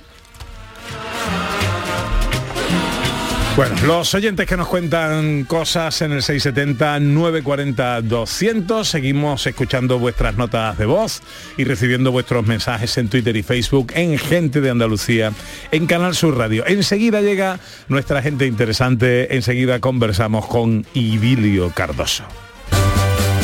Bueno, 3.56 3.74
los 3.86 4.14
oyentes 4.14 4.48
que 4.48 4.58
nos 4.58 4.68
cuentan 4.68 5.46
cosas 5.46 6.02
en 6.02 6.12
el 6.12 6.22
670 6.22 7.00
940 7.00 8.02
200, 8.02 8.86
seguimos 8.86 9.48
escuchando 9.48 9.98
vuestras 9.98 10.36
notas 10.36 10.78
de 10.78 10.86
voz 10.86 11.22
y 11.56 11.64
recibiendo 11.64 12.12
vuestros 12.12 12.46
mensajes 12.46 12.98
en 12.98 13.08
Twitter 13.08 13.34
y 13.38 13.44
Facebook 13.44 13.94
en 13.96 14.18
Gente 14.18 14.60
de 14.60 14.72
Andalucía, 14.72 15.32
en 15.72 15.88
Canal 15.88 16.16
Sur 16.16 16.38
Radio. 16.38 16.66
Enseguida 16.68 17.22
llega 17.22 17.62
nuestra 17.88 18.22
gente 18.22 18.46
interesante, 18.46 19.34
enseguida 19.38 19.80
conversamos 19.80 20.48
con 20.48 20.86
Idilio 20.94 21.72
Cardoso. 21.74 22.26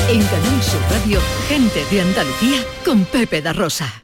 En 0.09 0.21
Canal 0.23 0.61
Sur 0.61 0.81
Radio, 0.91 1.21
gente 1.47 1.85
de 1.89 2.01
Andalucía 2.01 2.59
con 2.83 3.05
Pepe 3.05 3.41
da 3.41 3.53
Rosa. 3.53 4.03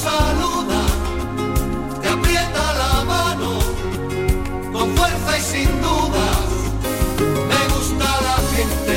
Saluda 0.00 0.80
te 2.00 2.08
aprieta 2.08 2.62
la 2.82 3.04
mano 3.04 3.58
con 4.72 4.96
fuerza 4.96 5.38
y 5.38 5.42
sin 5.42 5.70
dudas. 5.82 6.38
Me 7.50 7.62
gusta 7.74 8.06
la 8.28 8.38
gente 8.56 8.96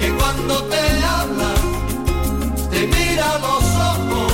que 0.00 0.08
cuando 0.14 0.64
te 0.64 0.82
habla 1.16 1.52
te 2.72 2.86
mira 2.86 3.34
a 3.34 3.38
los 3.38 3.64
ojos, 3.92 4.32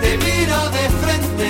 te 0.00 0.18
mira 0.18 0.60
de 0.76 0.84
frente, 1.02 1.48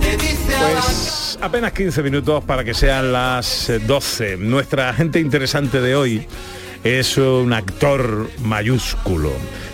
te 0.00 0.16
dice 0.16 0.56
a 0.56 0.62
la 0.62 0.80
Pues 0.80 1.38
apenas 1.42 1.72
15 1.72 2.02
minutos 2.02 2.44
para 2.44 2.64
que 2.64 2.74
sean 2.74 3.12
las 3.12 3.68
eh, 3.68 3.78
12. 3.80 4.38
Nuestra 4.38 4.94
gente 4.94 5.20
interesante 5.20 5.80
de 5.80 5.94
hoy 5.94 6.26
es 6.84 7.18
un 7.18 7.52
actor 7.52 8.30
mayúsculo, 8.38 9.30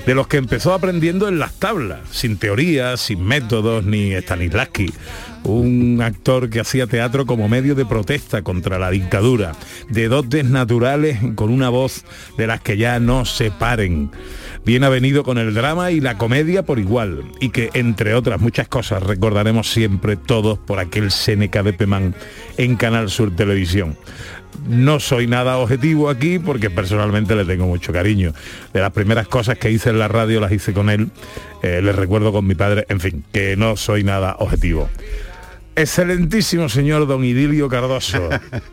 de 0.06 0.14
los 0.14 0.28
que 0.28 0.36
empezó 0.36 0.72
aprendiendo 0.72 1.28
en 1.28 1.40
las 1.40 1.58
tablas, 1.58 1.98
sin 2.12 2.38
teorías, 2.38 3.00
sin 3.00 3.24
métodos 3.24 3.84
ni 3.84 4.14
Stanislavski. 4.14 4.92
Un 5.42 6.00
actor 6.00 6.48
que 6.48 6.60
hacía 6.60 6.86
teatro 6.86 7.26
como 7.26 7.48
medio 7.48 7.74
de 7.74 7.84
protesta 7.84 8.42
contra 8.42 8.78
la 8.78 8.90
dictadura, 8.90 9.52
de 9.88 10.08
dotes 10.08 10.44
naturales 10.44 11.18
con 11.34 11.50
una 11.50 11.68
voz 11.68 12.04
de 12.36 12.46
las 12.46 12.60
que 12.60 12.76
ya 12.76 12.98
no 13.00 13.24
se 13.24 13.50
paren. 13.50 14.10
Bien 14.64 14.82
avenido 14.82 15.22
con 15.22 15.38
el 15.38 15.54
drama 15.54 15.90
y 15.90 16.00
la 16.00 16.18
comedia 16.18 16.64
por 16.64 16.78
igual, 16.78 17.24
y 17.40 17.50
que 17.50 17.70
entre 17.74 18.14
otras 18.14 18.40
muchas 18.40 18.68
cosas 18.68 19.02
recordaremos 19.02 19.70
siempre 19.70 20.16
todos 20.16 20.58
por 20.58 20.78
aquel 20.78 21.10
Seneca 21.10 21.62
de 21.62 21.72
Pemán 21.72 22.14
en 22.56 22.76
Canal 22.76 23.10
Sur 23.10 23.34
Televisión. 23.34 23.96
No 24.68 25.00
soy 25.00 25.26
nada 25.26 25.58
objetivo 25.58 26.10
aquí 26.10 26.38
porque 26.38 26.70
personalmente 26.70 27.34
le 27.34 27.44
tengo 27.44 27.66
mucho 27.66 27.92
cariño. 27.92 28.32
De 28.72 28.80
las 28.80 28.92
primeras 28.92 29.28
cosas 29.28 29.58
que 29.58 29.70
hice 29.70 29.90
en 29.90 29.98
la 29.98 30.08
radio 30.08 30.40
las 30.40 30.52
hice 30.52 30.72
con 30.72 30.90
él, 30.90 31.10
eh, 31.62 31.80
les 31.82 31.94
recuerdo 31.94 32.32
con 32.32 32.46
mi 32.46 32.54
padre, 32.54 32.86
en 32.88 33.00
fin, 33.00 33.24
que 33.32 33.56
no 33.56 33.76
soy 33.76 34.04
nada 34.04 34.36
objetivo. 34.38 34.88
Excelentísimo 35.76 36.70
señor 36.70 37.06
don 37.06 37.22
Idilio 37.22 37.68
Cardoso. 37.68 38.30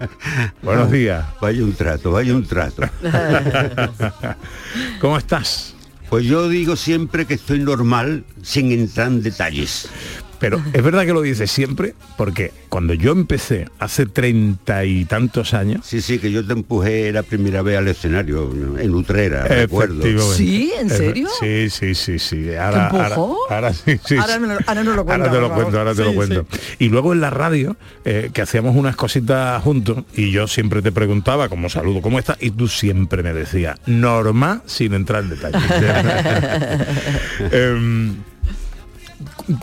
Buenos 0.61 0.89
días. 0.89 1.25
Vaya 1.41 1.63
un 1.63 1.73
trato, 1.73 2.11
vaya 2.11 2.33
un 2.33 2.45
trato. 2.45 2.83
¿Cómo 5.01 5.17
estás? 5.17 5.75
Pues 6.09 6.25
yo 6.25 6.47
digo 6.47 6.77
siempre 6.77 7.25
que 7.25 7.33
estoy 7.33 7.59
normal 7.59 8.23
sin 8.41 8.71
entrar 8.71 9.07
en 9.07 9.21
detalles. 9.21 9.89
Pero 10.43 10.61
es 10.73 10.83
verdad 10.83 11.05
que 11.05 11.13
lo 11.13 11.21
dices 11.21 11.49
siempre, 11.49 11.95
porque 12.17 12.51
cuando 12.69 12.93
yo 12.93 13.13
empecé 13.13 13.67
hace 13.79 14.05
treinta 14.05 14.83
y 14.83 15.05
tantos 15.05 15.53
años... 15.53 15.85
Sí, 15.85 16.01
sí, 16.01 16.19
que 16.19 16.31
yo 16.31 16.45
te 16.45 16.51
empujé 16.51 17.11
la 17.13 17.23
primera 17.23 17.61
vez 17.61 17.77
al 17.77 17.87
escenario 17.87 18.51
en 18.77 18.93
Utrera, 18.93 19.45
recuerdo. 19.45 20.03
¿Sí? 20.33 20.71
¿En 20.79 20.89
serio? 20.89 21.29
Sí, 21.39 21.69
sí, 21.69 21.95
sí, 21.95 22.19
sí. 22.19 22.53
Ahora, 22.55 22.89
¿Te 22.89 22.95
ahora, 22.97 23.07
empujó? 23.07 23.37
ahora 23.49 23.73
sí, 23.73 23.99
sí, 24.05 24.17
Ahora, 24.17 24.33
sí. 24.33 24.39
me 24.41 24.47
lo- 24.47 24.59
ahora 24.67 24.83
no 24.83 24.93
lo 24.95 25.05
cuenta, 25.05 25.25
Ahora 25.27 25.33
te 25.33 25.39
lo 25.41 25.53
cuento, 25.53 25.77
ahora 25.79 25.95
te 25.95 26.03
lo 26.03 26.09
Sí, 26.09 26.15
cuento. 26.15 26.45
Y 26.79 26.89
luego 26.89 27.13
en 27.13 27.21
la 27.21 27.29
radio, 27.29 27.77
eh, 28.03 28.29
que 28.33 28.41
hacíamos 28.41 28.75
unas 28.75 28.95
cositas 28.97 29.61
juntos, 29.63 30.03
y 30.15 30.31
yo 30.31 30.47
siempre 30.47 30.81
te 30.81 30.91
preguntaba, 30.91 31.47
como 31.47 31.69
saludo, 31.69 32.01
¿cómo 32.01 32.19
estás? 32.19 32.37
Y 32.41 32.51
tú 32.51 32.67
siempre 32.67 33.23
me 33.23 33.33
decías, 33.33 33.79
normal 33.85 34.61
sin 34.65 34.93
entrar 34.93 35.23
en 35.23 35.29
detalles. 35.29 35.61
Em, 37.51 38.15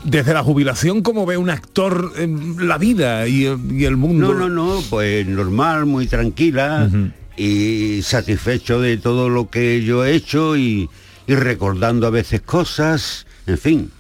desde 0.05 0.35
la 0.35 0.43
jubilación, 0.43 1.03
¿cómo 1.03 1.27
ve 1.27 1.37
un 1.37 1.51
actor 1.51 2.13
em, 2.17 2.59
la 2.59 2.79
vida 2.79 3.27
y, 3.27 3.47
y 3.71 3.85
el 3.85 3.97
mundo? 3.97 4.35
No, 4.35 4.49
no, 4.49 4.49
no, 4.49 4.83
pues 4.89 5.27
normal, 5.27 5.87
muy 5.87 6.07
tranquila 6.07 6.91
y 7.37 8.01
satisfecho 8.03 8.81
de 8.81 8.99
todo 8.99 9.29
lo 9.29 9.49
que 9.49 9.83
yo 9.83 10.05
he 10.05 10.15
hecho 10.15 10.57
y, 10.57 10.89
y 11.27 11.35
recordando 11.35 12.07
a 12.07 12.11
veces 12.11 12.43
cosas, 12.43 13.27
en 13.47 13.59
fin. 13.59 13.91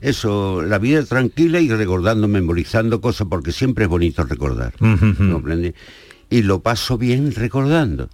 Eso, 0.00 0.62
la 0.62 0.78
vida 0.78 1.02
tranquila 1.04 1.60
y 1.60 1.68
recordando, 1.68 2.28
memorizando 2.28 3.00
cosas, 3.00 3.26
porque 3.28 3.50
siempre 3.50 3.84
es 3.84 3.90
bonito 3.90 4.22
recordar. 4.24 4.72
¿comprende? 4.78 5.74
Y 6.30 6.42
lo 6.42 6.60
paso 6.60 6.96
bien 6.98 7.34
recordando. 7.34 8.08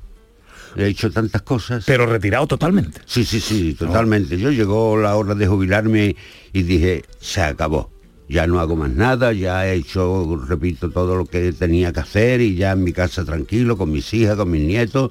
He 0.76 0.86
hecho 0.86 1.10
tantas 1.10 1.42
cosas. 1.42 1.84
Pero 1.86 2.06
retirado 2.06 2.46
totalmente. 2.46 3.00
Sí, 3.06 3.24
sí, 3.24 3.40
sí, 3.40 3.74
totalmente. 3.74 4.38
Yo 4.38 4.50
llegó 4.50 4.96
la 4.96 5.14
hora 5.16 5.34
de 5.34 5.46
jubilarme 5.46 6.16
y 6.52 6.62
dije, 6.62 7.04
se 7.20 7.42
acabó. 7.42 7.90
Ya 8.28 8.46
no 8.46 8.58
hago 8.58 8.74
más 8.74 8.90
nada, 8.90 9.32
ya 9.32 9.66
he 9.66 9.74
hecho, 9.74 10.42
repito, 10.48 10.90
todo 10.90 11.14
lo 11.14 11.26
que 11.26 11.52
tenía 11.52 11.92
que 11.92 12.00
hacer 12.00 12.40
y 12.40 12.54
ya 12.54 12.72
en 12.72 12.82
mi 12.82 12.92
casa 12.92 13.24
tranquilo, 13.24 13.76
con 13.76 13.92
mis 13.92 14.12
hijas, 14.14 14.36
con 14.36 14.50
mis 14.50 14.62
nietos. 14.62 15.10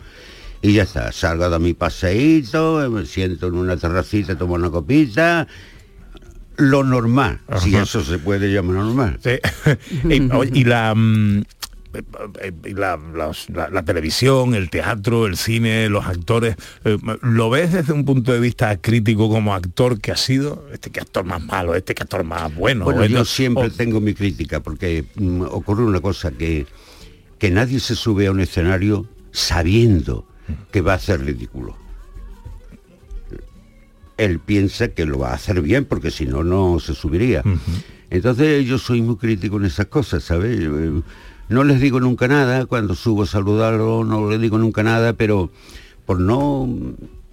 Y 0.62 0.74
ya 0.74 0.84
está, 0.84 1.12
salgo 1.12 1.50
de 1.50 1.60
mi 1.60 1.74
paseíto, 1.74 2.90
me 2.90 3.06
siento 3.06 3.48
en 3.48 3.56
una 3.56 3.78
terracita, 3.78 4.38
tomo 4.38 4.56
una 4.56 4.72
copita. 4.72 5.48
Lo 6.58 6.84
normal, 6.84 7.42
si 7.60 7.76
eso 7.76 8.04
se 8.04 8.18
puede 8.18 8.52
llamar 8.52 8.78
normal. 8.78 9.20
Sí. 9.22 9.40
y, 10.54 10.64
la, 10.64 10.94
mm, 10.96 11.44
la, 12.76 12.98
los- 12.98 13.50
la- 13.50 13.70
la 13.70 13.84
televisión, 13.86 14.56
el 14.56 14.70
teatro, 14.70 15.28
el 15.28 15.38
cine, 15.38 15.90
los 15.90 16.06
actores, 16.06 16.56
eh, 16.86 16.98
¿lo 17.22 17.50
ves 17.50 17.72
desde 17.74 17.94
un 17.94 18.06
punto 18.06 18.34
de 18.34 18.40
vista 18.40 18.76
crítico 18.78 19.30
como 19.30 19.54
actor 19.54 20.00
que 20.02 20.12
ha 20.12 20.18
sido? 20.18 20.68
Este 20.72 20.90
que 20.90 21.00
actor 21.00 21.24
más 21.26 21.42
malo, 21.44 21.76
este 21.76 21.94
que 21.96 22.04
actor 22.04 22.24
más 22.24 22.54
bueno. 22.56 22.86
Bueno, 22.86 23.06
yo 23.06 23.26
siempre 23.26 23.66
o- 23.68 23.72
tengo 23.72 24.02
mi 24.02 24.14
crítica 24.14 24.60
porque 24.62 25.06
mm, 25.16 25.42
ocurre 25.52 25.84
una 25.84 26.02
cosa 26.02 26.32
que, 26.32 26.66
que 27.38 27.52
nadie 27.52 27.80
se 27.80 27.96
sube 27.96 28.28
a 28.28 28.32
un 28.32 28.40
escenario 28.40 29.08
sabiendo 29.32 30.26
que 30.72 30.82
va 30.82 30.94
a 30.94 30.96
hacer 30.96 31.22
ridículo. 31.24 31.76
Él 34.18 34.40
piensa 34.40 34.90
que 34.90 35.06
lo 35.06 35.20
va 35.20 35.32
a 35.32 35.36
hacer 35.36 35.62
bien 35.62 35.86
porque 35.86 36.12
si 36.12 36.26
no, 36.26 36.44
no 36.44 36.80
se 36.80 36.94
subiría. 36.94 37.42
Entonces 38.12 38.66
yo 38.66 38.78
soy 38.78 39.02
muy 39.02 39.16
crítico 39.18 39.58
en 39.58 39.66
esas 39.66 39.88
cosas, 39.88 40.24
¿sabes? 40.24 40.60
No 41.50 41.64
les 41.64 41.80
digo 41.80 42.00
nunca 42.00 42.28
nada, 42.28 42.66
cuando 42.66 42.96
subo 42.96 43.24
a 43.24 43.26
saludarlo 43.26 44.04
no 44.04 44.30
les 44.30 44.40
digo 44.40 44.58
nunca 44.58 44.82
nada, 44.84 45.14
pero 45.14 45.50
por 46.06 46.20
no 46.20 46.68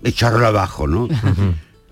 echarlo 0.03 0.47
abajo, 0.47 0.87
¿no? 0.87 1.09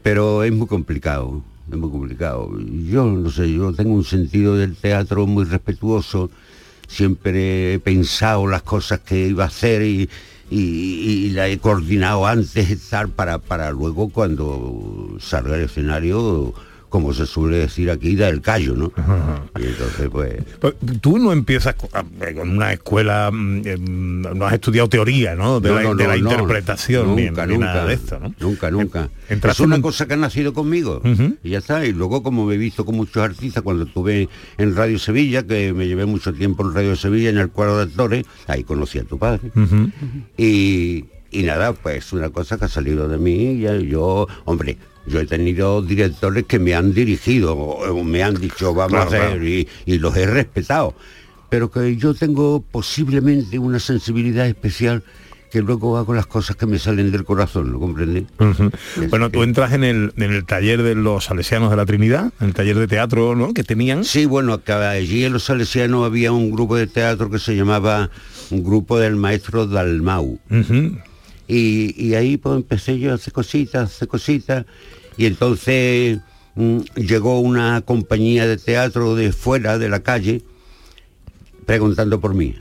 pero 0.03 0.43
es 0.43 0.53
muy 0.53 0.67
complicado, 0.67 1.43
es 1.71 1.77
muy 1.77 1.91
complicado. 1.91 2.51
Yo 2.89 3.05
no 3.05 3.31
sé, 3.31 3.53
yo 3.53 3.73
tengo 3.73 3.95
un 3.95 4.05
sentido 4.05 4.57
del 4.57 4.77
teatro 4.77 5.27
muy 5.27 5.45
respetuoso, 5.45 6.31
siempre 6.87 7.75
he 7.75 7.79
pensado 7.79 8.47
las 8.47 8.63
cosas 8.63 9.01
que 9.01 9.29
iba 9.29 9.45
a 9.45 9.49
hacer 9.49 9.83
y, 9.83 10.09
y, 10.51 10.59
y 10.59 11.31
la 11.31 11.49
he 11.49 11.59
coordinado 11.59 12.27
antes 12.27 12.71
estar 12.71 13.09
para, 13.09 13.39
para 13.39 13.71
luego 13.71 14.09
cuando 14.09 15.17
salga 15.21 15.55
al 15.55 15.63
escenario, 15.63 16.55
como 16.89 17.13
se 17.13 17.27
suele 17.27 17.59
decir 17.59 17.91
aquí, 17.91 18.17
da 18.17 18.29
el 18.29 18.41
callo, 18.41 18.75
¿no? 18.75 18.93
Y 19.61 19.65
entonces 19.67 20.09
pues... 20.11 20.35
Tú 21.01 21.19
no 21.19 21.33
empiezas 21.33 21.75
con 21.75 22.49
una 22.51 22.73
escuela, 22.73 23.31
mm, 23.33 24.23
no 24.37 24.47
has 24.47 24.55
estudiado 24.55 24.89
teoría, 24.89 25.35
¿no? 25.35 25.61
De 25.61 25.69
No, 25.69 25.75
la, 25.77 25.83
no, 25.83 25.95
de 25.95 26.05
no, 26.05 26.11
la 26.11 26.17
no. 26.17 26.31
interpretación 26.31 27.15
ni- 27.17 27.27
Nunca, 27.27 27.47
ni, 27.47 27.55
nunca, 27.55 27.67
nada 27.67 27.87
de 27.87 27.95
esto, 27.95 28.19
¿no? 28.19 28.35
Nunca, 28.41 28.71
nunca. 28.71 29.11
es 29.29 29.61
una 29.61 29.77
en 29.77 29.83
cosa 29.83 30.07
que 30.07 30.15
ha 30.15 30.17
nacido 30.17 30.53
conmigo. 30.55 31.03
Y 31.43 31.51
ya 31.51 31.59
está. 31.59 31.85
Y 31.85 31.93
luego 31.93 32.23
como 32.23 32.47
me 32.47 32.55
he 32.55 32.59
visto 32.59 32.85
con 32.85 32.97
muchos 32.97 33.23
artistas 33.23 33.63
cuando 33.63 33.85
estuve 33.85 34.29
en 34.57 34.75
Radio 34.75 34.99
Sevilla, 34.99 35.43
que 35.47 35.73
me 35.73 35.87
llevé 35.87 36.07
mucho 36.07 36.33
tiempo 36.33 36.67
en 36.67 36.75
Radio 36.75 36.97
Sevilla, 36.97 37.31
en 37.31 37.39
el 37.39 37.51
cuadro 37.51 37.77
de 37.77 37.83
actores, 37.85 38.25
ahí 38.47 38.65
conocí 38.65 38.99
a 38.99 39.05
tu 39.05 39.19
padre. 39.19 39.41
Y, 40.37 41.05
y 41.31 41.43
nada, 41.43 41.73
pues 41.73 42.13
una 42.13 42.31
cosa 42.31 42.57
que 42.59 42.65
ha 42.67 42.69
salido 42.69 43.09
de 43.09 43.19
mí, 43.19 43.61
ya 43.61 43.77
yo, 43.77 44.27
hombre, 44.45 44.79
yo 45.09 45.21
he 45.21 45.27
tenido 45.27 45.83
directores 45.83 46.45
que 46.45 46.59
me 46.59 46.75
han 46.75 46.93
dirigido, 46.95 47.79
me 48.05 48.23
han 48.23 48.35
dicho 48.35 48.75
vamos 48.75 48.93
Claro, 48.93 49.05
a 49.05 49.07
hacer, 49.09 49.29
claro. 49.39 49.47
y, 49.49 49.69
y 49.87 49.99
los 49.99 50.17
he 50.17 50.27
respetado. 50.27 50.95
Pero 51.51 51.71
que 51.71 51.97
yo 51.97 52.15
tengo 52.15 52.63
posiblemente 52.63 53.59
una 53.59 53.79
sensibilidad 53.81 54.47
especial 54.47 55.03
que 55.51 55.63
luego 55.63 55.97
hago 55.97 56.13
las 56.13 56.27
cosas 56.27 56.57
que 56.57 56.67
me 56.67 56.79
salen 56.79 57.11
del 57.11 57.25
corazón, 57.25 57.73
¿lo 57.73 57.81
comprende? 57.81 58.27
Ujú. 58.39 58.71
Bueno, 59.09 59.31
tú 59.31 59.43
entras 59.43 59.73
en 59.73 59.83
el, 59.83 60.13
en 60.19 60.31
el 60.35 60.45
taller 60.45 60.83
de 60.83 60.95
los 60.95 61.25
salesianos 61.25 61.71
de 61.71 61.77
la 61.77 61.87
Trinidad, 61.87 62.33
en 62.41 62.49
el 62.49 62.55
taller 62.55 62.79
de 62.79 62.87
teatro, 62.87 63.35
¿no? 63.35 63.55
Que 63.55 63.65
tenían. 63.65 64.05
Sí, 64.05 64.27
bueno, 64.27 64.53
acá 64.53 64.91
allí 64.91 65.25
en 65.25 65.33
los 65.33 65.45
salesianos 65.45 66.05
había 66.05 66.33
un 66.33 66.51
grupo 66.51 66.77
de 66.77 66.87
teatro 66.87 67.31
que 67.31 67.39
se 67.39 67.57
llamaba 67.57 68.11
un 68.51 68.63
grupo 68.63 68.99
del 68.99 69.17
maestro 69.17 69.67
Dalmau. 69.67 70.39
y, 71.49 71.95
y 71.97 72.15
ahí 72.15 72.37
pues 72.37 72.57
empecé 72.57 72.99
yo 72.99 73.13
a 73.13 73.15
hacer 73.15 73.33
cositas, 73.33 73.81
a 73.81 73.85
hacer 73.85 74.09
cositas. 74.09 74.67
Y 75.19 75.27
entonces 75.27 76.21
mm, 76.55 76.79
llegó 76.97 77.41
una 77.41 77.83
compañía 77.83 78.47
de 78.47 78.57
teatro 78.57 79.15
de 79.15 79.33
fuera, 79.33 79.77
de 79.77 79.91
la 79.91 80.01
calle, 80.01 80.43
preguntando 81.67 82.21
por 82.21 82.35
mí. 82.35 82.57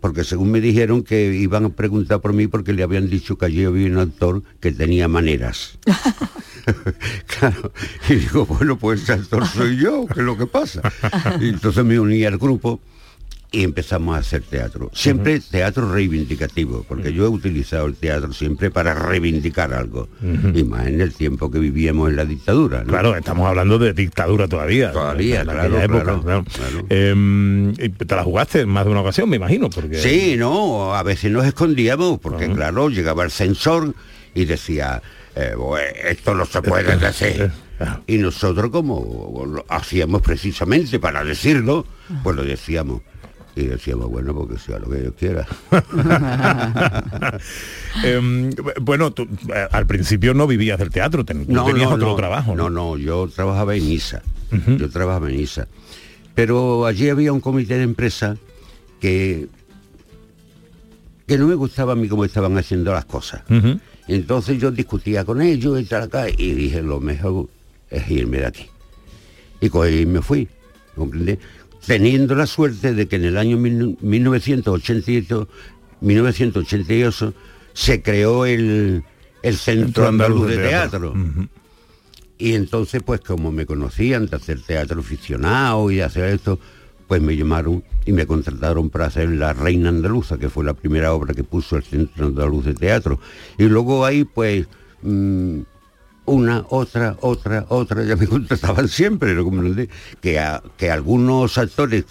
porque 0.00 0.24
según 0.24 0.50
me 0.50 0.60
dijeron 0.60 1.02
que 1.02 1.32
iban 1.34 1.64
a 1.64 1.68
preguntar 1.70 2.20
por 2.20 2.32
mí 2.32 2.46
porque 2.46 2.72
le 2.72 2.82
habían 2.82 3.08
dicho 3.08 3.36
que 3.36 3.46
allí 3.46 3.64
había 3.64 3.86
un 3.86 3.98
actor 3.98 4.42
que 4.60 4.72
tenía 4.72 5.06
maneras. 5.06 5.78
claro, 7.38 7.72
y 8.08 8.14
digo, 8.16 8.46
bueno, 8.46 8.78
pues 8.78 9.02
ese 9.02 9.14
actor 9.14 9.46
soy 9.46 9.76
yo, 9.76 10.06
que 10.06 10.20
es 10.20 10.26
lo 10.26 10.36
que 10.36 10.46
pasa. 10.46 10.82
Y 11.40 11.48
entonces 11.48 11.84
me 11.84 11.98
uní 11.98 12.24
al 12.24 12.38
grupo 12.38 12.80
y 13.50 13.64
empezamos 13.64 14.14
a 14.14 14.18
hacer 14.20 14.42
teatro. 14.42 14.90
Siempre 14.92 15.40
teatro 15.40 15.90
reivindicativo, 15.90 16.84
porque 16.86 17.12
yo 17.14 17.24
he 17.24 17.28
utilizado 17.28 17.86
el 17.86 17.94
teatro 17.94 18.32
siempre 18.34 18.70
para 18.70 18.92
reivindicar 18.94 19.72
algo. 19.72 20.08
Y 20.54 20.64
más 20.64 20.86
en 20.86 21.00
el 21.00 21.14
tiempo 21.14 21.50
que 21.50 21.58
vivíamos 21.58 22.10
en 22.10 22.16
la 22.16 22.24
dictadura. 22.26 22.80
¿no? 22.80 22.88
Claro, 22.88 23.16
estamos 23.16 23.48
hablando 23.48 23.78
de 23.78 23.94
dictadura 23.94 24.48
todavía. 24.48 24.92
Todavía, 24.92 25.40
en 25.40 25.46
claro, 25.48 25.80
época, 25.80 26.20
claro. 26.22 26.44
Em, 26.90 27.74
te 27.74 28.14
la 28.14 28.22
jugaste 28.24 28.60
en 28.60 28.68
más 28.68 28.84
de 28.84 28.90
una 28.90 29.00
ocasión, 29.00 29.28
me 29.30 29.36
imagino, 29.36 29.70
porque... 29.70 29.96
Sí, 29.98 30.36
no, 30.36 30.94
a 30.94 31.02
veces 31.02 31.30
nos 31.30 31.46
escondíamos, 31.46 32.18
porque 32.20 32.50
claro, 32.50 32.88
llegaba 32.90 33.24
el 33.24 33.30
censor 33.30 33.94
y 34.34 34.44
decía, 34.44 35.02
eh, 35.34 35.54
"Bue- 35.56 35.80
esto 36.08 36.34
no 36.34 36.44
se 36.44 36.60
puede 36.62 36.96
decir. 36.98 37.50
Y 38.08 38.18
nosotros 38.18 38.70
como 38.70 39.44
lo 39.46 39.64
hacíamos 39.68 40.20
precisamente 40.20 40.98
para 40.98 41.22
decirlo, 41.24 41.86
pues 42.24 42.34
lo 42.36 42.42
decíamos. 42.44 43.02
Y 43.58 43.66
decíamos, 43.66 44.08
bueno, 44.08 44.32
porque 44.34 44.56
sea 44.56 44.78
lo 44.78 44.88
que 44.88 45.00
Dios 45.00 45.14
quiera. 45.18 45.44
Em, 48.04 48.50
bueno, 48.80 49.10
tú 49.12 49.26
eh, 49.52 49.66
al 49.72 49.86
principio 49.86 50.32
no 50.34 50.46
vivías 50.46 50.78
del 50.78 50.90
teatro, 50.90 51.24
ten- 51.24 51.44
tú 51.46 51.64
tenías 51.64 51.90
otro 51.90 52.08
no, 52.10 52.14
trabajo. 52.16 52.54
No, 52.54 52.70
no, 52.70 52.96
yo 52.96 53.28
trabajaba 53.34 53.74
en 53.74 53.82
ISA. 53.90 54.22
Yo 54.78 54.88
trabajaba 54.90 55.28
en 55.30 55.40
ISA. 55.40 55.66
Pero 56.34 56.86
allí 56.86 57.08
había 57.08 57.32
un 57.32 57.40
comité 57.40 57.76
de 57.76 57.82
empresa 57.82 58.36
que, 59.00 59.48
que 61.26 61.36
no 61.36 61.48
me 61.48 61.54
gustaba 61.56 61.94
a 61.94 61.96
mí 61.96 62.06
cómo 62.08 62.24
estaban 62.24 62.56
haciendo 62.56 62.92
las 62.92 63.04
cosas. 63.06 63.42
Entonces 64.06 64.58
yo 64.60 64.70
discutía 64.70 65.24
con 65.24 65.42
ellos 65.42 65.80
y 65.80 65.84
tal 65.84 66.04
acá 66.04 66.26
y 66.30 66.52
dije, 66.54 66.80
lo 66.82 67.00
mejor 67.00 67.48
es 67.90 68.08
irme 68.10 68.38
de 68.38 68.46
aquí. 68.46 68.66
Y 69.60 69.68
cogí 69.68 70.02
y 70.02 70.06
me 70.06 70.22
fui, 70.22 70.46
¿comprende? 70.94 71.38
Teniendo 71.86 72.34
la 72.34 72.46
suerte 72.46 72.92
de 72.94 73.08
que 73.08 73.16
en 73.16 73.24
el 73.24 73.36
año 73.38 73.56
mil- 73.56 73.96
1988, 74.00 75.48
1988 76.00 77.34
se 77.72 78.02
creó 78.02 78.46
el, 78.46 79.02
el 79.42 79.56
Centro 79.56 80.04
Andaluz 80.08 80.48
de 80.48 80.56
Teatro. 80.68 81.14
Y 82.38 82.54
entonces, 82.54 83.02
pues 83.02 83.20
como 83.20 83.50
me 83.50 83.66
conocían 83.66 84.26
de 84.26 84.36
hacer 84.36 84.60
teatro 84.62 85.00
aficionado 85.00 85.90
y 85.90 85.96
de 85.96 86.04
hacer 86.04 86.24
esto, 86.32 86.60
pues 87.08 87.20
me 87.22 87.36
llamaron 87.36 87.82
y 88.06 88.12
me 88.12 88.26
contrataron 88.26 88.90
para 88.90 89.06
hacer 89.06 89.28
La 89.30 89.52
Reina 89.54 89.88
Andaluza, 89.88 90.38
que 90.38 90.48
fue 90.50 90.64
la 90.64 90.74
primera 90.74 91.12
obra 91.14 91.34
que 91.34 91.42
puso 91.42 91.76
el 91.76 91.82
Centro 91.82 92.26
Andaluz 92.26 92.64
de 92.66 92.74
Teatro. 92.74 93.18
Y 93.58 93.64
luego 93.64 94.04
ahí, 94.04 94.24
pues, 94.24 94.66
mm, 95.02 95.60
una, 96.28 96.64
otra, 96.70 97.16
otra, 97.20 97.66
otra, 97.68 98.04
ya 98.04 98.16
me 98.16 98.26
contrataban 98.34 98.88
siempre. 98.88 99.36
Que, 100.20 100.38
a- 100.38 100.62
que 100.76 100.90
algunos 100.90 101.58
actores 101.58 102.04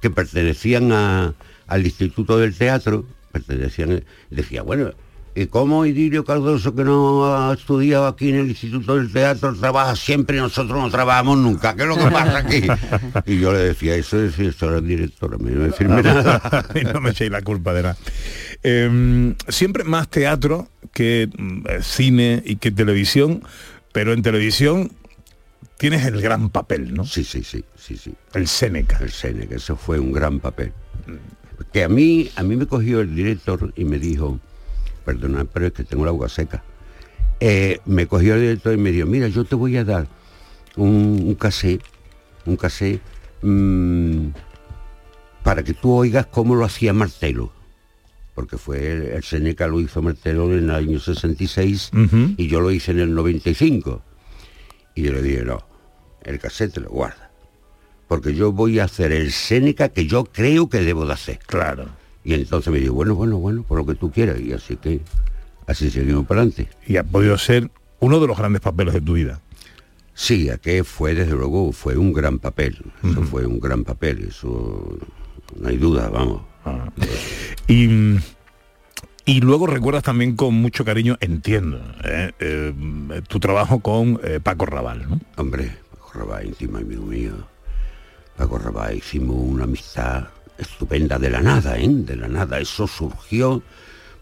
que 0.00 0.10
pertenecían 0.10 0.92
a- 0.92 1.34
al 1.66 1.84
Instituto 1.84 2.38
del 2.38 2.54
Teatro, 2.56 3.04
pertenecían, 3.32 4.04
decía, 4.30 4.62
bueno, 4.62 4.90
¿y 5.34 5.46
cómo 5.46 5.84
Idilio 5.86 6.24
Cardoso, 6.24 6.74
que 6.74 6.84
no 6.84 7.24
ha 7.34 7.54
estudiado 7.54 8.06
aquí 8.06 8.28
en 8.28 8.36
el 8.36 8.48
Instituto 8.48 8.96
del 8.96 9.10
Teatro, 9.10 9.54
trabaja 9.54 9.96
siempre 9.96 10.36
y 10.36 10.40
nosotros 10.40 10.78
no 10.78 10.90
trabajamos 10.90 11.38
nunca? 11.38 11.74
¿Qué 11.74 11.82
es 11.82 11.88
lo 11.88 11.96
que 11.96 12.04
pasa 12.10 12.38
aquí? 12.38 12.62
Y 13.26 13.40
yo 13.40 13.52
le 13.52 13.58
decía, 13.60 13.96
eso 13.96 14.22
es 14.22 14.38
eso 14.38 14.68
era 14.68 14.78
el 14.78 14.86
director, 14.86 15.34
a 15.34 15.38
mí 15.38 15.50
no 15.52 15.62
me 15.62 15.72
firme 15.72 16.02
nada. 16.02 16.40
no 16.92 17.00
me 17.00 17.10
echéis 17.10 17.30
la 17.30 17.42
culpa 17.42 17.72
de 17.72 17.82
nada. 17.82 17.96
Em, 18.66 19.34
siempre 19.46 19.84
más 19.84 20.08
teatro 20.08 20.68
que 20.90 21.28
mm, 21.36 21.66
eh, 21.68 21.82
cine 21.82 22.42
y 22.46 22.56
que 22.56 22.70
televisión, 22.70 23.42
pero 23.92 24.14
en 24.14 24.22
televisión 24.22 24.90
tienes 25.76 26.06
el 26.06 26.18
gran 26.22 26.48
papel, 26.48 26.94
¿no? 26.94 27.04
Sí, 27.04 27.24
sí, 27.24 27.44
sí, 27.44 27.62
sí, 27.76 27.98
sí. 27.98 28.14
El 28.32 28.48
Seneca. 28.48 28.98
El 29.02 29.10
Seneca, 29.10 29.54
eso 29.54 29.76
fue 29.76 29.98
un 29.98 30.12
gran 30.12 30.40
papel. 30.40 30.72
Que 31.74 31.84
a 31.84 31.90
mí, 31.90 32.30
a 32.36 32.42
mí 32.42 32.56
me 32.56 32.66
cogió 32.66 33.02
el 33.02 33.14
director 33.14 33.70
y 33.76 33.84
me 33.84 33.98
dijo, 33.98 34.40
perdona, 35.04 35.44
pero 35.44 35.66
es 35.66 35.74
que 35.74 35.84
tengo 35.84 36.06
la 36.06 36.12
boca 36.12 36.30
seca. 36.30 36.64
Eh, 37.40 37.80
me 37.84 38.06
cogió 38.06 38.34
el 38.34 38.40
director 38.40 38.72
y 38.72 38.78
me 38.78 38.92
dijo, 38.92 39.06
mira, 39.06 39.28
yo 39.28 39.44
te 39.44 39.56
voy 39.56 39.76
a 39.76 39.84
dar 39.84 40.08
un, 40.76 41.22
un 41.22 41.34
cassette, 41.34 41.82
un 42.46 42.56
cassette 42.56 43.02
mm, 43.42 44.28
para 45.42 45.62
que 45.62 45.74
tú 45.74 45.92
oigas 45.92 46.24
cómo 46.24 46.54
lo 46.54 46.64
hacía 46.64 46.94
Martelo. 46.94 47.52
Porque 48.34 48.58
fue 48.58 48.90
el, 48.92 49.02
el 49.04 49.22
Seneca 49.22 49.66
lo 49.68 49.80
hizo 49.80 50.02
Martelo 50.02 50.52
en 50.52 50.64
el 50.64 50.70
año 50.70 50.98
66 50.98 51.90
Ujú. 51.94 52.34
y 52.36 52.48
yo 52.48 52.60
lo 52.60 52.70
hice 52.72 52.90
en 52.92 53.00
el 53.00 53.14
95. 53.14 54.02
Y 54.96 55.02
yo 55.02 55.12
le 55.12 55.22
dije, 55.22 55.44
no, 55.44 55.64
el 56.22 56.38
cassette 56.38 56.74
te 56.74 56.80
lo 56.80 56.90
guarda. 56.90 57.30
Porque 58.08 58.34
yo 58.34 58.52
voy 58.52 58.78
a 58.80 58.84
hacer 58.84 59.12
el 59.12 59.32
Seneca 59.32 59.88
que 59.88 60.06
yo 60.06 60.24
creo 60.24 60.68
que 60.68 60.80
debo 60.80 61.06
de 61.06 61.12
hacer. 61.14 61.38
Claro. 61.46 61.86
Y 62.24 62.34
entonces 62.34 62.72
me 62.72 62.80
dijo, 62.80 62.94
bueno, 62.94 63.14
bueno, 63.14 63.38
bueno, 63.38 63.62
por 63.62 63.78
lo 63.78 63.86
que 63.86 63.94
tú 63.94 64.10
quieras. 64.10 64.40
Y 64.40 64.52
así 64.52 64.76
que, 64.76 65.00
así 65.66 65.90
seguimos 65.90 66.26
para 66.26 66.40
adelante. 66.42 66.68
Y 66.86 66.96
ha 66.96 67.04
podido 67.04 67.36
ser 67.38 67.70
uno 68.00 68.20
de 68.20 68.26
los 68.26 68.36
grandes 68.38 68.60
papeles 68.60 68.94
de 68.94 69.00
tu 69.00 69.14
vida. 69.14 69.40
Sí, 70.14 70.48
aquel 70.48 70.84
fue, 70.84 71.14
desde 71.14 71.32
luego, 71.34 71.72
fue 71.72 71.96
un 71.96 72.12
gran 72.12 72.38
papel. 72.38 72.78
Eso 73.02 73.22
fue 73.22 73.46
un 73.46 73.58
gran 73.58 73.82
papel, 73.84 74.26
eso 74.28 74.96
no 75.58 75.68
hay 75.68 75.76
duda, 75.76 76.08
vamos. 76.08 76.42
Y, 77.66 78.18
y 79.24 79.40
luego 79.40 79.66
recuerdas 79.66 80.02
también 80.02 80.36
con 80.36 80.54
mucho 80.54 80.84
cariño, 80.84 81.16
entiendo, 81.20 81.80
eh, 82.04 82.32
eh, 82.38 82.72
tu 83.28 83.40
trabajo 83.40 83.80
con 83.80 84.20
eh, 84.22 84.40
Paco 84.42 84.66
Raval, 84.66 85.08
¿no? 85.08 85.20
Hombre, 85.36 85.76
Paco 85.90 86.12
Rabanne, 86.14 86.48
íntimo 86.48 86.78
amigo 86.78 87.04
mío. 87.04 87.32
Paco 88.36 88.58
Rabanne, 88.58 88.96
hicimos 88.96 89.36
una 89.38 89.64
amistad 89.64 90.28
estupenda 90.58 91.18
de 91.18 91.30
la 91.30 91.40
nada, 91.40 91.78
¿eh? 91.78 91.88
De 91.88 92.16
la 92.16 92.28
nada. 92.28 92.58
Eso 92.60 92.86
surgió 92.86 93.62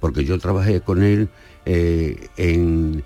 porque 0.00 0.24
yo 0.24 0.38
trabajé 0.38 0.80
con 0.80 1.02
él 1.02 1.28
en... 1.64 3.04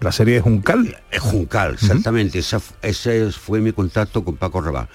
La 0.00 0.10
serie 0.12 0.34
de 0.34 0.40
Juncal. 0.40 0.98
Juncal, 1.20 1.74
exactamente. 1.74 2.38
Esa 2.40 2.56
f- 2.56 2.74
ese 2.82 3.30
fue 3.30 3.60
mi 3.60 3.72
contacto 3.72 4.24
con 4.24 4.36
Paco 4.36 4.60
Rabanne. 4.60 4.88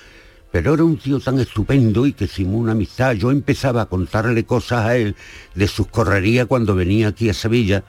Pero 0.52 0.74
era 0.74 0.84
un 0.84 0.98
tío 0.98 1.20
tan 1.20 1.40
estupendo 1.40 2.08
y 2.08 2.14
que 2.14 2.26
hicimos 2.26 2.56
una 2.56 2.72
amistad. 2.72 3.14
Yo 3.14 3.30
empezaba 3.32 3.84
a 3.84 3.86
contarle 3.86 4.46
cosas 4.46 4.86
a 4.86 4.98
él 4.98 5.16
de 5.54 5.68
sus 5.68 5.88
correrías 5.88 6.48
cuando 6.48 6.74
venía 6.74 7.10
aquí 7.10 7.30
a 7.30 7.34
Sevilla. 7.34 7.84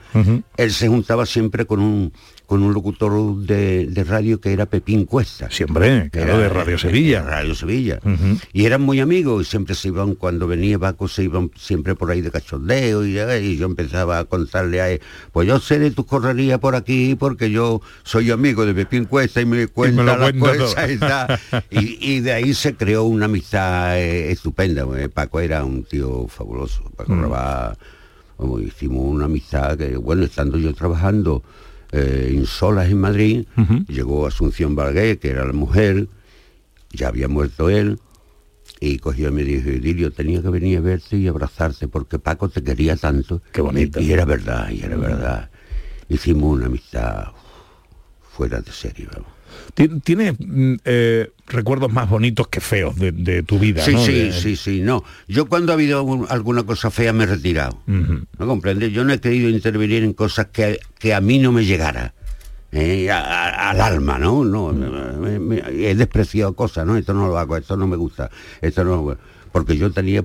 Él 0.57 0.71
se 0.71 0.87
juntaba 0.87 1.25
siempre 1.25 1.65
con 1.65 1.79
un, 1.79 2.13
con 2.51 2.63
un 2.63 2.73
locutor 2.73 3.37
de, 3.37 3.85
de 3.85 4.03
radio 4.03 4.41
que 4.41 4.51
era 4.51 4.65
Pepín 4.65 5.05
Cuesta. 5.05 5.49
Siempre, 5.49 6.09
claro, 6.11 6.37
de 6.37 6.49
Radio 6.49 6.77
Sevilla. 6.77 7.21
Radio 7.23 7.55
Sevilla. 7.55 8.01
Y 8.51 8.65
eran 8.65 8.81
muy 8.81 8.99
amigos 8.99 9.47
y 9.47 9.49
siempre 9.49 9.73
se 9.73 9.87
iban, 9.87 10.15
cuando 10.15 10.47
venía 10.47 10.77
Paco, 10.77 11.07
se 11.07 11.23
iban 11.23 11.49
siempre 11.55 11.95
por 11.95 12.11
ahí 12.11 12.19
de 12.19 12.29
cachondeo 12.29 13.05
y, 13.05 13.17
y 13.17 13.55
yo 13.55 13.67
empezaba 13.67 14.19
a 14.19 14.25
contarle 14.25 14.81
a 14.81 14.89
él, 14.89 14.99
pues 15.31 15.47
yo 15.47 15.61
sé 15.61 15.79
de 15.79 15.91
tus 15.91 16.05
correrías 16.05 16.59
por 16.59 16.75
aquí 16.75 17.15
porque 17.15 17.49
yo 17.49 17.79
soy 18.03 18.31
amigo 18.31 18.65
de 18.65 18.73
Pepín 18.73 19.05
Cuesta 19.05 19.39
y 19.39 19.45
me 19.45 19.67
cuenta 19.67 20.03
las 20.03 20.33
cosas 20.33 20.91
y 20.91 20.97
tal. 20.97 21.39
Y, 21.71 22.15
y 22.15 22.19
de 22.19 22.33
ahí 22.33 22.53
se 22.53 22.75
creó 22.75 23.05
una 23.05 23.27
amistad 23.27 23.97
eh, 23.97 24.29
estupenda. 24.29 24.85
Paco 25.13 25.39
era 25.39 25.63
un 25.63 25.85
tío 25.85 26.27
fabuloso. 26.27 26.83
Paco 26.97 27.13
Mm. 27.13 27.21
Rabanne, 27.21 27.77
como 28.35 28.59
hicimos 28.59 29.05
una 29.05 29.23
amistad 29.25 29.77
que, 29.77 29.95
bueno, 29.95 30.25
estando 30.25 30.57
yo 30.57 30.73
trabajando 30.73 31.43
eh, 31.91 32.33
en 32.35 32.45
Solas 32.45 32.89
en 32.89 32.99
Madrid, 32.99 33.45
llegó 33.87 34.25
Asunción 34.25 34.75
Valgué, 34.75 35.17
que 35.17 35.29
era 35.29 35.45
la 35.45 35.53
mujer, 35.53 36.07
ya 36.91 37.07
había 37.07 37.27
muerto 37.27 37.69
él, 37.69 37.99
y 38.79 38.97
cogió 38.97 39.29
y 39.29 39.31
me 39.31 39.43
dijo, 39.43 39.69
Idilio, 39.69 40.11
tenía 40.11 40.41
que 40.41 40.49
venir 40.49 40.77
a 40.77 40.81
verte 40.81 41.17
y 41.17 41.27
abrazarte 41.27 41.87
porque 41.87 42.17
Paco 42.17 42.49
te 42.49 42.63
quería 42.63 42.95
tanto. 42.95 43.41
Qué 43.51 43.61
bonito. 43.61 43.99
Y, 43.99 44.05
y 44.05 44.11
era 44.13 44.25
verdad, 44.25 44.69
y 44.71 44.81
era 44.81 44.97
verdad. 44.97 45.49
Hicimos 46.09 46.57
una 46.57 46.65
amistad 46.65 47.27
fuera 48.21 48.59
de 48.61 48.71
serie, 48.71 49.07
vamos. 49.13 49.40
Tien- 49.75 50.01
¿Tienes 50.01 50.35
mm, 50.39 50.75
eh, 50.85 51.31
recuerdos 51.47 51.91
más 51.91 52.09
bonitos 52.09 52.47
que 52.47 52.61
feos 52.61 52.95
de, 52.97 53.11
de 53.11 53.43
tu 53.43 53.59
vida? 53.59 53.83
Sí, 53.83 53.93
¿no? 53.93 54.05
sí, 54.05 54.13
De- 54.13 54.31
sí, 54.33 54.55
sí, 54.55 54.81
no. 54.81 55.03
Yo 55.27 55.47
cuando 55.47 55.71
ha 55.71 55.75
habido 55.75 56.25
alguna 56.29 56.63
cosa 56.63 56.91
fea 56.91 57.13
me 57.13 57.23
he 57.23 57.27
retirado. 57.27 57.79
¿No 57.87 58.47
comprendes? 58.47 58.91
Yo 58.91 59.03
no 59.03 59.13
he 59.13 59.19
querido 59.19 59.49
intervenir 59.49 60.03
en 60.03 60.13
cosas 60.13 60.47
que, 60.51 60.79
que 60.99 61.13
a 61.13 61.21
mí 61.21 61.39
no 61.39 61.51
me 61.51 61.65
llegara. 61.65 62.13
eh, 62.73 63.11
a- 63.11 63.19
a- 63.19 63.69
al 63.71 63.81
alma, 63.81 64.17
¿no? 64.17 64.45
no 64.45 64.71
me- 64.71 65.39
me- 65.39 65.61
he 65.89 65.93
despreciado 65.93 66.53
cosas, 66.55 66.85
¿no? 66.87 66.95
Esto 66.95 67.13
no 67.13 67.27
lo 67.27 67.37
hago, 67.37 67.57
esto 67.57 67.75
no 67.75 67.85
me 67.85 67.97
gusta, 67.97 68.29
esto 68.61 68.85
no... 68.85 69.17
Porque 69.51 69.75
yo 69.75 69.91
tenía, 69.91 70.23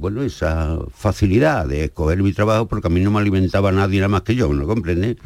bueno, 0.00 0.22
esa 0.22 0.78
facilidad 0.94 1.66
de 1.66 1.84
escoger 1.84 2.22
mi 2.22 2.32
trabajo 2.32 2.66
porque 2.66 2.86
a 2.88 2.90
mí 2.90 3.00
no 3.00 3.10
me 3.10 3.20
alimentaba 3.20 3.70
nadie 3.70 3.98
nada 4.00 4.08
más 4.08 4.22
que 4.22 4.34
yo, 4.34 4.52
¿no 4.52 4.66
comprendes? 4.66 5.16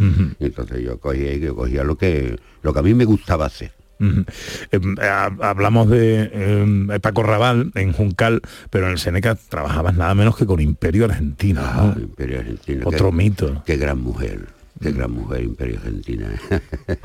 Entonces 0.40 0.82
yo 0.82 0.98
cogía, 0.98 1.34
yo 1.36 1.54
cogía 1.54 1.84
lo 1.84 1.96
que, 1.96 2.36
lo 2.62 2.72
que 2.72 2.78
a 2.78 2.82
mí 2.82 2.92
me 2.92 3.04
gustaba 3.04 3.46
hacer. 3.46 3.72
Em, 4.00 4.96
ha- 5.00 5.30
hablamos 5.40 5.88
de 5.88 6.24
em, 6.34 6.88
Paco 7.00 7.22
Raval 7.22 7.70
en 7.76 7.92
Juncal, 7.92 8.42
pero 8.68 8.86
en 8.86 8.92
el 8.92 8.98
Seneca 8.98 9.34
trabajabas 9.36 9.94
nada 9.96 10.14
menos 10.14 10.36
que 10.36 10.44
con 10.44 10.60
Imperio 10.60 11.04
Argentino. 11.06 11.62
¿no? 11.62 11.98
Imperio 12.00 12.40
Argentina. 12.40 12.82
Otro 12.84 13.10
qué- 13.10 13.16
mito. 13.16 13.62
Qué 13.64 13.76
gran 13.76 14.00
mujer, 14.02 14.46
qué 14.82 14.90
gran 14.92 15.12
mujer 15.12 15.44
Imperio 15.44 15.76
Argentina. 15.76 16.28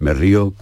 Me 0.00 0.14
río, 0.14 0.54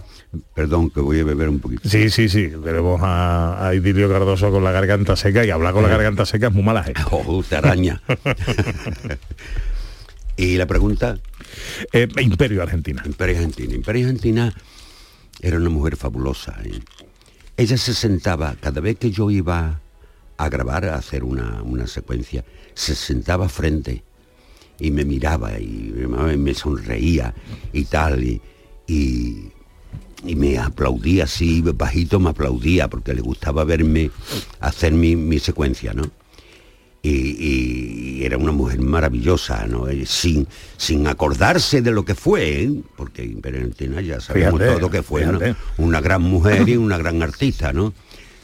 perdón 0.55 0.89
que 0.89 0.99
voy 0.99 1.19
a 1.19 1.23
beber 1.23 1.49
un 1.49 1.59
poquito. 1.59 1.87
Sí, 1.87 2.09
sí, 2.09 2.27
sí. 2.29 2.49
Tenemos 2.63 2.99
a, 3.03 3.67
a 3.67 3.75
Idilio 3.75 4.09
Cardoso 4.09 4.49
con 4.51 4.63
la 4.63 4.71
garganta 4.71 5.15
seca 5.15 5.45
y 5.45 5.51
hablar 5.51 5.73
con 5.73 5.83
la 5.83 5.89
garganta 5.89 6.25
seca 6.25 6.47
es 6.47 6.53
muy 6.53 6.63
mala 6.63 6.83
gente. 6.83 7.01
Oh, 7.11 7.43
te 7.47 7.55
araña. 7.55 8.01
y 10.37 10.57
la 10.57 10.65
pregunta. 10.65 11.17
Eh, 11.91 12.07
Imperio 12.21 12.63
Argentina. 12.63 13.03
Imperio 13.05 13.35
Argentina. 13.37 13.73
Imperio 13.75 14.05
Argentina 14.07 14.53
era 15.41 15.57
una 15.57 15.69
mujer 15.69 15.95
fabulosa. 15.95 16.57
¿eh? 16.63 16.79
Ella 17.57 17.77
se 17.77 17.93
sentaba, 17.93 18.55
cada 18.59 18.81
vez 18.81 18.97
que 18.97 19.11
yo 19.11 19.29
iba 19.29 19.79
a 20.37 20.49
grabar, 20.49 20.85
a 20.85 20.95
hacer 20.95 21.23
una, 21.23 21.61
una 21.61 21.85
secuencia, 21.87 22.43
se 22.73 22.95
sentaba 22.95 23.47
frente 23.49 24.03
y 24.79 24.89
me 24.89 25.05
miraba 25.05 25.59
y 25.59 25.93
me- 26.37 26.53
sonreía 26.55 27.33
y 27.71 27.85
tal. 27.85 28.23
Y, 28.23 28.41
y, 28.87 29.51
y 30.25 30.35
me 30.35 30.57
aplaudía 30.57 31.25
así, 31.25 31.61
bajito 31.61 32.19
me 32.19 32.29
aplaudía 32.29 32.87
porque 32.89 33.13
le 33.13 33.21
gustaba 33.21 33.63
verme 33.63 34.11
hacer 34.59 34.93
mi, 34.93 35.15
mi 35.15 35.39
secuencia, 35.39 35.93
¿no? 35.93 36.03
Y, 37.05 37.09
y 37.09 38.23
era 38.23 38.37
una 38.37 38.53
mujer 38.53 38.79
maravillosa, 38.79 39.65
¿no? 39.67 39.89
Eh, 39.89 40.05
Sin, 40.05 40.47
sin 40.77 41.05
acordarse 41.07 41.81
de 41.81 41.91
lo 41.91 42.05
que 42.05 42.15
fue, 42.15 42.63
¿eh? 42.63 42.81
porque 42.95 43.25
Imperio 43.25 43.59
Argentina 43.59 43.99
ya 43.99 44.21
sabemos 44.21 44.61
Fíjate, 44.61 44.79
todo 44.79 44.89
que 44.89 45.03
fue. 45.03 45.25
Una 45.77 45.99
gran 45.99 46.21
mujer 46.21 46.69
y 46.69 46.77
una 46.77 46.97
gran 46.97 47.21
artista, 47.21 47.73
¿no? 47.73 47.93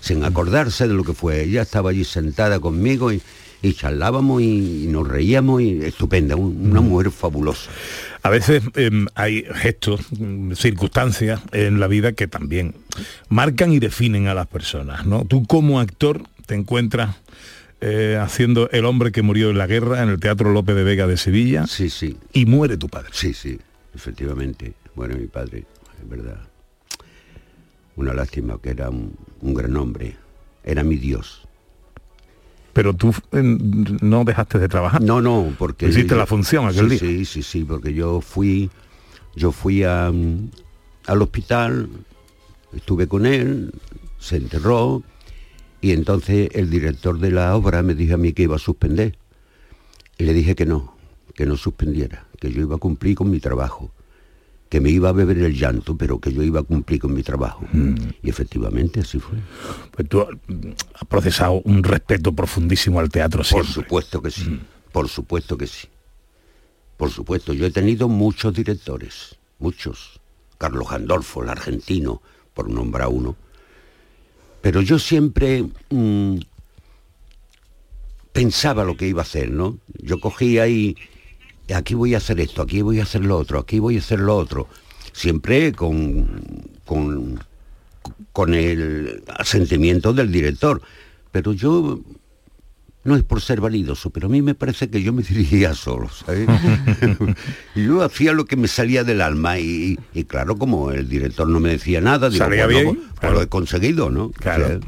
Sin 0.01 0.25
acordarse 0.25 0.89
de 0.89 0.93
lo 0.93 1.05
que 1.05 1.13
fue. 1.13 1.43
Ella 1.43 1.61
estaba 1.61 1.91
allí 1.91 2.03
sentada 2.03 2.59
conmigo 2.59 3.13
y, 3.13 3.21
y 3.61 3.73
charlábamos 3.73 4.41
y, 4.41 4.87
nos 4.89 5.07
reíamos 5.07 5.61
y 5.61 5.81
estupenda, 5.83 6.35
un- 6.35 6.69
una 6.71 6.81
mujer 6.81 7.11
fabulosa. 7.11 7.69
A 8.23 8.29
veces 8.29 8.63
em, 8.75 9.07
hay 9.15 9.43
gestos, 9.55 10.01
mm, 10.17 10.53
circunstancias 10.53 11.41
en 11.51 11.79
la 11.79 11.87
vida 11.87 12.11
que 12.13 12.27
también 12.27 12.75
marcan 13.29 13.71
y 13.73 13.79
definen 13.79 14.27
a 14.27 14.33
las 14.33 14.47
personas, 14.47 15.05
¿no? 15.05 15.25
Tú 15.25 15.45
como 15.45 15.79
actor 15.79 16.23
te 16.45 16.55
encuentras 16.55 17.15
eh, 17.81 18.17
haciendo 18.21 18.69
El 18.71 18.83
hombre 18.83 19.13
que 19.13 19.21
murió 19.21 19.51
en 19.51 19.57
la 19.57 19.65
guerra 19.65 20.03
en 20.03 20.09
el 20.09 20.19
Teatro 20.19 20.51
López 20.51 20.75
de 20.75 20.83
Vega 20.83 21.07
de 21.07 21.15
Sevilla. 21.15 21.65
Sí, 21.65 21.89
sí. 21.89 22.17
Y 22.33 22.45
muere 22.45 22.75
tu 22.75 22.89
padre. 22.89 23.07
Sí, 23.13 23.33
sí, 23.33 23.57
efectivamente. 23.95 24.73
Bueno, 24.95 25.15
mi 25.15 25.27
padre, 25.27 25.63
es 26.03 26.09
verdad. 26.09 26.41
Una 27.95 28.13
lástima 28.13 28.57
que 28.61 28.71
era 28.71 28.89
un, 28.89 29.15
un 29.39 29.53
gran 29.53 29.77
hombre. 29.77 30.17
Era 30.65 30.83
mi 30.83 30.97
Dios. 30.97 31.38
Pero 32.73 32.93
tú 32.93 33.13
em, 33.31 33.57
no 34.01 34.23
dejaste 34.23 34.59
de 34.59 34.67
trabajar. 34.67 35.01
No, 35.01 35.21
no, 35.21 35.53
porque 35.57 35.87
Hiciste 35.89 36.09
yo- 36.11 36.17
la 36.17 36.25
función 36.25 36.67
aquel 36.67 36.89
sí, 36.89 36.89
día. 36.89 36.99
Sí, 36.99 37.25
sí, 37.25 37.43
sí, 37.43 37.63
porque 37.63 37.93
yo 37.93 38.21
fui, 38.21 38.69
yo 39.35 39.51
fui 39.51 39.83
a, 39.83 40.11
mm, 40.11 40.49
al 41.07 41.21
hospital, 41.21 41.89
estuve 42.73 43.07
con 43.07 43.25
él, 43.25 43.73
se 44.19 44.35
enterró 44.37 45.01
y 45.81 45.91
entonces 45.91 46.49
el 46.53 46.69
director 46.69 47.19
de 47.19 47.31
la 47.31 47.55
obra 47.55 47.81
me 47.81 47.95
dijo 47.95 48.15
a 48.15 48.17
mí 48.17 48.33
que 48.33 48.43
iba 48.43 48.55
a 48.57 48.59
suspender 48.59 49.17
y 50.17 50.25
le 50.25 50.33
dije 50.33 50.55
que 50.55 50.65
no, 50.65 50.95
que 51.33 51.45
no 51.45 51.55
suspendiera, 51.57 52.27
que 52.39 52.51
yo 52.51 52.61
iba 52.61 52.75
a 52.75 52.79
cumplir 52.79 53.15
con 53.15 53.31
mi 53.31 53.39
trabajo, 53.39 53.91
que 54.69 54.79
me 54.79 54.91
iba 54.91 55.09
a 55.09 55.13
beber 55.13 55.39
el 55.39 55.57
llanto, 55.57 55.97
pero 55.97 56.19
que 56.19 56.31
yo 56.31 56.43
iba 56.43 56.59
a 56.59 56.63
cumplir 56.63 56.99
con 56.99 57.13
mi 57.13 57.23
trabajo. 57.23 57.65
Y 58.21 58.29
efectivamente 58.29 58.99
así 58.99 59.19
fue. 59.19 59.39
Pues 59.91 60.07
tú 60.07 60.19
mm, 60.19 60.69
has 60.93 61.07
procesado 61.07 61.61
un 61.65 61.83
respeto 61.83 62.33
profundísimo 62.33 62.99
al 62.99 63.09
teatro 63.09 63.39
Por 63.39 63.45
siempre. 63.45 63.73
supuesto 63.73 64.21
que 64.21 64.29
sí, 64.31 64.59
por 64.91 65.09
supuesto 65.09 65.57
que 65.57 65.65
sí. 65.65 65.87
Por 66.97 67.09
supuesto, 67.09 67.53
yo 67.53 67.65
he 67.65 67.71
tenido 67.71 68.07
muchos 68.09 68.53
directores, 68.53 69.37
muchos. 69.57 70.19
Carlos 70.57 70.89
Gandolfo, 70.89 71.41
el 71.41 71.49
argentino, 71.49 72.21
por 72.53 72.69
nombrar 72.69 73.07
uno. 73.07 73.37
Pero 74.61 74.81
yo 74.81 74.99
siempre 74.99 75.65
mm, 75.89 76.35
pensaba 78.33 78.83
lo 78.83 78.97
que 78.97 79.07
iba 79.07 79.21
a 79.21 79.23
hacer, 79.23 79.49
¿no? 79.49 79.79
Yo 80.01 80.19
cogía 80.19 80.67
y 80.67 80.97
aquí 81.73 81.93
voy 81.95 82.13
a 82.13 82.17
hacer 82.17 82.39
esto, 82.39 82.61
aquí 82.61 82.81
voy 82.81 82.99
a 82.99 83.03
hacer 83.03 83.23
lo 83.25 83.37
otro, 83.37 83.59
aquí 83.59 83.79
voy 83.79 83.95
a 83.95 83.99
hacer 83.99 84.19
lo 84.19 84.35
otro. 84.35 84.67
Siempre 85.13 85.71
con, 85.73 86.27
con, 86.85 87.39
con 88.31 88.53
el 88.53 89.23
asentimiento 89.37 90.13
del 90.13 90.31
director. 90.31 90.81
Pero 91.31 91.53
yo 91.53 91.99
no 93.03 93.15
es 93.15 93.23
por 93.23 93.41
ser 93.41 93.61
validoso, 93.61 94.09
pero 94.09 94.27
a 94.27 94.29
mí 94.29 94.41
me 94.41 94.55
parece 94.55 94.89
que 94.89 95.01
yo 95.01 95.13
me 95.13 95.21
dirigía 95.29 95.73
solo, 95.73 96.09
¿sabes? 96.09 96.47
yo 97.75 98.03
hacía 98.03 98.33
lo 98.33 98.45
que 98.45 98.55
me 98.55 98.67
salía 98.67 99.03
del 99.03 99.21
alma 99.21 99.59
y, 99.59 99.99
y 100.13 100.23
claro, 100.25 100.57
como 100.57 100.91
el 100.91 101.07
director 101.07 101.47
no 101.47 101.59
me 101.59 101.69
decía 101.69 102.01
nada, 102.01 102.29
digo, 102.29 102.45
Salía 102.45 102.65
bueno, 102.65 102.93
bien, 102.93 103.03
pues 103.19 103.33
lo 103.33 103.41
he 103.41 103.47
conseguido, 103.47 104.09
¿no? 104.09 104.31
Claro. 104.31 104.65
O 104.65 104.67
sea, 104.67 104.79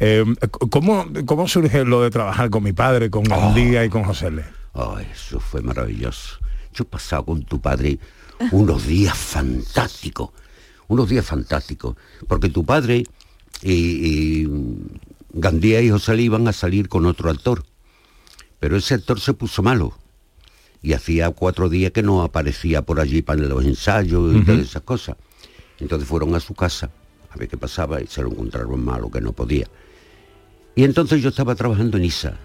Eh, 0.00 0.24
¿cómo, 0.70 1.06
¿Cómo 1.26 1.46
surge 1.46 1.84
lo 1.84 2.02
de 2.02 2.10
trabajar 2.10 2.48
con 2.50 2.62
mi 2.62 2.72
padre, 2.72 3.10
con 3.10 3.24
Gandía 3.24 3.84
y 3.84 3.90
con 3.90 4.04
José 4.04 4.30
Le? 4.30 4.44
Oh, 4.72 4.98
eso 4.98 5.40
fue 5.40 5.62
maravilloso. 5.62 6.38
Yo 6.72 6.84
he 6.84 6.86
pasado 6.86 7.24
con 7.24 7.42
tu 7.44 7.60
padre 7.60 7.98
unos 8.52 8.86
días 8.86 9.16
fantásticos, 9.16 10.30
unos 10.88 11.08
días 11.08 11.26
fantásticos, 11.26 11.96
porque 12.28 12.48
tu 12.48 12.64
padre 12.64 13.04
y, 13.62 13.72
y 13.72 14.48
Gandía 15.32 15.80
y 15.80 15.90
José 15.90 16.16
iban 16.16 16.48
a 16.48 16.52
salir 16.52 16.88
con 16.88 17.06
otro 17.06 17.30
actor, 17.30 17.64
pero 18.58 18.76
ese 18.76 18.94
actor 18.94 19.20
se 19.20 19.34
puso 19.34 19.62
malo 19.62 19.94
y 20.82 20.92
hacía 20.92 21.30
cuatro 21.30 21.68
días 21.68 21.92
que 21.92 22.02
no 22.02 22.22
aparecía 22.22 22.82
por 22.82 23.00
allí 23.00 23.22
para 23.22 23.42
los 23.42 23.64
ensayos 23.64 24.34
y 24.34 24.44
todas 24.44 24.60
esas 24.60 24.82
cosas. 24.82 25.16
Entonces 25.78 26.08
fueron 26.08 26.34
a 26.34 26.40
su 26.40 26.54
casa 26.54 26.90
a 27.30 27.36
ver 27.36 27.48
qué 27.48 27.56
pasaba 27.56 28.00
y 28.00 28.06
se 28.06 28.22
lo 28.22 28.30
encontraron 28.30 28.84
malo, 28.84 29.10
que 29.10 29.20
no 29.20 29.32
podía. 29.32 29.68
Y 30.74 30.84
entonces 30.84 31.22
yo 31.22 31.28
estaba 31.28 31.54
trabajando 31.54 31.96
en 31.96 32.04
ISA, 32.04 32.36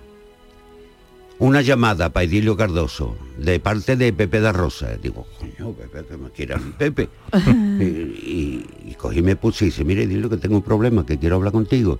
una 1.39 1.61
llamada 1.61 2.09
para 2.11 2.23
Edilio 2.23 2.55
Cardoso 2.55 3.15
de 3.37 3.59
parte 3.59 3.95
de 3.97 4.13
Pepe 4.13 4.39
da 4.39 4.51
Rosa. 4.53 4.95
Digo, 5.01 5.27
coño, 5.39 5.71
Pepe, 5.73 6.05
que 6.05 6.17
me 6.17 6.29
quiere 6.29 6.53
a 6.53 6.57
mi 6.57 6.71
Pepe. 6.71 7.09
y, 7.79 7.83
y- 7.83 8.65
y 8.89 8.93
cogí 8.95 9.19
y 9.19 9.21
me 9.21 9.35
puse 9.35 9.65
y 9.65 9.67
dice, 9.69 9.83
mire, 9.83 10.03
Edilio, 10.03 10.29
que 10.29 10.37
tengo 10.37 10.55
un 10.57 10.61
problema, 10.63 11.05
que 11.05 11.17
quiero 11.19 11.35
hablar 11.37 11.51
contigo. 11.51 11.99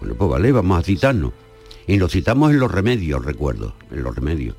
Bueno, 0.00 0.14
pues 0.16 0.30
vale, 0.30 0.50
vamos 0.52 0.78
a 0.78 0.82
citarnos. 0.82 1.32
Y 1.86 1.96
nos 1.98 2.12
citamos 2.12 2.50
en 2.50 2.58
los 2.58 2.70
remedios, 2.70 3.24
recuerdo, 3.24 3.74
en 3.92 4.02
los 4.02 4.14
remedios. 4.14 4.56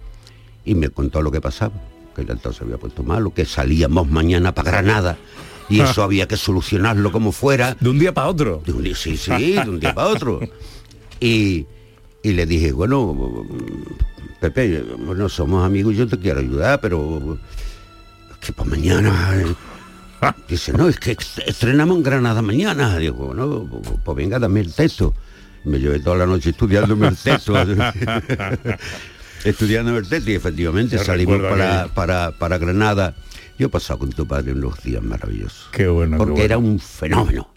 Y 0.63 0.76
me 0.76 0.89
contó 0.89 1.22
lo 1.22 1.32
que 1.32 1.41
pasaba, 1.41 1.74
que 2.16 2.22
el 2.22 2.32
actor 2.32 2.53
se 2.53 2.63
había 2.63 2.78
puesto 2.78 3.03
malo, 3.03 3.34
que 3.34 3.45
salíamos 3.45 4.09
mañana 4.09 4.53
para 4.53 4.72
Granada. 4.72 5.18
Y 5.70 5.80
eso 5.82 6.03
había 6.03 6.28
que 6.28 6.38
solucionarlo 6.38 7.11
como 7.11 7.32
fuera. 7.32 7.76
De 7.80 7.89
un 7.89 7.99
día 7.99 8.13
para 8.13 8.28
otro. 8.30 8.61
De 8.66 8.72
un 8.72 8.84
día, 8.84 8.95
sí, 8.95 9.18
sí, 9.18 9.53
de 9.53 9.70
un 9.70 9.80
día 9.80 9.93
para 9.93 10.07
otro. 10.09 10.39
Y, 11.20 11.66
y 12.30 12.34
le 12.34 12.45
dije, 12.45 12.71
bueno, 12.71 13.45
Pepe, 14.39 14.84
bueno, 14.99 15.30
somos 15.30 15.65
amigos, 15.65 15.95
yo 15.95 16.07
te 16.07 16.17
quiero 16.17 16.39
ayudar, 16.39 16.80
pero 16.82 17.38
que 18.39 18.51
para 18.53 18.69
mañana. 18.69 19.32
eh". 19.36 19.45
Dice, 20.49 20.73
no, 20.73 20.88
es 20.88 20.97
que 20.99 21.11
est- 21.11 21.39
estrenamos 21.45 21.97
en 21.97 22.03
Granada 22.03 22.41
mañana. 22.41 22.97
Digo, 22.97 23.28
bueno, 23.28 23.69
pues- 24.03 24.17
venga, 24.17 24.39
dame 24.39 24.61
el 24.61 24.73
texto. 24.73 25.13
Me 25.65 25.80
llevé 25.80 25.99
toda 25.99 26.15
la 26.17 26.26
noche 26.26 26.49
estudiándome 26.51 27.07
el 27.09 27.15
texto. 27.17 27.53
estudiando 29.43 29.97
el 29.97 30.07
texto 30.07 30.32
y 30.32 30.36
efectivamente 30.36 30.97
Yo 30.97 31.03
salimos 31.03 31.39
para, 31.41 31.88
para, 31.93 32.32
para 32.32 32.57
Granada. 32.57 33.15
Yo 33.57 33.67
he 33.67 33.69
pasado 33.69 33.99
con 33.99 34.09
tu 34.11 34.28
padre 34.28 34.51
unos 34.53 34.82
días 34.84 35.01
maravillosos. 35.03 35.69
Qué 35.71 35.88
bueno. 35.88 36.13
qué 36.13 36.17
Porque 36.17 36.32
bueno. 36.32 36.43
era 36.45 36.57
un 36.57 36.80
fenómeno. 36.80 37.49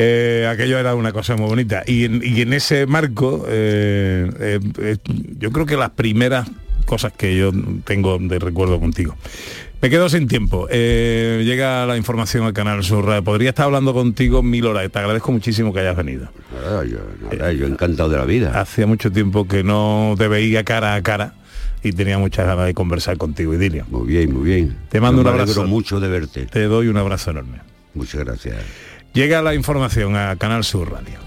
Eh, 0.00 0.48
aquello 0.48 0.78
era 0.78 0.94
una 0.94 1.12
cosa 1.12 1.34
muy 1.36 1.48
bonita. 1.48 1.82
Y 1.86 2.04
en, 2.04 2.22
y 2.24 2.40
en 2.40 2.52
ese 2.52 2.86
marco, 2.86 3.44
eh, 3.48 4.58
eh, 4.78 4.96
yo 5.38 5.50
creo 5.50 5.66
que 5.66 5.76
las 5.76 5.90
primeras 5.90 6.48
cosas 6.86 7.12
que 7.12 7.36
yo 7.36 7.50
tengo 7.84 8.18
de 8.18 8.38
recuerdo 8.38 8.78
contigo. 8.80 9.16
Me 9.82 9.90
quedo 9.90 10.08
sin 10.08 10.26
tiempo. 10.26 10.66
Eh, 10.70 11.42
llega 11.44 11.84
la 11.86 11.96
información 11.96 12.44
al 12.44 12.52
canal 12.52 12.82
Sur. 12.82 13.04
Radio. 13.04 13.22
Podría 13.22 13.50
estar 13.50 13.66
hablando 13.66 13.92
contigo 13.92 14.42
mil 14.42 14.66
horas. 14.66 14.90
Te 14.90 14.98
agradezco 14.98 15.30
muchísimo 15.30 15.72
que 15.72 15.80
hayas 15.80 15.96
venido. 15.96 16.28
Nada, 16.52 16.84
yo, 16.84 16.98
nada, 17.36 17.52
yo 17.52 17.66
encantado 17.66 18.08
de 18.08 18.18
la 18.18 18.24
vida. 18.24 18.60
Hacía 18.60 18.86
mucho 18.86 19.12
tiempo 19.12 19.46
que 19.46 19.62
no 19.62 20.14
te 20.16 20.26
veía 20.28 20.64
cara 20.64 20.94
a 20.94 21.02
cara 21.02 21.34
y 21.84 21.92
tenía 21.92 22.18
muchas 22.18 22.46
ganas 22.46 22.66
de 22.66 22.74
conversar 22.74 23.18
contigo, 23.18 23.54
Idilio. 23.54 23.84
Muy 23.90 24.08
bien, 24.08 24.32
muy 24.32 24.44
bien. 24.44 24.76
Te 24.88 25.00
mando 25.00 25.22
Yo 25.22 25.28
un 25.28 25.34
abrazo. 25.34 25.64
mucho 25.66 26.00
de 26.00 26.08
verte. 26.08 26.46
Te 26.46 26.64
doy 26.64 26.88
un 26.88 26.96
abrazo 26.96 27.30
enorme. 27.30 27.58
Muchas 27.94 28.24
gracias. 28.24 28.56
Llega 29.12 29.42
la 29.42 29.54
información 29.54 30.16
a 30.16 30.36
Canal 30.36 30.64
Sur 30.64 30.92
Radio. 30.92 31.18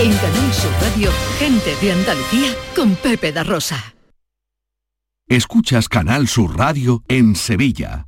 En 0.00 0.16
Canal 0.16 0.52
Sur 0.52 0.72
Radio, 0.80 1.10
gente 1.38 1.74
de 1.80 1.92
Andalucía 1.92 2.54
con 2.76 2.94
Pepe 2.94 3.32
da 3.32 3.42
Rosa. 3.42 3.94
Escuchas 5.28 5.88
Canal 5.88 6.28
Sur 6.28 6.56
Radio 6.56 7.02
en 7.08 7.34
Sevilla. 7.34 8.07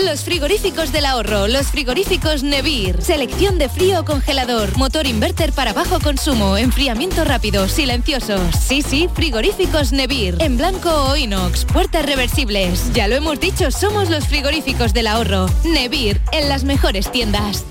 Los 0.00 0.24
frigoríficos 0.24 0.90
del 0.90 1.04
ahorro, 1.04 1.48
los 1.48 1.66
frigoríficos 1.66 2.42
Nevir. 2.42 3.02
Selección 3.02 3.58
de 3.58 3.68
frío 3.68 4.00
o 4.00 4.04
congelador, 4.06 4.74
motor 4.78 5.06
inverter 5.06 5.52
para 5.52 5.74
bajo 5.74 6.00
consumo, 6.00 6.56
enfriamiento 6.56 7.24
rápido, 7.24 7.68
silenciosos. 7.68 8.40
Sí, 8.56 8.80
sí, 8.80 9.10
frigoríficos 9.14 9.92
Nevir. 9.92 10.36
En 10.40 10.56
blanco 10.56 10.90
o 10.90 11.16
inox, 11.16 11.66
puertas 11.66 12.06
reversibles. 12.06 12.90
Ya 12.94 13.06
lo 13.06 13.16
hemos 13.16 13.38
dicho, 13.38 13.70
somos 13.70 14.08
los 14.08 14.26
frigoríficos 14.26 14.94
del 14.94 15.08
ahorro. 15.08 15.46
Nevir, 15.62 16.22
en 16.32 16.48
las 16.48 16.64
mejores 16.64 17.12
tiendas. 17.12 17.66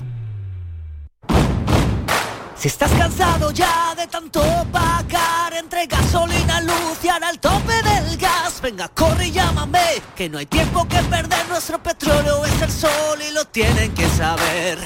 Si 2.62 2.68
estás 2.68 2.92
cansado 2.92 3.50
ya 3.50 3.92
de 3.96 4.06
tanto 4.06 4.40
pagar 4.70 5.52
entre 5.52 5.84
gasolina, 5.86 6.60
luz 6.60 6.96
y 7.02 7.08
ahora 7.08 7.30
el 7.30 7.40
tope 7.40 7.72
del 7.82 8.16
gas, 8.16 8.60
venga, 8.62 8.86
corre 8.86 9.26
y 9.26 9.32
llámame, 9.32 9.80
que 10.14 10.28
no 10.28 10.38
hay 10.38 10.46
tiempo 10.46 10.86
que 10.86 10.98
perder, 10.98 11.48
nuestro 11.48 11.82
petróleo 11.82 12.46
es 12.46 12.62
el 12.62 12.70
sol 12.70 13.18
y 13.28 13.32
lo 13.32 13.44
tienen 13.46 13.92
que 13.94 14.08
saber. 14.10 14.78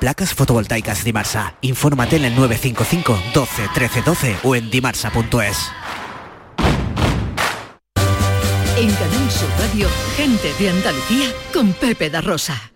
Placas 0.00 0.34
fotovoltaicas 0.34 1.04
Dimarsa. 1.04 1.54
Infórmate 1.60 2.16
en 2.16 2.24
el 2.24 2.34
955 2.34 3.16
12 3.32 3.68
13 3.72 4.02
12 4.02 4.38
o 4.42 4.56
en 4.56 4.68
dimarsa.es. 4.72 5.70
En 8.76 8.92
Canal 8.92 9.30
Sur 9.30 9.50
Radio, 9.60 9.88
gente 10.16 10.52
de 10.58 10.70
Andalucía 10.70 11.28
con 11.52 11.72
Pepe 11.74 12.10
da 12.10 12.22
Rosa. 12.22 12.70